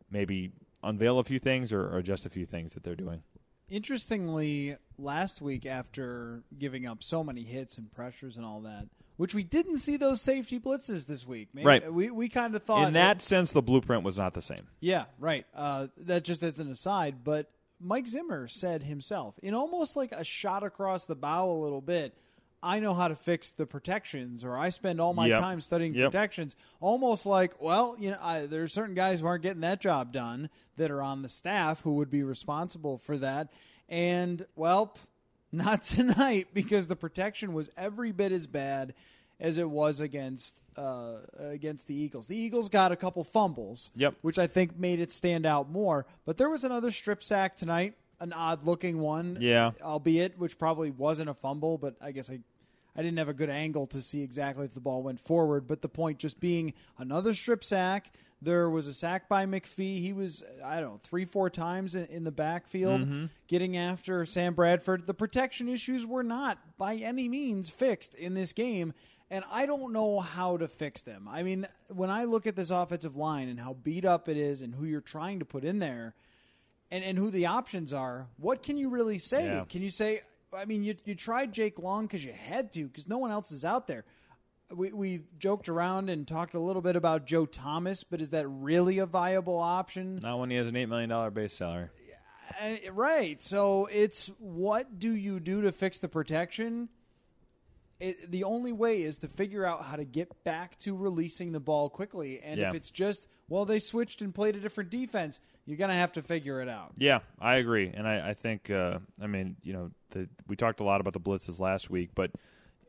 maybe 0.09 0.53
unveil 0.83 1.19
a 1.19 1.25
few 1.25 1.39
things 1.39 1.73
or, 1.73 1.95
or 1.95 2.03
just 2.03 2.27
a 2.27 2.31
few 2.31 2.47
things 2.47 2.75
that 2.75 2.85
they're 2.85 2.95
doing. 2.95 3.23
Interestingly, 3.71 4.77
last 4.99 5.41
week 5.41 5.65
after 5.65 6.43
giving 6.59 6.87
up 6.87 7.03
so 7.03 7.25
many 7.25 7.43
hits 7.43 7.79
and 7.79 7.91
pressures 7.93 8.37
and 8.37 8.45
all 8.45 8.61
that, 8.63 8.89
which 9.17 9.35
we 9.35 9.43
didn't 9.43 9.79
see 9.79 9.97
those 9.97 10.21
safety 10.21 10.59
blitzes 10.59 11.07
this 11.07 11.27
week. 11.27 11.49
Maybe, 11.55 11.67
Right. 11.67 11.93
We 11.93 12.11
we 12.11 12.29
kind 12.29 12.55
of 12.55 12.63
thought 12.65 12.89
In 12.89 12.95
that 12.95 13.23
sense, 13.23 13.53
the 13.53 13.63
blueprint 13.63 14.03
was 14.03 14.19
not 14.19 14.35
the 14.35 14.43
same. 14.43 14.69
yeah, 14.81 15.07
right. 15.19 15.47
Uh, 15.55 15.87
that 15.99 16.25
just 16.25 16.43
as 16.43 16.61
an 16.61 16.71
aside, 16.71 17.25
but 17.25 17.51
Mike 17.81 18.07
Zimmer 18.07 18.47
said 18.47 18.83
himself, 18.83 19.39
in 19.43 19.55
almost 19.55 19.97
like 19.97 20.13
a 20.13 20.25
shot 20.25 20.63
across 20.63 21.07
the 21.07 21.15
bow 21.17 21.51
a 21.51 21.59
little 21.63 21.81
bit, 21.81 22.15
I 22.63 22.79
know 22.81 22.93
how 22.95 23.09
to 23.09 23.17
fix 23.17 23.53
the 23.53 23.67
protections, 23.67 24.45
or 24.45 24.57
I 24.59 24.69
spend 24.71 25.01
all 25.01 25.15
my 25.15 25.29
Yep. 25.29 25.41
time 25.41 25.61
studying 25.61 25.95
Yep. 25.95 26.13
protections. 26.13 26.57
Almost 26.81 27.25
like, 27.27 27.61
well, 27.63 27.97
you 27.99 28.11
know, 28.11 28.19
I, 28.21 28.47
there's 28.47 28.73
certain 28.73 28.95
guys 28.95 29.21
who 29.21 29.27
aren't 29.27 29.43
getting 29.43 29.63
that 29.63 29.81
job 29.81 30.13
done 30.13 30.51
that 30.77 30.91
are 30.91 31.01
on 31.03 31.23
the 31.23 31.29
staff 31.29 31.81
who 31.83 31.95
would 31.95 32.11
be 32.11 32.23
responsible 32.23 32.99
for 32.99 33.17
that. 33.19 33.49
And, 33.89 34.45
well, 34.57 34.95
not 35.53 35.83
tonight 35.85 36.49
because 36.53 36.87
the 36.87 36.97
protection 36.97 37.53
was 37.55 37.71
every 37.77 38.13
bit 38.13 38.31
as 38.33 38.47
bad 38.47 38.95
as 39.41 39.57
it 39.57 39.71
was 39.71 40.01
against 40.01 40.63
uh, 40.77 41.15
against 41.39 41.87
the 41.87 41.95
Eagles. 41.95 42.27
The 42.27 42.37
Eagles 42.37 42.69
got 42.69 42.93
a 42.93 42.97
couple 42.97 43.25
fumbles, 43.25 43.89
Yep. 43.97 44.17
which 44.21 44.39
I 44.39 44.47
think 44.47 44.79
made 44.79 45.01
it 45.01 45.11
stand 45.11 45.47
out 45.47 45.71
more. 45.71 46.05
But 46.27 46.37
there 46.37 46.51
was 46.51 46.63
another 46.63 46.91
strip 46.91 47.25
sack 47.25 47.57
tonight, 47.57 47.95
an 48.21 48.33
odd 48.33 48.65
looking 48.67 49.01
one, 49.01 49.39
Yeah. 49.41 49.73
albeit 49.83 50.39
which 50.39 50.59
probably 50.59 50.91
wasn't 50.91 51.31
a 51.31 51.35
fumble, 51.35 51.79
but 51.79 51.97
I 52.01 52.13
guess 52.13 52.31
I. 52.31 52.41
I 52.97 53.03
didn't 53.03 53.19
have 53.19 53.29
a 53.29 53.33
good 53.33 53.49
angle 53.51 53.87
to 53.87 54.03
see 54.03 54.21
exactly 54.23 54.65
if 54.65 54.75
the 54.75 54.81
ball 54.81 55.05
went 55.05 55.21
forward, 55.21 55.69
but 55.69 55.81
the 55.81 55.89
point 55.89 56.19
just 56.19 56.41
being 56.41 56.75
another 56.99 57.33
strip 57.35 57.63
sack. 57.63 58.13
There 58.43 58.69
was 58.69 58.89
a 58.89 58.93
sack 58.93 59.29
by 59.29 59.47
McPhee. 59.47 60.01
He 60.01 60.13
was, 60.13 60.43
I 60.65 60.81
don't 60.81 60.91
know, 60.95 60.99
three, 61.01 61.25
four 61.25 61.51
times 61.51 61.95
in, 61.95 62.07
in 62.07 62.25
the 62.25 62.33
backfield 62.33 63.03
Mm-hmm. 63.03 63.27
getting 63.47 63.77
after 63.77 64.27
Sam 64.27 64.55
Bradford. 64.55 65.07
The 65.07 65.15
protection 65.15 65.69
issues 65.69 66.05
were 66.05 66.25
not 66.25 66.59
by 66.79 66.97
any 66.97 67.29
means 67.29 67.71
fixed 67.71 68.15
in 68.17 68.35
this 68.35 68.53
game, 68.53 68.93
and 69.31 69.45
I 69.53 69.67
don't 69.67 69.93
know 69.93 70.19
how 70.19 70.57
to 70.57 70.67
fix 70.67 71.01
them. 71.03 71.29
I 71.31 71.45
mean, 71.45 71.69
when 71.89 72.11
I 72.11 72.25
look 72.25 72.49
at 72.49 72.57
this 72.57 72.71
offensive 72.71 73.17
line 73.17 73.49
and 73.49 73.61
how 73.61 73.75
beat 73.75 74.05
up 74.05 74.29
it 74.29 74.37
is 74.37 74.63
and 74.63 74.75
who 74.75 74.85
you're 74.85 75.01
trying 75.01 75.39
to 75.39 75.45
put 75.45 75.63
in 75.65 75.79
there, 75.79 76.15
and, 76.91 77.05
and 77.05 77.19
who 77.19 77.31
the 77.31 77.47
options 77.47 77.93
are, 77.93 78.27
what 78.37 78.63
can 78.63 78.77
you 78.77 78.89
really 78.89 79.19
say? 79.19 79.45
Yeah. 79.45 79.65
Can 79.69 79.83
you 79.83 79.91
say, 79.91 80.21
I 80.57 80.65
mean, 80.65 80.83
you, 80.85 80.95
you 81.05 81.15
tried 81.15 81.53
Jake 81.53 81.79
Long 81.79 82.07
because 82.07 82.25
you 82.25 82.33
had 82.33 82.73
to, 82.73 82.87
because 82.87 83.09
no 83.09 83.19
one 83.19 83.31
else 83.31 83.53
is 83.53 83.65
out 83.65 83.87
there. 83.87 84.05
We, 84.73 84.93
we 84.93 85.23
joked 85.39 85.69
around 85.69 86.11
and 86.11 86.27
talked 86.27 86.55
a 86.55 86.61
little 86.61 86.83
bit 86.83 86.95
about 86.95 87.27
Joe 87.27 87.45
Thomas, 87.45 88.05
but 88.05 88.21
is 88.21 88.31
that 88.31 88.47
really 88.49 88.99
a 88.99 89.07
viable 89.07 89.59
option? 89.59 90.21
Not 90.23 90.39
when 90.39 90.51
he 90.51 90.57
has 90.57 90.69
an 90.69 90.75
$8 90.75 90.89
million 90.89 91.33
base 91.33 91.55
salary. 91.55 91.89
Uh, 92.61 92.93
right. 92.93 93.41
So 93.43 93.89
it's 93.91 94.27
what 94.39 94.99
do 94.99 95.15
you 95.15 95.41
do 95.41 95.63
to 95.63 95.73
fix 95.73 96.01
the 96.01 96.09
protection? 96.09 96.89
It, 98.01 98.31
the 98.31 98.45
only 98.45 98.73
way 98.73 99.03
is 99.03 99.19
to 99.19 99.29
figure 99.29 99.65
out 99.65 99.85
how 99.85 99.97
to 99.97 100.05
get 100.05 100.43
back 100.43 100.79
to 100.81 100.97
releasing 100.97 101.53
the 101.53 101.61
ball 101.61 101.91
quickly. 101.91 102.41
And 102.41 102.59
Yeah. 102.59 102.69
if 102.69 102.75
it's 102.75 102.91
just, 102.91 103.29
well, 103.49 103.65
they 103.67 103.79
switched 103.79 104.23
and 104.23 104.35
played 104.35 104.57
a 104.57 104.61
different 104.61 104.91
defense, 104.91 105.39
you're 105.67 105.77
going 105.77 105.91
to 105.91 105.95
have 105.97 106.13
to 106.13 106.23
figure 106.23 106.61
it 106.63 106.69
out. 106.69 106.93
Yeah, 106.97 107.21
I 107.39 107.57
agree, 107.57 107.93
and 107.95 108.09
I, 108.09 108.31
I 108.31 108.35
think 108.35 108.71
uh, 108.71 108.99
I 109.21 109.27
mean 109.27 109.57
you 109.63 109.73
know 109.75 109.91
the, 110.11 110.29
we 110.49 110.57
talked 110.57 110.81
a 110.81 110.85
lot 110.85 111.01
about 111.01 111.13
the 111.13 111.21
blitzes 111.21 111.61
last 111.61 111.91
week, 111.91 112.11
but 112.15 112.33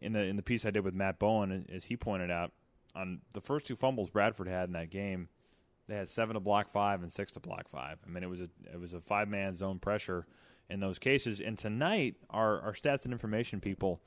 in 0.01 0.13
the 0.13 0.21
in 0.21 0.35
the 0.37 0.41
piece 0.41 0.65
I 0.65 0.71
did 0.71 0.83
with 0.83 0.93
Matt 0.95 1.19
Bowen, 1.19 1.65
as 1.71 1.83
he 1.83 1.95
pointed 1.97 2.31
out, 2.31 2.51
on 2.95 3.19
the 3.33 3.41
first 3.41 3.67
two 3.67 3.75
fumbles 3.75 4.09
Bradford 4.09 4.47
had 4.47 4.67
in 4.69 4.73
that 4.73 4.89
game, 4.89 5.27
they 5.87 5.95
had 5.95 6.07
seven 6.09 6.33
to 6.35 6.39
block 6.39 6.71
five 6.71 7.03
and 7.03 7.11
six 7.11 7.33
to 7.33 7.39
block 7.39 7.67
five. 7.69 7.99
I 8.07 8.09
mean 8.09 8.23
it 8.23 8.29
was 8.29 8.39
a 8.41 8.49
it 8.73 8.79
was 8.79 8.93
a 8.93 9.01
five 9.01 9.27
man 9.27 9.55
zone 9.55 9.77
pressure 9.77 10.25
in 10.69 10.79
those 10.79 10.97
cases. 10.97 11.39
And 11.41 11.57
tonight, 11.57 12.15
our 12.29 12.61
our 12.61 12.73
stats 12.73 13.03
and 13.03 13.11
information 13.13 13.59
people 13.59 14.01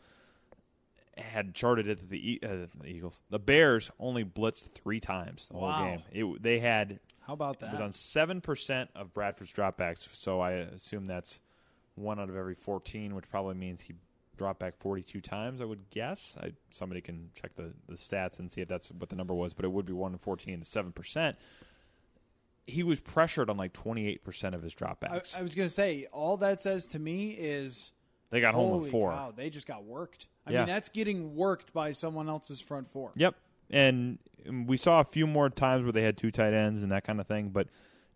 had 1.17 1.55
charted 1.55 1.89
it 1.89 2.01
that 2.01 2.11
the, 2.11 2.41
uh, 2.43 2.67
the 2.81 2.87
Eagles, 2.89 3.21
the 3.31 3.39
Bears 3.39 3.91
only 4.01 4.25
blitzed 4.25 4.73
three 4.73 5.01
times 5.01 5.47
the 5.49 5.57
Wow. 5.57 5.71
whole 5.73 5.91
game. 5.91 6.03
It, 6.13 6.43
they 6.43 6.59
had 6.59 6.99
How 7.27 7.35
about 7.35 7.61
that? 7.61 7.69
it 7.69 7.73
was 7.73 7.81
on 7.81 7.93
seven 7.93 8.41
percent 8.41 8.91
of 8.95 9.15
Bradford's 9.15 9.53
dropbacks, 9.53 10.09
so 10.15 10.41
I 10.41 10.53
assume 10.53 11.07
that's 11.07 11.41
one 11.95 12.19
out 12.19 12.29
of 12.29 12.37
every 12.37 12.55
fourteen, 12.57 13.15
which 13.15 13.29
probably 13.31 13.55
means 13.55 13.81
he 13.83 13.95
dropped 14.37 14.59
back 14.59 14.77
forty-two 14.77 15.21
times. 15.21 15.61
I 15.61 15.65
would 15.65 15.89
guess. 15.91 16.37
I, 16.41 16.53
somebody 16.71 17.01
can 17.01 17.31
check 17.41 17.55
the, 17.55 17.73
the 17.87 17.95
stats 17.95 18.41
and 18.41 18.51
see 18.51 18.61
if 18.63 18.67
that's 18.69 18.91
what 18.91 19.09
the 19.09 19.15
number 19.17 19.33
was, 19.35 19.55
but 19.55 19.65
it 19.65 19.71
would 19.71 19.87
be 19.87 19.93
one 19.93 20.13
in 20.13 20.19
fourteen 20.19 20.59
to 20.59 20.65
seven 20.67 20.91
percent. 20.91 21.37
He 22.67 22.83
was 22.83 22.99
pressured 22.99 23.51
on 23.51 23.57
like 23.57 23.73
twenty-eight 23.73 24.25
percent 24.25 24.55
of 24.57 24.63
his 24.63 24.75
I, 24.81 24.85
dropbacks. 24.85 25.39
I 25.39 25.43
was 25.43 25.55
going 25.55 25.69
to 25.69 25.75
say, 25.75 26.07
all 26.13 26.39
that 26.39 26.61
says 26.61 26.87
to 26.89 26.99
me 26.99 27.31
is 27.33 27.93
they 28.31 28.41
got 28.41 28.55
home 28.55 28.81
with 28.81 28.91
four. 28.91 29.17
they 29.37 29.51
just 29.51 29.69
got 29.69 29.85
worked. 29.85 30.27
I 30.47 30.53
Yeah. 30.53 30.59
mean, 30.61 30.67
that's 30.69 30.89
getting 30.89 31.35
worked 31.35 31.73
by 31.73 31.93
someone 31.93 32.29
else's 32.29 32.61
front 32.61 32.91
four. 32.91 33.13
Yep. 33.17 33.35
And 33.71 34.19
we 34.67 34.77
saw 34.77 35.01
a 35.01 35.05
few 35.05 35.27
more 35.27 35.49
times 35.49 35.85
where 35.85 35.93
they 35.93 36.03
had 36.03 36.17
two 36.17 36.31
tight 36.31 36.53
ends 36.53 36.83
and 36.83 36.93
that 36.93 37.05
kind 37.05 37.21
of 37.21 37.27
thing. 37.27 37.49
But 37.49 37.69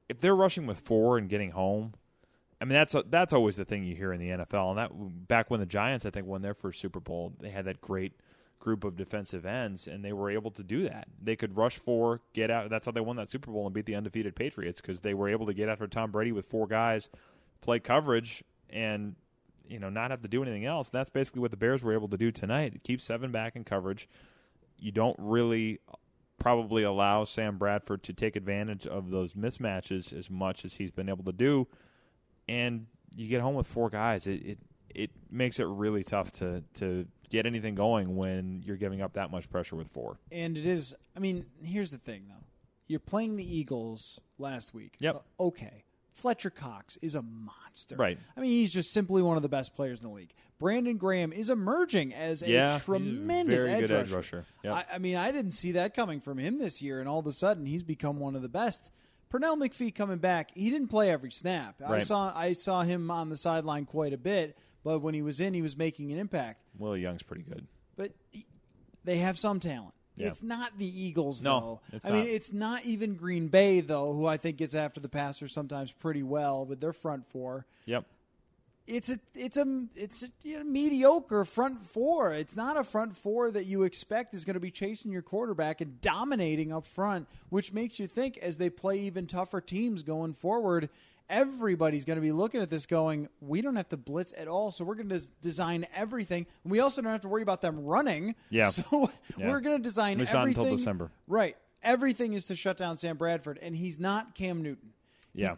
if 0.09 0.21
they're 0.21 0.37
rushing 0.37 0.67
with 0.67 0.79
four 0.79 1.17
and 1.19 1.29
getting 1.29 1.53
home, 1.53 1.95
I 2.61 2.65
mean 2.65 2.75
that's 2.75 2.95
that's 3.09 3.33
always 3.33 3.57
the 3.57 3.65
thing 3.65 3.85
you 3.85 3.95
hear 3.95 4.13
in 4.13 4.21
the 4.21 4.29
NFL. 4.31 4.71
And 4.71 4.79
that 4.79 5.29
back 5.29 5.51
when 5.51 5.61
the 5.61 5.67
Giants, 5.67 6.05
I 6.05 6.11
think, 6.11 6.27
won 6.27 6.43
their 6.43 6.55
first 6.55 6.81
Super 6.81 7.01
Bowl, 7.01 7.33
they 7.41 7.51
had 7.51 7.65
that 7.67 7.81
great 7.81 8.13
group 8.59 8.83
of 8.83 8.97
defensive 8.97 9.47
ends, 9.47 9.87
and 9.87 10.05
they 10.05 10.13
were 10.13 10.29
able 10.29 10.51
to 10.51 10.65
do 10.65 10.83
that. 10.83 11.07
They 11.23 11.37
could 11.37 11.57
rush 11.57 11.77
four, 11.79 12.21
get 12.33 12.51
out. 12.51 12.69
That's 12.69 12.87
how 12.87 12.93
they 12.93 13.01
won 13.01 13.15
that 13.17 13.31
Super 13.31 13.53
Bowl 13.53 13.67
and 13.67 13.73
beat 13.73 13.87
the 13.87 13.95
undefeated 13.95 14.35
Patriots 14.35 14.81
because 14.81 15.01
they 15.01 15.15
were 15.15 15.29
able 15.29 15.47
to 15.47 15.55
get 15.55 15.69
after 15.69 15.87
Tom 15.87 16.11
Brady 16.11 16.33
with 16.33 16.47
four 16.47 16.67
guys, 16.67 17.09
play 17.61 17.79
coverage, 17.79 18.43
and 18.69 19.15
you 19.69 19.79
know 19.79 19.91
not 19.91 20.11
have 20.11 20.23
to 20.23 20.29
do 20.29 20.43
anything 20.43 20.65
else. 20.65 20.91
That's 20.91 21.11
basically 21.11 21.41
what 21.41 21.51
the 21.51 21.57
Bears 21.57 21.83
were 21.83 21.93
able 21.93 22.09
to 22.09 22.17
do 22.17 22.31
tonight. 22.31 22.81
Keep 22.83 23.01
seven 23.01 23.31
back 23.31 23.57
in 23.57 23.65
coverage 23.65 24.09
you 24.79 24.93
don't 24.93 25.17
really 25.19 25.81
probably 26.39 26.85
allow 26.85 27.25
Sam 27.25 27.59
Bradford 27.59 28.03
to 28.05 28.13
take 28.13 28.37
advantage 28.37 28.87
of 28.87 29.11
those 29.11 29.35
mismatches 29.35 30.17
as 30.17 30.31
much 30.31 30.65
as 30.65 30.75
he's 30.75 30.91
been 30.91 31.09
able 31.09 31.25
to 31.25 31.33
do, 31.33 31.67
and 32.49 32.87
you 33.15 33.29
get 33.29 33.41
home 33.41 33.55
with 33.55 33.67
four 33.67 33.91
guys. 33.91 34.27
It 34.27 34.43
it, 34.45 34.59
it 34.95 35.11
makes 35.31 35.59
it 35.59 35.65
really 35.65 36.05
tough 36.05 36.31
to 36.33 36.63
to 36.75 37.07
get 37.29 37.45
anything 37.45 37.75
going 37.75 38.17
when 38.17 38.63
you're 38.65 38.77
giving 38.77 39.03
up 39.03 39.15
that 39.15 39.31
much 39.31 39.51
pressure 39.51 39.77
with 39.77 39.89
four. 39.89 40.19
And 40.31 40.57
it 40.57 40.67
is. 40.67 40.95
I 41.17 41.21
mean, 41.21 41.47
here's 41.63 41.91
the 41.91 41.99
thing, 41.99 42.25
though. 42.29 42.45
You're 42.87 43.01
playing 43.01 43.37
the 43.37 43.57
Eagles 43.57 44.19
last 44.39 44.73
week. 44.73 44.97
Yep. 45.01 45.17
Uh, 45.17 45.43
okay. 45.43 45.85
Fletcher 46.19 46.51
Cox 46.51 46.99
is 47.01 47.15
a 47.15 47.23
monster. 47.23 47.95
Right. 47.97 48.19
I 48.37 48.41
mean, 48.41 48.51
he's 48.51 48.71
just 48.71 48.93
simply 48.93 49.23
one 49.23 49.37
of 49.37 49.43
the 49.43 49.49
best 49.49 49.75
players 49.75 50.03
in 50.03 50.09
the 50.09 50.15
league. 50.15 50.33
Brandon 50.59 50.97
Graham 50.97 51.33
is 51.33 51.49
emerging 51.49 52.13
as 52.13 52.43
a 52.43 52.51
a 52.77 52.81
tremendous 52.81 53.63
very 53.63 53.75
edge 53.75 53.81
good 53.89 53.93
edge 53.93 54.11
rusher. 54.11 54.37
rusher. 54.39 54.45
Yep. 54.65 54.73
I, 54.73 54.85
I 54.95 54.99
mean, 54.99 55.17
I 55.17 55.31
didn't 55.31 55.53
see 55.53 55.73
that 55.73 55.95
coming 55.95 56.21
from 56.21 56.37
him 56.39 56.59
this 56.59 56.83
year, 56.83 56.99
and 56.99 57.09
all 57.09 57.21
of 57.21 57.27
a 57.29 57.33
sudden 57.33 57.65
he's 57.67 57.85
become 57.85 58.19
one 58.19 58.35
of 58.35 58.43
the 58.43 58.49
best. 58.49 58.91
Pernell 59.33 59.57
McPhee 59.57 59.95
coming 59.95 60.19
back, 60.19 60.51
he 60.55 60.71
didn't 60.71 60.89
play 60.89 61.11
every 61.11 61.31
snap. 61.31 61.77
I 61.87 62.01
saw 62.01 62.33
I 62.35 62.55
saw 62.55 62.83
him 62.83 63.11
on 63.11 63.29
the 63.29 63.37
sideline 63.37 63.85
quite 63.85 64.13
a 64.13 64.19
bit, 64.19 64.59
but 64.83 64.99
when 64.99 65.15
he 65.15 65.23
was 65.23 65.41
in, 65.41 65.55
he 65.55 65.63
was 65.63 65.77
making 65.77 66.11
an 66.13 66.19
impact. 66.19 66.63
Willie 66.79 67.01
Young's 67.03 67.23
pretty 67.23 67.43
good. 67.45 67.67
But 67.97 68.13
he- 68.31 68.47
they 69.05 69.19
have 69.19 69.39
some 69.39 69.61
talent. 69.61 69.95
Yeah. 70.19 70.29
It's 70.29 70.43
not 70.43 70.77
the 70.79 70.87
Eagles, 70.87 71.43
No, 71.43 71.81
though. 71.93 72.01
I 72.05 72.13
mean, 72.13 72.27
it's 72.27 72.53
not 72.53 72.85
even 72.85 73.15
Green 73.15 73.49
Bay, 73.49 73.81
though, 73.81 74.13
who 74.13 74.27
I 74.27 74.37
think 74.37 74.59
gets 74.59 74.75
after 74.75 75.01
the 75.01 75.09
passer 75.09 75.49
sometimes 75.49 75.93
pretty 75.93 76.23
well 76.23 76.67
with 76.67 76.81
their 76.81 76.93
front 76.93 77.27
four. 77.27 77.67
Yep. 77.87 78.05
It's 78.87 79.11
a 79.11 79.19
it's 79.35 79.59
a 79.59 79.87
it's 79.95 80.23
a 80.23 80.29
you 80.43 80.59
know, 80.59 80.65
mediocre 80.65 81.45
front 81.45 81.87
four. 81.87 82.33
It's 82.33 82.57
not 82.57 82.79
a 82.79 82.85
front 82.85 83.19
four 83.19 83.51
that 83.51 83.67
you 83.67 83.83
expect 83.83 84.33
is 84.33 84.47
going 84.47 84.55
to 84.55 84.61
be 84.61 84.71
chasing 84.71 85.13
your 85.13 85.21
quarterback 85.21 85.83
and 85.83 86.01
dominating 86.01 86.73
up 86.73 86.87
front, 86.87 87.29
which 87.51 87.71
makes 87.71 87.99
you 87.99 88.07
think 88.07 88.39
as 88.39 88.57
they 88.57 88.71
play 88.71 89.01
even 89.01 89.27
tougher 89.27 89.61
teams 89.61 90.03
going 90.03 90.33
forward, 90.33 90.89
everybody's 91.29 92.05
going 92.05 92.17
to 92.17 92.23
be 92.23 92.33
looking 92.33 92.61
at 92.61 92.71
this 92.71 92.87
going, 92.87 93.29
we 93.41 93.61
don't 93.61 93.77
have 93.77 93.89
to 93.91 93.97
blitz 93.97 94.33
at 94.37 94.49
all, 94.49 94.71
so 94.71 94.85
we're 94.85 94.95
going 94.95 95.09
to 95.11 95.21
design 95.43 95.87
everything. 95.95 96.47
And 96.65 96.71
we 96.71 96.81
also 96.81 97.03
don't 97.03 97.13
have 97.13 97.21
to 97.23 97.29
worry 97.29 97.43
about 97.43 97.61
them 97.61 97.85
running. 97.85 98.35
Yeah. 98.51 98.71
So 98.79 99.11
Yeah. 99.37 99.49
we're 99.49 99.61
going 99.61 99.77
to 99.77 99.83
design 99.83 100.13
At 100.15 100.21
least 100.21 100.33
not 100.33 100.43
everything 100.43 100.65
until 100.65 100.77
December. 100.77 101.11
Right. 101.27 101.57
Everything 101.83 102.33
is 102.33 102.47
to 102.47 102.55
shut 102.55 102.77
down 102.77 102.97
Sam 102.97 103.17
Bradford, 103.17 103.59
and 103.61 103.75
he's 103.77 103.99
not 103.99 104.35
Cam 104.35 104.63
Newton. 104.63 104.93
He- 105.35 105.43
Yeah. 105.43 105.57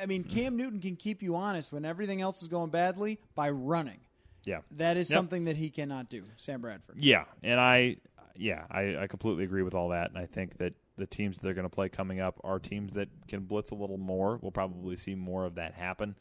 I 0.00 0.06
mean, 0.06 0.24
mm-hmm. 0.24 0.36
Cam 0.38 0.56
Newton 0.56 0.80
can 0.80 0.96
keep 0.96 1.22
you 1.22 1.36
honest 1.36 1.72
when 1.72 1.84
everything 1.84 2.20
else 2.22 2.42
is 2.42 2.48
going 2.48 2.70
badly 2.70 3.18
by 3.34 3.50
running. 3.50 4.00
Yeah. 4.44 4.60
That 4.72 4.96
is 4.96 5.08
Yep. 5.10 5.16
something 5.16 5.44
that 5.44 5.56
he 5.56 5.70
cannot 5.70 6.08
do, 6.08 6.24
Sam 6.36 6.60
Bradford. 6.62 6.96
Yeah, 6.98 7.24
and 7.42 7.60
I, 7.60 7.96
yeah, 8.36 8.64
I, 8.70 8.96
I 8.96 9.06
completely 9.06 9.44
agree 9.44 9.62
with 9.62 9.74
all 9.74 9.90
that, 9.90 10.08
and 10.10 10.18
I 10.18 10.26
think 10.26 10.56
that 10.58 10.72
the 11.02 11.06
teams 11.06 11.36
that 11.36 11.42
they're 11.42 11.54
going 11.54 11.68
to 11.68 11.74
play 11.74 11.88
coming 11.88 12.20
up 12.20 12.40
are 12.44 12.60
teams 12.60 12.92
that 12.92 13.08
can 13.26 13.40
blitz 13.40 13.72
a 13.72 13.74
little 13.74 13.98
more. 13.98 14.38
We'll 14.40 14.52
probably 14.52 14.94
see 14.94 15.16
more 15.16 15.44
of 15.44 15.56
that 15.56 15.74
happen. 15.74 16.14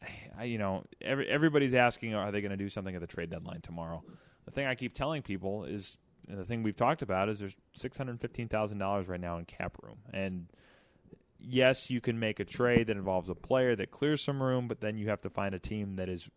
I, 0.38 0.44
you 0.44 0.58
know, 0.58 0.84
every, 1.00 1.28
everybody's 1.28 1.74
asking, 1.74 2.14
are 2.14 2.30
they 2.30 2.40
going 2.40 2.52
to 2.52 2.56
do 2.56 2.68
something 2.68 2.94
at 2.94 3.00
the 3.00 3.08
trade 3.08 3.30
deadline 3.30 3.60
tomorrow? 3.60 4.04
The 4.44 4.52
thing 4.52 4.66
I 4.66 4.76
keep 4.76 4.94
telling 4.94 5.22
people 5.22 5.64
is, 5.64 5.98
and 6.28 6.38
the 6.38 6.44
thing 6.44 6.62
we've 6.62 6.76
talked 6.76 7.02
about 7.02 7.28
is, 7.28 7.40
there's 7.40 7.56
six 7.72 7.96
hundred 7.96 8.20
fifteen 8.20 8.48
thousand 8.48 8.78
dollars 8.78 9.08
right 9.08 9.20
now 9.20 9.38
in 9.38 9.44
cap 9.44 9.76
room, 9.82 9.98
and 10.12 10.46
yes, 11.40 11.90
you 11.90 12.00
can 12.00 12.18
make 12.18 12.40
a 12.40 12.44
trade 12.44 12.86
that 12.86 12.96
involves 12.96 13.28
a 13.28 13.34
player 13.34 13.74
that 13.76 13.90
clears 13.90 14.22
some 14.22 14.42
room, 14.42 14.68
but 14.68 14.80
then 14.80 14.96
you 14.96 15.08
have 15.08 15.20
to 15.22 15.30
find 15.30 15.54
a 15.54 15.58
team 15.58 15.96
that 15.96 16.08
is 16.08 16.28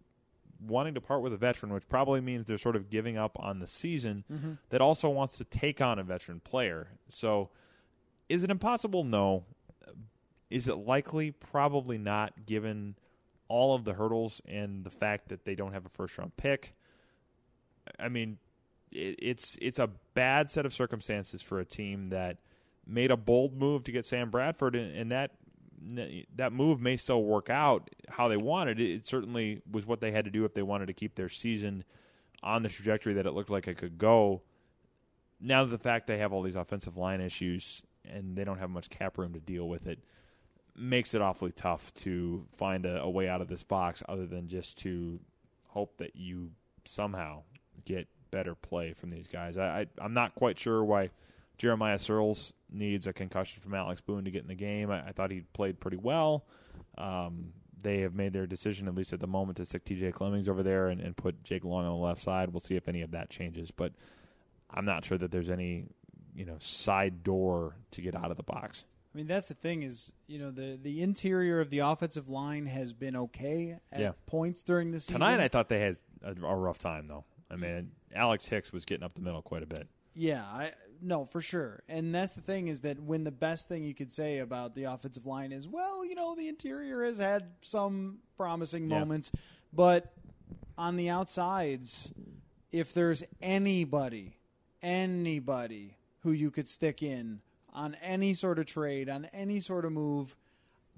wanting 0.68 0.94
to 0.96 1.02
part 1.02 1.22
with 1.22 1.34
a 1.34 1.38
veteran, 1.38 1.74
which 1.74 1.88
probably 1.88 2.22
means 2.22 2.48
they're 2.48 2.58
sort 2.58 2.76
of 2.76 2.90
giving 2.90 3.18
up 3.18 3.38
on 3.40 3.60
the 3.60 3.68
season, 3.68 4.24
Mm-hmm. 4.32 4.52
that 4.70 4.82
also 4.82 5.10
wants 5.10 5.38
to 5.38 5.44
take 5.44 5.82
on 5.82 6.00
a 6.00 6.04
veteran 6.04 6.40
player. 6.40 6.88
So, 7.10 7.50
is 8.30 8.44
it 8.44 8.50
impossible? 8.50 9.04
No. 9.04 9.44
Is 10.50 10.68
it 10.68 10.76
likely? 10.78 11.32
Probably 11.32 11.98
not, 11.98 12.46
given 12.46 12.96
all 13.48 13.76
of 13.76 13.84
the 13.84 13.94
hurdles 13.94 14.42
and 14.48 14.84
the 14.84 14.90
fact 14.90 15.30
that 15.30 15.46
they 15.46 15.56
don't 15.56 15.74
have 15.74 15.86
a 15.86 15.90
first 15.90 16.18
round 16.18 16.36
pick. 16.38 16.74
I 18.00 18.10
mean, 18.10 18.38
it, 18.92 19.16
it's 19.20 19.58
it's 19.62 19.80
a 19.80 19.90
bad 20.14 20.50
set 20.50 20.66
of 20.66 20.74
circumstances 20.74 21.42
for 21.42 21.60
a 21.60 21.66
team 21.66 22.10
that 22.10 22.38
made 22.88 23.12
a 23.12 23.18
bold 23.18 23.56
move 23.58 23.84
to 23.86 23.92
get 23.92 24.06
Sam 24.06 24.30
Bradford, 24.30 24.76
and, 24.76 24.96
and 24.96 25.12
that 25.12 25.32
that 26.36 26.54
move 26.54 26.82
may 26.82 26.98
still 26.98 27.24
work 27.24 27.50
out 27.50 27.90
how 28.10 28.28
they 28.28 28.38
wanted. 28.38 28.80
It, 28.80 29.06
certainly 29.06 29.62
was 29.70 29.86
what 29.86 30.02
they 30.02 30.12
had 30.12 30.26
to 30.26 30.32
do 30.32 30.46
if 30.46 30.54
they 30.54 30.62
wanted 30.62 30.88
to 30.88 30.94
keep 30.94 31.16
their 31.16 31.30
season 31.30 31.84
on 32.44 32.64
the 32.64 32.70
trajectory 32.70 33.14
that 33.14 33.26
it 33.26 33.32
looked 33.32 33.50
like 33.50 33.68
it 33.68 33.78
could 33.78 33.98
go. 33.98 34.42
Now 35.40 35.66
the 35.66 35.78
fact 35.78 36.08
they 36.08 36.18
have 36.20 36.34
all 36.34 36.42
these 36.42 36.56
offensive 36.56 36.98
line 36.98 37.22
issues 37.22 37.84
and 38.04 38.36
they 38.36 38.44
don't 38.44 38.60
have 38.60 38.70
much 38.70 38.90
cap 38.90 39.18
room 39.18 39.34
to 39.34 39.40
deal 39.40 39.68
with 39.68 39.88
it 39.88 40.00
makes 40.76 41.14
it 41.14 41.22
awfully 41.22 41.52
tough 41.52 41.94
to 41.94 42.46
find 42.58 42.86
a, 42.86 43.02
a 43.02 43.10
way 43.10 43.30
out 43.30 43.42
of 43.42 43.48
this 43.48 43.64
box 43.64 44.04
other 44.10 44.26
than 44.26 44.48
just 44.48 44.78
to 44.80 45.20
hope 45.70 45.98
that 45.98 46.16
you 46.16 46.52
somehow 46.84 47.42
get 47.86 48.08
better 48.32 48.56
play 48.56 48.94
from 48.94 49.10
these 49.10 49.28
guys. 49.28 49.58
I, 49.58 49.82
I 49.82 49.86
I'm 50.00 50.14
not 50.14 50.36
quite 50.36 50.60
sure 50.60 50.84
why 50.84 51.10
Jeremiah 51.58 51.98
Sirles 51.98 52.54
needs 52.72 53.08
a 53.08 53.14
concussion 53.14 53.62
from 53.62 53.74
Alex 53.74 54.02
Boone 54.02 54.26
to 54.26 54.32
get 54.32 54.42
in 54.42 54.48
the 54.48 54.56
game. 54.56 54.92
I, 54.92 55.08
I 55.08 55.12
thought 55.12 55.32
he 55.32 55.42
played 55.54 55.80
pretty 55.80 55.98
well. 55.98 56.46
Um, 56.98 57.54
they 57.82 58.00
have 58.02 58.16
made 58.16 58.34
their 58.34 58.48
decision, 58.48 58.88
at 58.88 58.96
least 58.96 59.14
at 59.14 59.20
the 59.20 59.28
moment, 59.28 59.58
to 59.58 59.66
stick 59.66 59.86
TJ 59.86 60.14
Clemmings 60.14 60.50
over 60.50 60.64
there 60.64 60.88
and, 60.88 61.00
and 61.02 61.16
put 61.16 61.44
Jake 61.44 61.64
Long 61.64 61.86
on 61.86 61.96
the 61.98 62.04
left 62.04 62.22
side. 62.22 62.50
We'll 62.52 62.60
see 62.62 62.76
if 62.76 62.88
any 62.88 63.02
of 63.02 63.12
that 63.12 63.30
changes, 63.30 63.70
but 63.72 63.94
I'm 64.72 64.86
not 64.86 65.06
sure 65.06 65.18
that 65.18 65.32
there's 65.32 65.50
any, 65.50 65.86
you 66.36 66.46
know, 66.46 66.58
side 66.60 67.24
door 67.24 67.76
to 67.92 68.02
get 68.02 68.16
out 68.16 68.32
of 68.32 68.38
the 68.38 68.44
box. 68.44 68.86
I 69.14 69.18
mean, 69.18 69.28
that's 69.28 69.48
the 69.48 69.54
thing 69.54 69.84
is, 69.84 70.12
you 70.28 70.40
know, 70.40 70.52
the 70.52 70.78
the 70.82 71.02
interior 71.02 71.62
of 71.62 71.70
the 71.70 71.80
offensive 71.80 72.28
line 72.28 72.66
has 72.66 72.92
been 72.92 73.16
okay 73.16 73.78
at 73.92 74.00
Yeah. 74.02 74.12
points 74.26 74.64
during 74.64 74.92
the 74.92 75.00
season. 75.00 75.22
Tonight, 75.22 75.40
I 75.40 75.48
thought 75.48 75.70
they 75.70 75.80
had 75.80 75.98
a, 76.22 76.32
a 76.46 76.56
rough 76.56 76.80
time, 76.80 77.08
though. 77.08 77.24
I 77.50 77.56
mean, 77.56 77.92
Akiem 78.14 78.46
Hicks 78.50 78.74
was 78.74 78.84
getting 78.84 79.04
up 79.06 79.14
the 79.14 79.22
middle 79.22 79.42
quite 79.42 79.64
a 79.64 79.68
bit. 79.68 79.88
Yeah, 80.16 80.44
I 80.44 80.72
no, 81.02 81.26
for 81.26 81.42
sure. 81.42 81.84
And 81.88 82.14
that's 82.14 82.36
the 82.36 82.42
thing 82.42 82.68
is 82.68 82.82
that 82.82 83.00
when 83.00 83.24
the 83.24 83.32
best 83.32 83.68
thing 83.68 83.84
you 83.84 83.94
could 83.94 84.12
say 84.12 84.40
about 84.40 84.76
the 84.76 84.86
offensive 84.86 85.26
line 85.26 85.52
is, 85.52 85.68
well, 85.68 86.06
you 86.06 86.16
know, 86.16 86.36
the 86.36 86.48
interior 86.48 87.04
has 87.04 87.18
had 87.18 87.52
some 87.62 88.20
promising 88.38 88.90
Yeah. 88.90 89.00
moments, 89.00 89.32
but 89.74 90.14
on 90.78 90.96
the 90.98 91.10
outsides, 91.10 92.12
if 92.72 92.94
there's 92.94 93.24
anybody, 93.42 94.36
anybody 94.82 95.98
who 96.22 96.32
you 96.32 96.52
could 96.52 96.68
stick 96.68 97.04
in 97.04 97.42
on 97.74 97.96
any 97.96 98.34
sort 98.34 98.60
of 98.60 98.66
trade, 98.66 99.10
on 99.10 99.26
any 99.26 99.60
sort 99.60 99.86
of 99.86 99.92
move, 99.92 100.36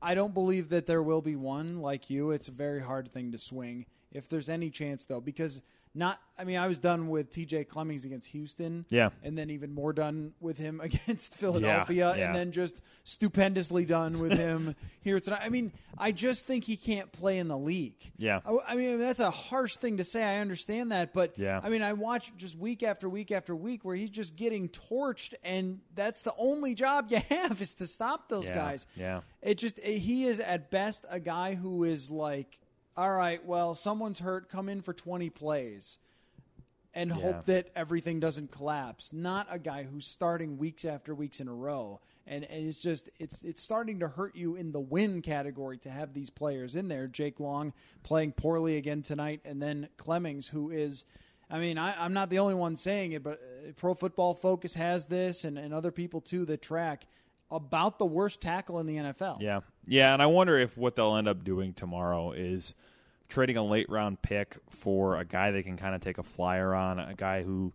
I 0.01 0.13
don't 0.13 0.33
believe 0.33 0.69
that 0.69 0.85
there 0.85 1.01
will 1.01 1.21
be 1.21 1.35
one 1.35 1.81
like 1.81 2.09
you. 2.09 2.31
It's 2.31 2.47
a 2.47 2.51
very 2.51 2.81
hard 2.81 3.11
thing 3.11 3.31
to 3.31 3.37
swing. 3.37 3.85
If 4.11 4.29
there's 4.29 4.47
any 4.49 4.69
chance, 4.69 5.05
though, 5.05 5.19
because 5.21 5.61
not, 5.97 6.19
I 6.37 6.43
mean, 6.43 6.57
I 6.57 6.67
was 6.67 6.77
done 6.77 7.09
with 7.09 7.31
TJ 7.31 7.67
Clemmings 7.67 8.05
against 8.05 8.29
Houston. 8.29 8.85
Yeah. 8.89 9.09
And 9.23 9.37
then 9.37 9.49
even 9.49 9.73
more 9.73 9.91
done 9.93 10.33
with 10.39 10.57
him 10.57 10.79
against 10.83 11.35
Philadelphia. 11.35 12.13
yeah. 12.15 12.25
And 12.27 12.35
then 12.35 12.51
just 12.51 12.81
stupendously 13.03 13.85
done 13.85 14.19
with 14.19 14.33
him 14.33 14.75
here 15.01 15.19
tonight. 15.19 15.41
I 15.43 15.49
mean, 15.49 15.71
I 15.97 16.11
just 16.11 16.45
think 16.45 16.63
he 16.63 16.77
can't 16.77 17.11
play 17.11 17.39
in 17.39 17.47
the 17.47 17.57
league. 17.57 17.95
Yeah. 18.17 18.41
I, 18.45 18.73
I 18.73 18.75
mean, 18.75 18.99
that's 18.99 19.19
a 19.19 19.31
harsh 19.31 19.77
thing 19.77 19.97
to 19.97 20.03
say. 20.03 20.23
I 20.23 20.39
understand 20.39 20.91
that. 20.91 21.13
But, 21.13 21.37
Yeah. 21.37 21.59
I 21.63 21.69
mean, 21.69 21.81
I 21.81 21.93
watch 21.93 22.31
just 22.37 22.55
week 22.57 22.83
after 22.83 23.09
week 23.09 23.31
after 23.31 23.55
week 23.55 23.83
where 23.83 23.95
he's 23.95 24.11
just 24.11 24.35
getting 24.35 24.69
torched. 24.69 25.33
And 25.43 25.79
that's 25.95 26.21
the 26.21 26.33
only 26.37 26.75
job 26.75 27.07
you 27.09 27.17
have 27.29 27.61
is 27.61 27.73
to 27.75 27.87
stop 27.87 28.29
those 28.29 28.45
Yeah, 28.49 28.55
guys. 28.55 28.85
yeah. 28.95 29.21
It 29.41 29.57
just 29.57 29.79
he 29.79 30.25
is 30.25 30.39
at 30.39 30.69
best 30.69 31.05
a 31.09 31.19
guy 31.19 31.55
who 31.55 31.83
is 31.83 32.11
like, 32.11 32.59
all 32.97 33.13
right, 33.13 33.45
well, 33.45 33.75
someone's 33.75 34.19
hurt, 34.19 34.49
come 34.49 34.67
in 34.69 34.81
for 34.81 34.93
twenty 34.93 35.29
plays, 35.29 35.99
and 36.93 37.11
Yeah. 37.11 37.15
hope 37.17 37.43
that 37.45 37.69
everything 37.75 38.19
doesn't 38.19 38.51
collapse. 38.51 39.13
Not 39.13 39.47
a 39.51 39.59
guy 39.59 39.83
who's 39.83 40.07
starting 40.07 40.57
weeks 40.57 40.83
after 40.83 41.13
weeks 41.13 41.39
in 41.39 41.47
a 41.47 41.53
row, 41.53 42.01
and 42.25 42.43
and 42.45 42.67
it's 42.67 42.79
just 42.79 43.09
it's 43.19 43.43
it's 43.43 43.61
starting 43.61 43.99
to 43.99 44.07
hurt 44.07 44.35
you 44.35 44.55
in 44.55 44.71
the 44.71 44.79
win 44.79 45.21
category 45.21 45.77
to 45.79 45.89
have 45.91 46.13
these 46.13 46.31
players 46.31 46.75
in 46.75 46.87
there. 46.87 47.07
Jake 47.07 47.39
Long 47.39 47.71
playing 48.01 48.31
poorly 48.31 48.77
again 48.77 49.03
tonight, 49.03 49.41
and 49.45 49.61
then 49.61 49.89
Clemmings, 49.97 50.47
who 50.47 50.71
is. 50.71 51.05
I 51.49 51.59
mean, 51.59 51.77
I, 51.77 52.03
I'm 52.03 52.11
not 52.11 52.29
the 52.29 52.39
only 52.39 52.55
one 52.55 52.75
saying 52.75 53.13
it, 53.13 53.23
but 53.23 53.35
uh, 53.35 53.71
Pro 53.77 53.93
Football 53.93 54.33
Focus 54.33 54.73
has 54.73 55.05
this, 55.05 55.45
and, 55.45 55.57
and 55.57 55.73
other 55.73 55.91
people 55.91 56.19
too 56.19 56.43
that 56.43 56.61
track 56.61 57.05
about 57.49 57.99
the 57.99 58.05
worst 58.05 58.41
tackle 58.41 58.79
in 58.79 58.85
the 58.85 58.97
NFL. 58.97 59.41
Yeah, 59.41 59.61
yeah, 59.85 60.13
and 60.13 60.21
I 60.21 60.25
wonder 60.25 60.57
if 60.57 60.77
what 60.77 60.95
they'll 60.95 61.15
end 61.15 61.27
up 61.27 61.43
doing 61.43 61.73
tomorrow 61.73 62.31
is 62.31 62.75
trading 63.29 63.57
a 63.57 63.63
late 63.63 63.89
round 63.89 64.21
pick 64.21 64.57
for 64.69 65.17
a 65.17 65.25
guy 65.25 65.51
they 65.51 65.63
can 65.63 65.77
kind 65.77 65.95
of 65.95 66.01
take 66.01 66.17
a 66.17 66.23
flyer 66.23 66.73
on, 66.73 66.99
a 66.99 67.13
guy 67.13 67.43
who 67.43 67.73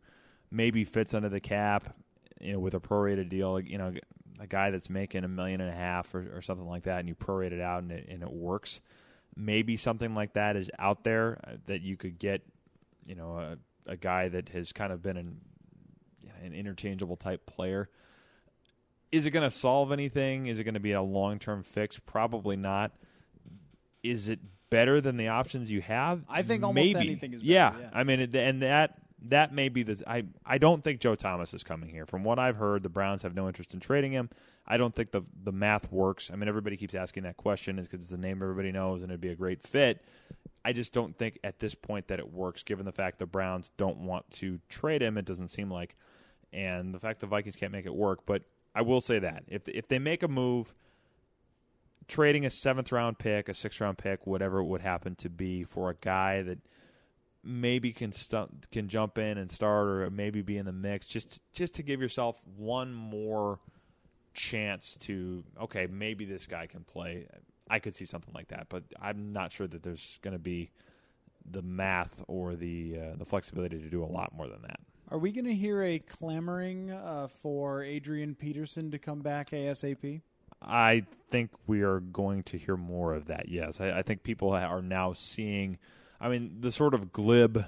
maybe 0.51 0.85
fits 0.85 1.14
under 1.14 1.29
the 1.29 1.41
cap, 1.41 1.95
you 2.41 2.53
know, 2.53 2.59
with 2.59 2.75
a 2.75 2.81
prorated 2.81 3.29
deal, 3.29 3.59
you 3.61 3.79
know, 3.79 3.93
a 4.41 4.47
guy 4.47 4.70
that's 4.70 4.91
making 4.91 5.25
a 5.25 5.29
million 5.29 5.61
and 5.61 5.70
a 5.70 5.75
half 5.75 6.14
or, 6.14 6.37
or 6.37 6.41
something 6.41 6.66
like 6.66 6.85
that, 6.85 7.01
and 7.01 7.09
you 7.09 7.14
prorate 7.14 7.53
it 7.53 7.61
out 7.61 7.83
and 7.83 7.93
it, 7.93 8.07
and 8.09 8.23
it 8.23 8.31
works. 8.31 8.81
Maybe 9.37 9.77
something 9.77 10.14
like 10.14 10.35
that 10.35 10.57
is 10.57 10.70
out 10.79 11.05
there 11.05 11.39
uh, 11.47 11.57
that 11.66 11.81
you 11.81 11.97
could 11.97 12.18
get, 12.18 12.43
you 13.07 13.14
know, 13.14 13.39
a, 13.39 13.57
a 13.91 13.97
guy 13.97 14.29
that 14.29 14.51
has 14.51 14.73
kind 14.73 14.93
of 14.93 15.03
been 15.03 15.16
an, 15.16 15.41
an 16.43 16.53
interchangeable 16.55 17.16
type 17.16 17.47
player 17.47 17.89
is 19.13 19.27
it 19.27 19.31
going 19.31 19.49
to 19.49 19.55
solve 19.57 19.93
anything? 19.93 20.47
Is 20.47 20.59
it 20.59 20.65
going 20.65 20.75
to 20.75 20.81
be 20.81 20.93
a 20.93 21.03
long 21.03 21.39
term 21.39 21.63
fix? 21.63 21.99
Probably 21.99 22.57
not. 22.57 22.93
Is 24.03 24.29
it 24.29 24.41
better 24.71 25.01
than 25.01 25.17
the 25.17 25.29
options 25.29 25.71
you 25.71 25.83
have? 25.83 26.23
I 26.29 26.43
think 26.43 26.65
almost 26.65 26.85
Maybe. 26.95 26.99
anything 27.09 27.35
is 27.35 27.43
better, 27.43 27.53
Yeah, 27.53 27.75
yeah. 27.79 27.91
I 27.93 28.05
mean, 28.05 28.21
it- 28.21 28.35
and 28.35 28.63
that 28.63 28.99
that 29.27 29.55
may 29.55 29.69
be 29.69 29.85
the. 29.85 30.03
I 30.07 30.25
I 30.45 30.59
don't 30.59 30.83
think 30.83 31.01
Joe 31.01 31.15
Thomas 31.15 31.55
is 31.55 31.63
coming 31.63 31.89
here. 31.89 32.07
From 32.07 32.25
what 32.25 32.41
I've 32.41 32.57
heard, 32.57 32.83
the 32.83 32.89
Browns 32.89 33.23
have 33.23 33.35
no 33.37 33.47
interest 33.47 33.73
in 33.73 33.79
trading 33.79 34.11
him. 34.11 34.29
I 34.67 34.77
don't 34.79 34.93
think 34.93 35.13
the 35.13 35.23
the 35.45 35.53
math 35.53 35.93
works. 35.93 36.31
I 36.33 36.37
mean, 36.37 36.49
everybody 36.49 36.77
keeps 36.77 36.95
asking 36.95 37.23
that 37.23 37.37
question 37.37 37.77
because 37.77 38.03
it's 38.03 38.11
a 38.11 38.17
name 38.17 38.43
everybody 38.43 38.73
knows 38.73 39.03
and 39.03 39.13
it'd 39.13 39.21
be 39.21 39.29
a 39.29 39.37
great 39.37 39.63
fit. 39.63 40.05
I 40.65 40.73
just 40.73 40.93
don't 40.93 41.17
think 41.17 41.39
at 41.45 41.61
this 41.61 41.75
point 41.77 42.09
that 42.09 42.19
it 42.19 42.33
works, 42.33 42.63
given 42.65 42.85
the 42.85 42.93
fact 42.93 43.19
the 43.21 43.27
Browns 43.27 43.71
don't 43.77 43.99
want 43.99 44.29
to 44.33 44.59
trade 44.69 45.03
him. 45.03 45.17
It 45.19 45.25
doesn't 45.25 45.49
seem 45.49 45.71
like, 45.71 45.95
and 46.53 46.93
the 46.95 46.99
fact 47.01 47.21
the 47.21 47.27
Vikings 47.27 47.55
can't 47.57 47.73
make 47.73 47.87
it 47.87 47.95
work. 47.95 48.21
But 48.27 48.43
I 48.75 48.83
will 48.83 49.01
say 49.01 49.18
that 49.18 49.45
if 49.49 49.68
if 49.68 49.89
they 49.89 49.99
make 49.99 50.23
a 50.23 50.29
move, 50.29 50.75
trading 52.09 52.47
a 52.47 52.51
seventh 52.51 52.93
round 52.93 53.18
pick, 53.18 53.49
a 53.49 53.55
sixth 53.55 53.81
round 53.81 53.99
pick, 53.99 54.27
whatever 54.27 54.59
it 54.59 54.64
would 54.64 54.81
happen 54.81 55.14
to 55.16 55.29
be 55.29 55.64
for 55.64 55.91
a 55.91 55.95
guy 55.95 56.43
that 56.43 56.59
maybe 57.45 57.93
can 57.93 58.12
stu- 58.12 58.49
can 58.70 58.89
jump 58.89 59.18
in 59.18 59.39
and 59.39 59.51
start 59.51 59.87
or 59.87 60.11
maybe 60.11 60.43
be 60.43 60.57
in 60.57 60.66
the 60.66 60.73
mix, 60.73 61.07
just 61.07 61.41
just 61.53 61.75
to 61.75 61.83
give 61.83 62.01
yourself 62.01 62.43
one 62.57 62.93
more 62.93 63.59
chance 64.35 64.97
to 64.97 65.45
okay, 65.61 65.87
maybe 65.87 66.25
this 66.25 66.47
guy 66.47 66.66
can 66.66 66.85
play. 66.85 67.27
I 67.68 67.79
could 67.79 67.95
see 67.95 68.05
something 68.05 68.35
like 68.35 68.49
that, 68.49 68.66
but 68.68 68.85
I'm 69.01 69.33
not 69.33 69.53
sure 69.53 69.66
that 69.66 69.83
there's 69.83 70.18
going 70.23 70.33
to 70.33 70.39
be 70.39 70.70
the 71.51 71.62
math 71.62 72.23
or 72.29 72.55
the 72.55 72.97
uh, 72.99 73.16
the 73.16 73.25
flexibility 73.25 73.79
to 73.79 73.89
do 73.89 74.03
a 74.03 74.07
lot 74.07 74.35
more 74.35 74.49
than 74.49 74.62
that. 74.62 74.81
Are 75.13 75.19
we 75.19 75.31
going 75.31 75.45
to 75.45 75.55
hear 75.55 75.83
a 75.83 75.99
clamoring 75.99 76.91
uh, 76.91 77.29
for 77.29 77.83
Adrian 77.83 78.35
Peterson 78.35 78.91
to 78.93 78.99
come 78.99 79.21
back 79.21 79.51
ASAP? 79.51 80.23
I 80.63 81.05
think 81.31 81.51
we 81.67 81.83
are 81.83 82.01
going 82.01 82.45
to 82.45 82.57
hear 82.57 82.79
more 82.79 83.13
of 83.13 83.27
that. 83.27 83.51
Yes, 83.51 83.79
I, 83.79 83.99
I 83.99 84.03
think 84.03 84.23
people 84.23 84.53
are 84.53 84.81
now 84.81 85.13
seeing. 85.13 85.77
I 86.19 86.31
mean, 86.31 86.57
the 86.61 86.73
sort 86.73 86.95
of 86.95 87.13
glib. 87.13 87.63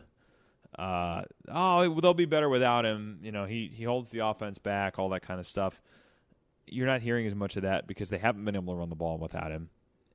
Uh, 0.79 1.25
oh, 1.51 2.01
they'll 2.01 2.15
be 2.15 2.25
better 2.25 2.49
without 2.49 2.87
him. 2.87 3.19
You 3.23 3.31
know, 3.31 3.45
he 3.45 3.71
he 3.75 3.85
holds 3.85 4.11
the 4.11 4.21
offense 4.21 4.57
back, 4.57 4.99
all 4.99 5.11
that 5.11 5.21
kind 5.21 5.39
of 5.39 5.47
stuff. 5.47 5.83
You're 6.67 6.87
not 6.87 7.03
hearing 7.03 7.27
as 7.27 7.35
much 7.35 7.57
of 7.57 7.63
that 7.65 7.87
because 7.87 8.09
they 8.09 8.17
haven't 8.17 8.47
been 8.47 8.57
able 8.57 8.73
to 8.73 8.79
run 8.79 8.89
the 8.89 8.97
ball 8.97 9.19
without 9.19 9.51
him, 9.51 9.69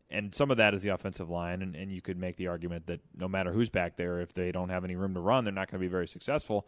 and 0.10 0.34
some 0.34 0.50
of 0.50 0.58
that 0.58 0.74
is 0.74 0.82
the 0.82 0.90
offensive 0.90 1.30
line. 1.30 1.62
And, 1.62 1.76
and 1.76 1.92
you 1.92 2.02
could 2.02 2.18
make 2.18 2.38
the 2.38 2.48
argument 2.48 2.88
that 2.88 3.02
no 3.16 3.28
matter 3.28 3.52
who's 3.52 3.70
back 3.70 3.98
there, 3.98 4.20
if 4.20 4.34
they 4.34 4.52
don't 4.52 4.70
have 4.70 4.84
any 4.84 4.96
room 4.96 5.14
to 5.14 5.20
run, 5.20 5.44
they're 5.44 5.54
not 5.54 5.70
going 5.70 5.80
to 5.80 5.86
be 5.86 5.92
very 5.92 6.08
successful. 6.08 6.66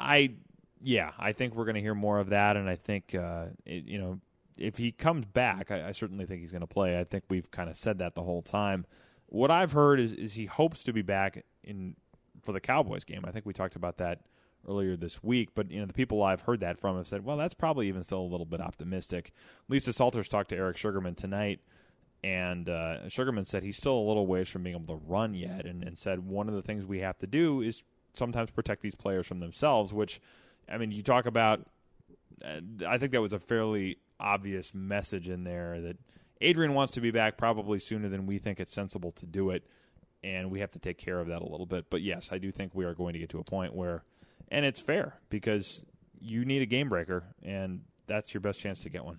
I 0.00 0.34
yeah, 0.82 1.12
I 1.18 1.32
think 1.32 1.54
we're 1.54 1.66
going 1.66 1.76
to 1.76 1.80
hear 1.82 1.94
more 1.94 2.20
of 2.20 2.30
that, 2.30 2.56
and 2.56 2.68
I 2.68 2.76
think 2.76 3.14
uh, 3.14 3.46
it, 3.66 3.84
you 3.84 3.98
know 3.98 4.20
if 4.58 4.78
he 4.78 4.92
comes 4.92 5.26
back, 5.26 5.70
I, 5.70 5.88
I 5.88 5.92
certainly 5.92 6.26
think 6.26 6.40
he's 6.42 6.52
going 6.52 6.62
to 6.62 6.66
play. 6.66 7.00
I 7.00 7.04
think 7.04 7.24
we've 7.30 7.50
kind 7.50 7.70
of 7.70 7.76
said 7.76 7.98
that 7.98 8.14
the 8.14 8.22
whole 8.24 8.42
time. 8.42 8.86
What 9.26 9.50
I've 9.50 9.72
heard 9.72 10.00
is, 10.00 10.12
is 10.12 10.34
he 10.34 10.46
hopes 10.46 10.82
to 10.84 10.92
be 10.92 11.02
back 11.02 11.44
in 11.64 11.96
for 12.42 12.52
the 12.52 12.60
Cowboys 12.60 13.04
game. 13.04 13.24
I 13.26 13.32
think 13.32 13.46
we 13.46 13.54
talked 13.54 13.76
about 13.76 13.98
that 13.98 14.22
earlier 14.68 14.96
this 14.96 15.22
week, 15.22 15.50
but 15.54 15.70
you 15.70 15.80
know 15.80 15.86
the 15.86 15.94
people 15.94 16.22
I've 16.22 16.42
heard 16.42 16.60
that 16.60 16.78
from 16.78 16.96
have 16.96 17.06
said, 17.08 17.24
well, 17.24 17.36
that's 17.38 17.54
probably 17.54 17.88
even 17.88 18.04
still 18.04 18.20
a 18.20 18.22
little 18.22 18.46
bit 18.46 18.60
optimistic. 18.60 19.32
Lisa 19.68 19.92
Salters 19.92 20.28
talked 20.28 20.50
to 20.50 20.56
Eric 20.56 20.76
Sugarman 20.78 21.14
tonight 21.14 21.60
And 22.22 22.68
uh, 22.68 23.08
Sugarman 23.08 23.44
said 23.44 23.62
he's 23.62 23.78
still 23.78 23.96
a 23.96 24.06
little 24.08 24.26
ways 24.26 24.48
from 24.48 24.62
being 24.64 24.76
able 24.76 24.96
to 24.98 25.02
run 25.06 25.34
yet, 25.34 25.66
and, 25.66 25.82
and 25.82 25.96
said 25.96 26.20
one 26.26 26.48
of 26.48 26.54
the 26.54 26.62
things 26.62 26.84
we 26.84 27.00
have 27.00 27.18
to 27.20 27.26
do 27.26 27.62
is 27.62 27.82
sometimes 28.14 28.50
protect 28.50 28.82
these 28.82 28.94
players 28.94 29.26
from 29.26 29.40
themselves. 29.40 29.92
Which, 29.92 30.20
I 30.68 30.78
mean, 30.78 30.92
you 30.92 31.02
talk 31.02 31.26
about. 31.26 31.66
Uh, 32.44 32.60
I 32.86 32.96
think 32.98 33.12
that 33.12 33.20
was 33.20 33.34
a 33.34 33.38
fairly 33.38 33.98
obvious 34.18 34.72
message 34.74 35.28
in 35.28 35.44
there 35.44 35.80
that 35.80 35.96
Adrian 36.40 36.74
wants 36.74 36.92
to 36.94 37.00
be 37.00 37.10
back 37.10 37.36
probably 37.36 37.78
sooner 37.78 38.08
than 38.08 38.26
we 38.26 38.38
think 38.38 38.60
it's 38.60 38.72
sensible 38.72 39.12
to 39.12 39.26
do 39.26 39.50
it, 39.50 39.66
and 40.22 40.50
we 40.50 40.60
have 40.60 40.72
to 40.72 40.78
take 40.78 40.96
care 40.96 41.20
of 41.20 41.28
that 41.28 41.42
a 41.42 41.46
little 41.46 41.66
bit. 41.66 41.86
But 41.90 42.02
yes, 42.02 42.30
I 42.32 42.38
do 42.38 42.50
think 42.50 42.74
we 42.74 42.84
are 42.84 42.94
going 42.94 43.12
to 43.12 43.18
get 43.18 43.28
to 43.30 43.38
a 43.38 43.44
point 43.44 43.74
where, 43.74 44.04
and 44.48 44.64
it's 44.64 44.80
fair 44.80 45.18
because 45.28 45.84
you 46.18 46.44
need 46.44 46.62
a 46.62 46.66
game 46.66 46.88
breaker, 46.88 47.24
and 47.42 47.82
that's 48.06 48.32
your 48.32 48.40
best 48.40 48.60
chance 48.60 48.80
to 48.82 48.88
get 48.88 49.04
one. 49.04 49.18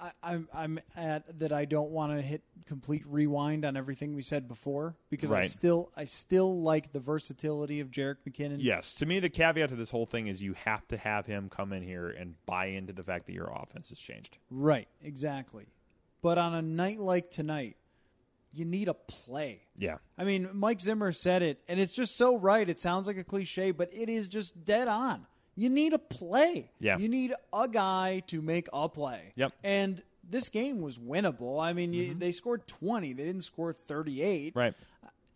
I, 0.00 0.10
I'm 0.22 0.48
I'm 0.52 0.80
at 0.96 1.38
that 1.40 1.52
I 1.52 1.64
don't 1.64 1.90
want 1.90 2.12
to 2.12 2.22
hit 2.22 2.42
complete 2.66 3.04
rewind 3.06 3.64
on 3.64 3.76
everything 3.76 4.14
we 4.14 4.22
said 4.22 4.46
before 4.46 4.96
because 5.10 5.32
I 5.32 5.42
still 5.42 5.90
I 5.96 6.04
still 6.04 6.62
like 6.62 6.92
the 6.92 7.00
versatility 7.00 7.80
of 7.80 7.90
Jerick 7.90 8.16
McKinnon. 8.28 8.56
Yes, 8.58 8.94
to 8.94 9.06
me, 9.06 9.20
the 9.20 9.28
caveat 9.28 9.70
to 9.70 9.76
this 9.76 9.90
whole 9.90 10.06
thing 10.06 10.26
is 10.26 10.42
you 10.42 10.54
have 10.64 10.86
to 10.88 10.96
have 10.96 11.26
him 11.26 11.48
come 11.48 11.72
in 11.72 11.82
here 11.82 12.08
and 12.08 12.34
buy 12.46 12.66
into 12.66 12.92
the 12.92 13.02
fact 13.02 13.26
that 13.26 13.32
your 13.32 13.50
offense 13.54 13.88
has 13.88 13.98
changed. 13.98 14.38
Right, 14.50 14.88
exactly. 15.02 15.66
But 16.22 16.38
on 16.38 16.54
a 16.54 16.62
night 16.62 16.98
like 16.98 17.30
tonight, 17.30 17.76
you 18.52 18.64
need 18.64 18.88
a 18.88 18.94
play. 18.94 19.62
Yeah. 19.76 19.98
I 20.16 20.24
mean, 20.24 20.48
Mike 20.52 20.80
Zimmer 20.80 21.12
said 21.12 21.42
it, 21.42 21.60
and 21.68 21.78
it's 21.78 21.92
just 21.92 22.16
so 22.16 22.36
right. 22.36 22.68
It 22.68 22.78
sounds 22.78 23.06
like 23.06 23.16
a 23.16 23.24
cliche, 23.24 23.70
but 23.70 23.90
it 23.92 24.08
is 24.08 24.28
just 24.28 24.64
dead 24.64 24.88
on. 24.88 25.26
You 25.58 25.70
need 25.70 25.92
a 25.92 25.98
play. 25.98 26.70
Yeah. 26.78 26.98
You 26.98 27.08
need 27.08 27.34
a 27.52 27.66
guy 27.66 28.22
to 28.28 28.40
make 28.40 28.68
a 28.72 28.88
play. 28.88 29.32
Yep. 29.34 29.52
And 29.64 30.00
this 30.22 30.48
game 30.48 30.80
was 30.80 30.98
winnable. 30.98 31.60
I 31.60 31.72
mean, 31.72 31.92
you, 31.92 32.14
they 32.14 32.30
scored 32.30 32.68
20, 32.68 33.12
they 33.14 33.24
didn't 33.24 33.42
score 33.42 33.72
38. 33.72 34.52
Right. 34.54 34.74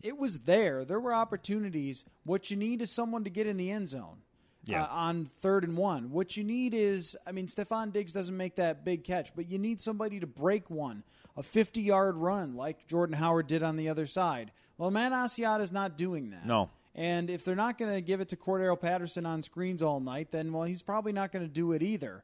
It 0.01 0.17
was 0.17 0.39
there. 0.39 0.85
There 0.85 0.99
were 0.99 1.13
opportunities. 1.13 2.05
What 2.23 2.49
you 2.49 2.55
need 2.55 2.81
is 2.81 2.89
someone 2.89 3.25
to 3.25 3.29
get 3.29 3.47
in 3.47 3.57
the 3.57 3.69
end 3.69 3.89
zone. 3.89 4.19
Yeah. 4.65 4.83
uh, 4.83 4.87
on 4.91 5.25
third 5.25 5.65
and 5.65 5.75
one. 5.75 6.09
What 6.11 6.37
you 6.37 6.45
need 6.45 6.73
is, 6.73 7.17
I 7.27 7.33
mean, 7.33 7.47
Stefon 7.47 7.91
Diggs 7.91 8.13
doesn't 8.13 8.37
make 8.37 8.55
that 8.55 8.85
big 8.85 9.03
catch, 9.03 9.35
but 9.35 9.49
you 9.49 9.59
need 9.59 9.81
somebody 9.81 10.21
to 10.21 10.27
break 10.27 10.69
one, 10.69 11.03
a 11.35 11.43
50 11.43 11.81
yard 11.81 12.15
run 12.15 12.55
like 12.55 12.87
Jordan 12.87 13.17
Howard 13.17 13.47
did 13.47 13.61
on 13.61 13.75
the 13.75 13.89
other 13.89 14.05
side. 14.05 14.51
Well, 14.77 14.89
Matt 14.89 15.11
Asiata 15.11 15.59
is 15.61 15.73
not 15.73 15.97
doing 15.97 16.29
that. 16.29 16.45
No. 16.45 16.69
And 16.95 17.29
if 17.29 17.43
they're 17.43 17.55
not 17.55 17.77
going 17.77 17.93
to 17.93 18.01
give 18.01 18.21
it 18.21 18.29
to 18.29 18.35
Cordarrelle 18.35 18.79
Patterson 18.79 19.25
on 19.25 19.41
screens 19.41 19.81
all 19.81 19.99
night, 19.99 20.31
then, 20.31 20.53
well, 20.53 20.63
he's 20.63 20.83
probably 20.83 21.11
not 21.11 21.31
going 21.31 21.43
to 21.45 21.51
do 21.51 21.71
it 21.71 21.81
either. 21.81 22.23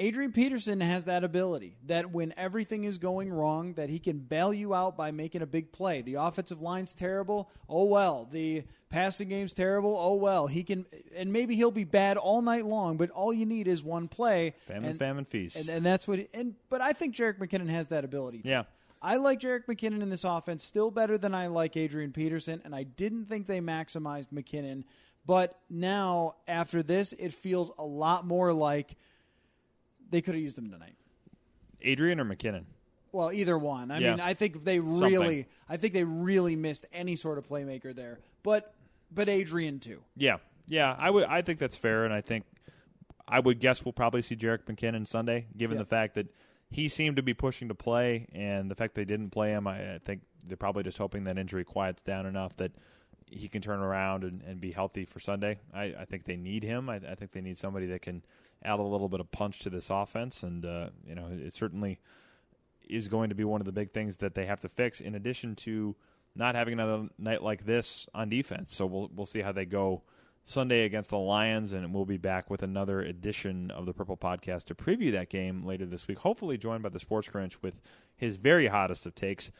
Adrian 0.00 0.30
Peterson 0.30 0.80
has 0.80 1.06
that 1.06 1.24
ability 1.24 1.76
that 1.86 2.12
when 2.12 2.32
everything 2.36 2.84
is 2.84 2.98
going 2.98 3.32
wrong, 3.32 3.72
that 3.74 3.88
he 3.90 3.98
can 3.98 4.18
bail 4.18 4.52
you 4.54 4.72
out 4.72 4.96
by 4.96 5.10
making 5.10 5.42
a 5.42 5.46
big 5.46 5.72
play. 5.72 6.02
The 6.02 6.14
offensive 6.14 6.62
line's 6.62 6.94
terrible. 6.94 7.50
Oh 7.68 7.84
well. 7.84 8.28
The 8.30 8.62
passing 8.90 9.28
game's 9.28 9.54
terrible. 9.54 9.96
Oh 9.98 10.14
well. 10.14 10.46
He 10.46 10.62
can, 10.62 10.86
and 11.16 11.32
maybe 11.32 11.56
he'll 11.56 11.72
be 11.72 11.82
bad 11.82 12.16
all 12.16 12.42
night 12.42 12.64
long. 12.64 12.96
But 12.96 13.10
all 13.10 13.34
you 13.34 13.44
need 13.44 13.66
is 13.66 13.82
one 13.82 14.06
play. 14.06 14.54
Famine, 14.68 14.90
and, 14.90 14.98
famine, 15.00 15.24
feast. 15.24 15.56
and, 15.56 15.68
and 15.68 15.84
that's 15.84 16.06
what. 16.06 16.20
he, 16.20 16.28
And 16.32 16.54
but 16.68 16.80
I 16.80 16.92
think 16.92 17.16
Jerick 17.16 17.38
McKinnon 17.38 17.68
has 17.70 17.88
that 17.88 18.04
ability. 18.04 18.42
too. 18.42 18.50
Yeah. 18.50 18.64
I 19.00 19.16
like 19.16 19.40
Jerick 19.40 19.66
McKinnon 19.66 20.02
in 20.02 20.08
this 20.10 20.24
offense 20.24 20.64
still 20.64 20.90
better 20.90 21.16
than 21.18 21.34
I 21.34 21.46
like 21.46 21.76
Adrian 21.76 22.12
Peterson, 22.12 22.60
and 22.64 22.74
I 22.74 22.82
didn't 22.82 23.26
think 23.26 23.46
they 23.46 23.60
maximized 23.60 24.30
McKinnon. 24.32 24.84
But 25.26 25.58
now, 25.68 26.36
after 26.46 26.82
this, 26.82 27.12
it 27.12 27.32
feels 27.32 27.70
a 27.78 27.84
lot 27.84 28.26
more 28.26 28.52
like 28.52 28.96
they 30.10 30.20
could 30.20 30.34
have 30.34 30.42
used 30.42 30.58
him 30.58 30.70
tonight. 30.70 30.94
Adrian 31.82 32.18
or 32.18 32.24
McKinnon? 32.24 32.64
Well, 33.12 33.32
either 33.32 33.56
one. 33.56 33.90
I 33.90 33.98
Yeah. 33.98 34.10
mean, 34.12 34.20
I 34.20 34.34
think 34.34 34.64
they 34.64 34.80
really, 34.80 35.46
I 35.68 35.76
think 35.76 35.92
they 35.94 36.04
really 36.04 36.56
missed 36.56 36.86
any 36.92 37.14
sort 37.14 37.38
of 37.38 37.46
playmaker 37.46 37.94
there. 37.94 38.18
But, 38.42 38.74
but 39.12 39.28
Adrian 39.28 39.78
too. 39.80 40.02
Yeah, 40.16 40.38
yeah. 40.66 40.94
I 40.98 41.10
would. 41.10 41.24
I 41.24 41.42
think 41.42 41.58
that's 41.58 41.76
fair, 41.76 42.04
and 42.04 42.12
I 42.12 42.20
think 42.20 42.44
I 43.26 43.40
would 43.40 43.60
guess 43.60 43.84
we'll 43.84 43.92
probably 43.92 44.22
see 44.22 44.34
Jerick 44.36 44.64
McKinnon 44.64 45.06
Sunday, 45.06 45.46
given 45.56 45.76
Yeah. 45.76 45.82
the 45.82 45.88
fact 45.88 46.14
that 46.16 46.26
he 46.70 46.88
seemed 46.88 47.16
to 47.16 47.22
be 47.22 47.34
pushing 47.34 47.68
to 47.68 47.74
play, 47.74 48.26
and 48.32 48.70
the 48.70 48.74
fact 48.74 48.94
they 48.94 49.04
didn't 49.04 49.30
play 49.30 49.50
him. 49.50 49.66
I, 49.66 49.94
I 49.94 49.98
think 50.04 50.22
they're 50.46 50.56
probably 50.56 50.82
just 50.82 50.98
hoping 50.98 51.24
that 51.24 51.38
injury 51.38 51.64
quiets 51.64 52.02
down 52.02 52.26
enough 52.26 52.56
that 52.58 52.72
he 53.30 53.48
can 53.48 53.62
turn 53.62 53.80
around 53.80 54.24
and, 54.24 54.42
and 54.42 54.60
be 54.60 54.72
healthy 54.72 55.04
for 55.04 55.20
Sunday. 55.20 55.58
I, 55.74 55.94
I 56.00 56.04
think 56.04 56.24
they 56.24 56.36
need 56.36 56.62
him. 56.62 56.88
I, 56.88 56.96
I 56.96 57.14
think 57.14 57.32
they 57.32 57.40
need 57.40 57.58
somebody 57.58 57.86
that 57.86 58.02
can 58.02 58.22
add 58.64 58.78
a 58.78 58.82
little 58.82 59.08
bit 59.08 59.20
of 59.20 59.30
punch 59.30 59.60
to 59.60 59.70
this 59.70 59.88
offense, 59.90 60.42
and 60.42 60.64
uh, 60.64 60.90
you 61.06 61.14
know, 61.14 61.28
it 61.30 61.52
certainly 61.52 62.00
is 62.88 63.08
going 63.08 63.28
to 63.28 63.34
be 63.34 63.44
one 63.44 63.60
of 63.60 63.66
the 63.66 63.72
big 63.72 63.92
things 63.92 64.18
that 64.18 64.34
they 64.34 64.46
have 64.46 64.60
to 64.60 64.68
fix. 64.68 65.00
In 65.00 65.14
addition 65.14 65.54
to 65.56 65.94
not 66.34 66.54
having 66.54 66.74
another 66.74 67.08
night 67.18 67.42
like 67.42 67.64
this 67.64 68.06
on 68.14 68.28
defense, 68.28 68.74
so 68.74 68.86
we'll 68.86 69.10
we'll 69.14 69.26
see 69.26 69.40
how 69.40 69.52
they 69.52 69.64
go 69.64 70.02
Sunday 70.48 70.84
against 70.84 71.10
the 71.10 71.18
Lions, 71.18 71.72
and 71.72 71.92
we'll 71.92 72.06
be 72.06 72.16
back 72.16 72.48
with 72.48 72.62
another 72.62 73.00
edition 73.00 73.70
of 73.70 73.84
the 73.84 73.92
Purple 73.92 74.16
Podcast 74.16 74.64
to 74.64 74.74
preview 74.74 75.12
that 75.12 75.28
game 75.28 75.62
later 75.62 75.84
this 75.84 76.08
week. 76.08 76.20
Hopefully, 76.20 76.56
joined 76.56 76.82
by 76.82 76.88
the 76.88 76.98
Sports 76.98 77.28
Grinch 77.28 77.56
with 77.60 77.82
his 78.16 78.38
very 78.38 78.68
hottest 78.68 79.04
of 79.04 79.14
takes. 79.14 79.50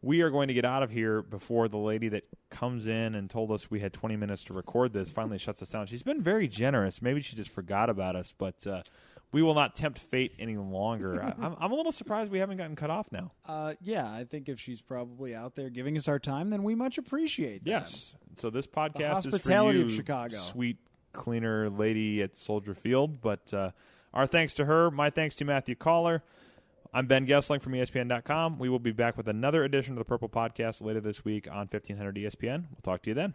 We 0.00 0.22
are 0.22 0.30
going 0.30 0.48
to 0.48 0.54
get 0.54 0.64
out 0.64 0.82
of 0.82 0.90
here 0.90 1.20
before 1.20 1.68
the 1.68 1.76
lady 1.76 2.08
that 2.08 2.24
comes 2.48 2.86
in 2.86 3.14
and 3.14 3.28
told 3.28 3.52
us 3.52 3.70
we 3.70 3.80
had 3.80 3.92
20 3.92 4.16
minutes 4.16 4.42
to 4.44 4.54
record 4.54 4.94
this 4.94 5.10
finally 5.10 5.36
shuts 5.36 5.60
us 5.60 5.68
down. 5.68 5.86
She's 5.86 6.02
been 6.02 6.22
very 6.22 6.48
generous. 6.48 7.02
Maybe 7.02 7.20
she 7.20 7.36
just 7.36 7.50
forgot 7.50 7.90
about 7.90 8.16
us, 8.16 8.32
but 8.36 8.66
uh, 8.66 8.80
we 9.32 9.42
will 9.42 9.54
not 9.54 9.74
tempt 9.74 9.98
fate 9.98 10.32
any 10.38 10.56
longer. 10.56 11.22
I, 11.22 11.34
I'm, 11.46 11.56
I'm 11.58 11.72
a 11.72 11.74
little 11.74 11.92
surprised 11.92 12.30
we 12.30 12.38
haven't 12.38 12.56
gotten 12.56 12.76
cut 12.76 12.90
off 12.90 13.10
now. 13.12 13.32
Uh, 13.46 13.74
yeah, 13.80 14.10
I 14.10 14.24
think 14.24 14.48
if 14.48 14.58
she's 14.58 14.80
probably 14.80 15.34
out 15.34 15.54
there 15.54 15.70
giving 15.70 15.96
us 15.96 16.08
our 16.08 16.18
time, 16.18 16.50
then 16.50 16.62
we 16.62 16.74
much 16.74 16.98
appreciate 16.98 17.64
that. 17.64 17.70
Yes. 17.70 18.14
So 18.36 18.50
this 18.50 18.66
podcast 18.66 19.26
is 19.26 19.32
hospitality 19.32 19.80
for 19.80 19.84
of 19.84 19.90
you, 19.90 19.96
Chicago. 19.96 20.36
sweet 20.36 20.78
cleaner 21.12 21.68
lady 21.68 22.22
at 22.22 22.36
Soldier 22.36 22.74
Field. 22.74 23.20
But 23.20 23.52
uh, 23.52 23.70
our 24.14 24.26
thanks 24.26 24.54
to 24.54 24.64
her. 24.64 24.90
My 24.90 25.10
thanks 25.10 25.34
to 25.36 25.44
Matthew 25.44 25.74
Coller. 25.74 26.22
I'm 26.92 27.06
Ben 27.06 27.26
Goessling 27.26 27.60
from 27.60 27.74
ESPN.com. 27.74 28.58
We 28.58 28.70
will 28.70 28.78
be 28.78 28.92
back 28.92 29.18
with 29.18 29.28
another 29.28 29.62
edition 29.62 29.92
of 29.92 29.98
the 29.98 30.04
Purple 30.04 30.28
Podcast 30.28 30.80
later 30.80 31.00
this 31.00 31.22
week 31.22 31.46
on 31.46 31.68
1500 31.68 32.16
ESPN. 32.16 32.64
We'll 32.70 32.80
talk 32.82 33.02
to 33.02 33.10
you 33.10 33.14
then. 33.14 33.34